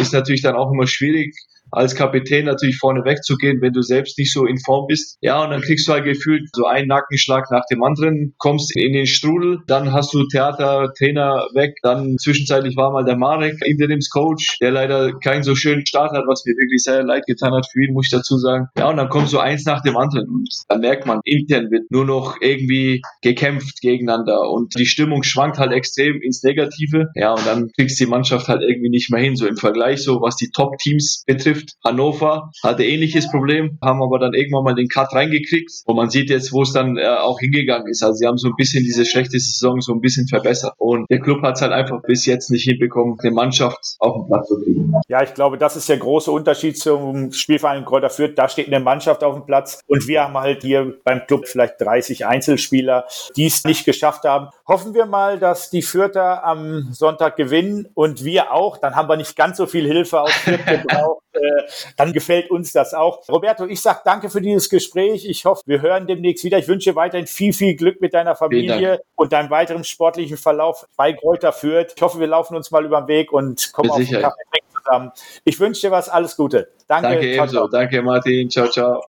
ist 0.01 0.13
natürlich 0.13 0.41
dann 0.41 0.56
auch 0.56 0.71
immer 0.71 0.88
schwierig 0.88 1.36
als 1.78 1.96
Kapitän 1.96 2.46
natürlich 2.46 2.78
vorne 2.78 3.06
wegzugehen, 3.06 3.62
wenn 3.62 3.74
du 3.74 3.82
selbst 3.82 4.18
nicht 4.18 4.34
so 4.34 4.46
in 4.46 4.60
Form 4.60 4.88
bist. 4.88 5.18
Ja, 5.22 5.44
und 5.44 5.52
dann 5.52 5.62
kriegst 5.62 5.88
du 5.88 5.94
halt 5.94 6.06
gefühlt 6.06 6.50
so 6.54 6.66
einen 6.66 6.88
Nackenschlag 6.88 7.52
nach 7.52 7.66
dem 7.70 7.84
anderen, 7.84 8.34
kommst 8.38 8.76
in 8.76 8.94
den 8.94 9.06
Strudel, 9.06 9.60
dann 9.68 9.94
hast 9.94 10.13
du 10.13 10.26
Theater, 10.28 10.92
Trainer 10.98 11.48
weg, 11.54 11.76
dann 11.84 12.18
zwischenzeitlich 12.18 12.76
war 12.76 12.92
mal 12.92 13.06
der 13.06 13.18
Marek 13.18 13.58
Interimscoach, 13.63 14.58
der 14.62 14.72
leider 14.72 15.18
keinen 15.20 15.44
so 15.44 15.56
schönen 15.56 15.86
Start 15.86 16.12
hat, 16.12 16.26
was 16.28 16.44
mir 16.46 16.54
wirklich 16.54 16.84
sehr 16.84 17.04
leid 17.04 17.26
getan 17.28 17.54
hat 17.54 17.68
für 17.72 17.84
ihn, 17.84 17.94
muss 17.94 18.08
ich 18.08 18.12
dazu 18.12 18.38
sagen. 18.38 18.68
Ja, 18.78 18.90
und 18.90 18.98
dann 18.98 19.10
kommt 19.10 19.30
so 19.30 19.40
eins 19.40 19.66
nach 19.66 19.82
dem 19.82 19.98
anderen 19.98 20.28
und 20.30 20.50
dann 20.68 20.82
merkt 20.82 21.06
man, 21.06 21.20
intern 21.24 21.70
wird 21.72 21.92
nur 21.92 22.06
noch 22.06 22.38
irgendwie 22.42 23.02
gekämpft 23.22 23.82
gegeneinander 23.82 24.50
und 24.50 24.78
die 24.78 24.86
Stimmung 24.86 25.24
schwankt 25.24 25.60
halt 25.60 25.72
extrem 25.72 26.22
ins 26.22 26.44
Negative. 26.44 27.08
Ja, 27.16 27.34
und 27.34 27.46
dann 27.46 27.70
kriegst 27.76 28.00
die 28.00 28.06
Mannschaft 28.06 28.48
halt 28.48 28.62
irgendwie 28.62 28.90
nicht 28.90 29.12
mehr 29.12 29.22
hin, 29.22 29.36
so 29.36 29.46
im 29.46 29.58
Vergleich 29.58 30.04
so, 30.04 30.22
was 30.22 30.36
die 30.36 30.50
Top-Teams 30.50 31.24
betrifft, 31.26 31.66
betrifft. 31.67 31.77
Hannover 31.84 32.51
hatte 32.63 32.84
ähnliches 32.86 33.30
Problem, 33.30 33.77
haben 33.82 34.01
aber 34.01 34.19
dann 34.19 34.34
irgendwann 34.34 34.63
mal 34.63 34.75
den 34.75 34.88
Cut 34.88 35.13
reingekriegt 35.13 35.71
und 35.86 35.95
man 35.95 36.10
sieht 36.10 36.30
jetzt, 36.30 36.51
wo 36.53 36.62
es 36.62 36.73
dann 36.73 36.97
äh, 36.97 37.06
auch 37.06 37.39
hingegangen 37.39 37.88
ist. 37.88 38.03
Also 38.03 38.15
sie 38.15 38.27
haben 38.27 38.38
so 38.38 38.47
ein 38.47 38.56
bisschen 38.56 38.84
diese 38.84 39.06
schlechte 39.06 39.39
Saison 39.39 39.82
so 39.82 39.93
ein 39.93 40.01
bisschen 40.01 40.27
verbessert 40.27 40.73
und 40.77 41.10
der 41.10 41.19
Club 41.19 41.41
hat 41.41 41.56
es 41.56 41.62
halt 41.62 41.71
einfach 41.71 42.01
bis 42.03 42.25
jetzt 42.25 42.49
nicht 42.49 42.63
hinbekommen, 42.63 43.17
eine 43.19 43.32
Mannschaft 43.32 43.95
auf 43.99 44.15
den 44.15 44.27
Platz 44.27 44.47
zu 44.47 44.62
kriegen. 44.62 44.93
Ja, 45.08 45.23
ich 45.23 45.34
glaube, 45.34 45.58
das 45.58 45.75
ist 45.75 45.89
der 45.89 45.97
große 45.97 46.32
Unterschied 46.32 46.77
zum 46.77 47.32
Spielverein 47.32 47.86
Kräuter 47.86 48.10
Fürth. 48.10 48.34
Da 48.36 48.49
steht 48.49 48.67
eine 48.67 48.80
Mannschaft 48.80 49.23
auf 49.23 49.36
dem 49.36 49.45
Platz 49.45 49.82
und 49.88 50.08
wir 50.08 50.23
haben 50.23 50.38
halt 50.38 50.63
hier 50.63 50.95
beim 51.03 51.25
Club 51.27 51.47
vielleicht 51.47 51.80
30 51.80 52.25
Einzelspieler, 52.25 53.06
die 53.36 53.47
es 53.47 53.63
nicht 53.63 53.86
geschafft 53.86 54.23
haben. 54.23 54.49
Hoffen 54.67 54.93
wir 54.93 55.06
mal, 55.06 55.39
dass 55.39 55.69
die 55.69 55.82
Fürther 55.82 56.43
am 56.43 56.89
Sonntag 56.91 57.36
gewinnen 57.36 57.88
und 57.93 58.23
wir 58.23 58.51
auch. 58.51 58.77
Dann 58.77 58.95
haben 58.95 59.10
wir 59.10 59.17
nicht 59.17 59.36
ganz 59.36 59.58
so 59.58 59.65
viel 59.65 59.86
Hilfe 59.88 60.21
aus 60.21 60.32
Fürth 60.32 60.65
gebraucht. 60.65 61.21
Äh, 61.38 61.63
dann 61.95 62.13
gefällt 62.13 62.52
uns 62.52 62.71
das 62.73 62.93
auch. 62.93 63.28
Roberto, 63.30 63.65
ich 63.65 63.82
sage 63.82 64.02
danke 64.06 64.30
für 64.30 64.41
dieses 64.41 64.69
Gespräch. 64.69 65.26
Ich 65.26 65.45
hoffe, 65.45 65.63
wir 65.65 65.82
hören 65.82 66.08
demnächst 66.08 66.43
wieder. 66.43 66.58
Ich 66.58 66.67
wünsche 66.67 66.91
dir 66.91 66.95
weiterhin 66.95 67.28
viel, 67.28 67.54
viel 67.54 67.76
Glück 67.76 68.02
mit 68.02 68.13
deiner 68.13 68.36
Familie 68.36 69.02
und 69.15 69.34
deinem 69.34 69.50
weiteren 69.50 69.84
sportlichen 69.84 70.38
Verlauf 70.38 70.88
bei 70.95 71.13
Kräuter 71.13 71.52
Fürth. 71.52 71.93
Ich 71.95 72.02
hoffe, 72.02 72.19
wir 72.19 72.28
laufen 72.28 72.56
uns 72.56 72.71
mal 72.71 72.86
über 72.86 73.02
den 73.02 73.08
Weg 73.08 73.32
und 73.32 73.71
kommen 73.73 73.89
auf 73.89 73.97
den 73.97 74.21
Kaffee 74.21 74.36
zusammen. 74.73 75.12
Ich 75.43 75.60
wünsche 75.60 75.88
dir 75.88 75.91
was. 75.91 76.10
Alles 76.10 76.36
Gute. 76.36 76.69
Danke. 76.88 77.10
Danke 77.10 77.34
ciao. 77.34 77.47
Ciao. 77.47 77.67
Danke, 77.67 78.02
Martin. 78.02 78.50
Ciao, 78.50 78.67
ciao. 78.67 79.04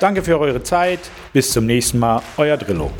Danke 0.00 0.22
für 0.22 0.38
eure 0.38 0.62
Zeit. 0.62 1.00
Bis 1.32 1.52
zum 1.52 1.66
nächsten 1.66 1.98
Mal. 1.98 2.22
Euer 2.38 2.56
Drillo. 2.56 2.90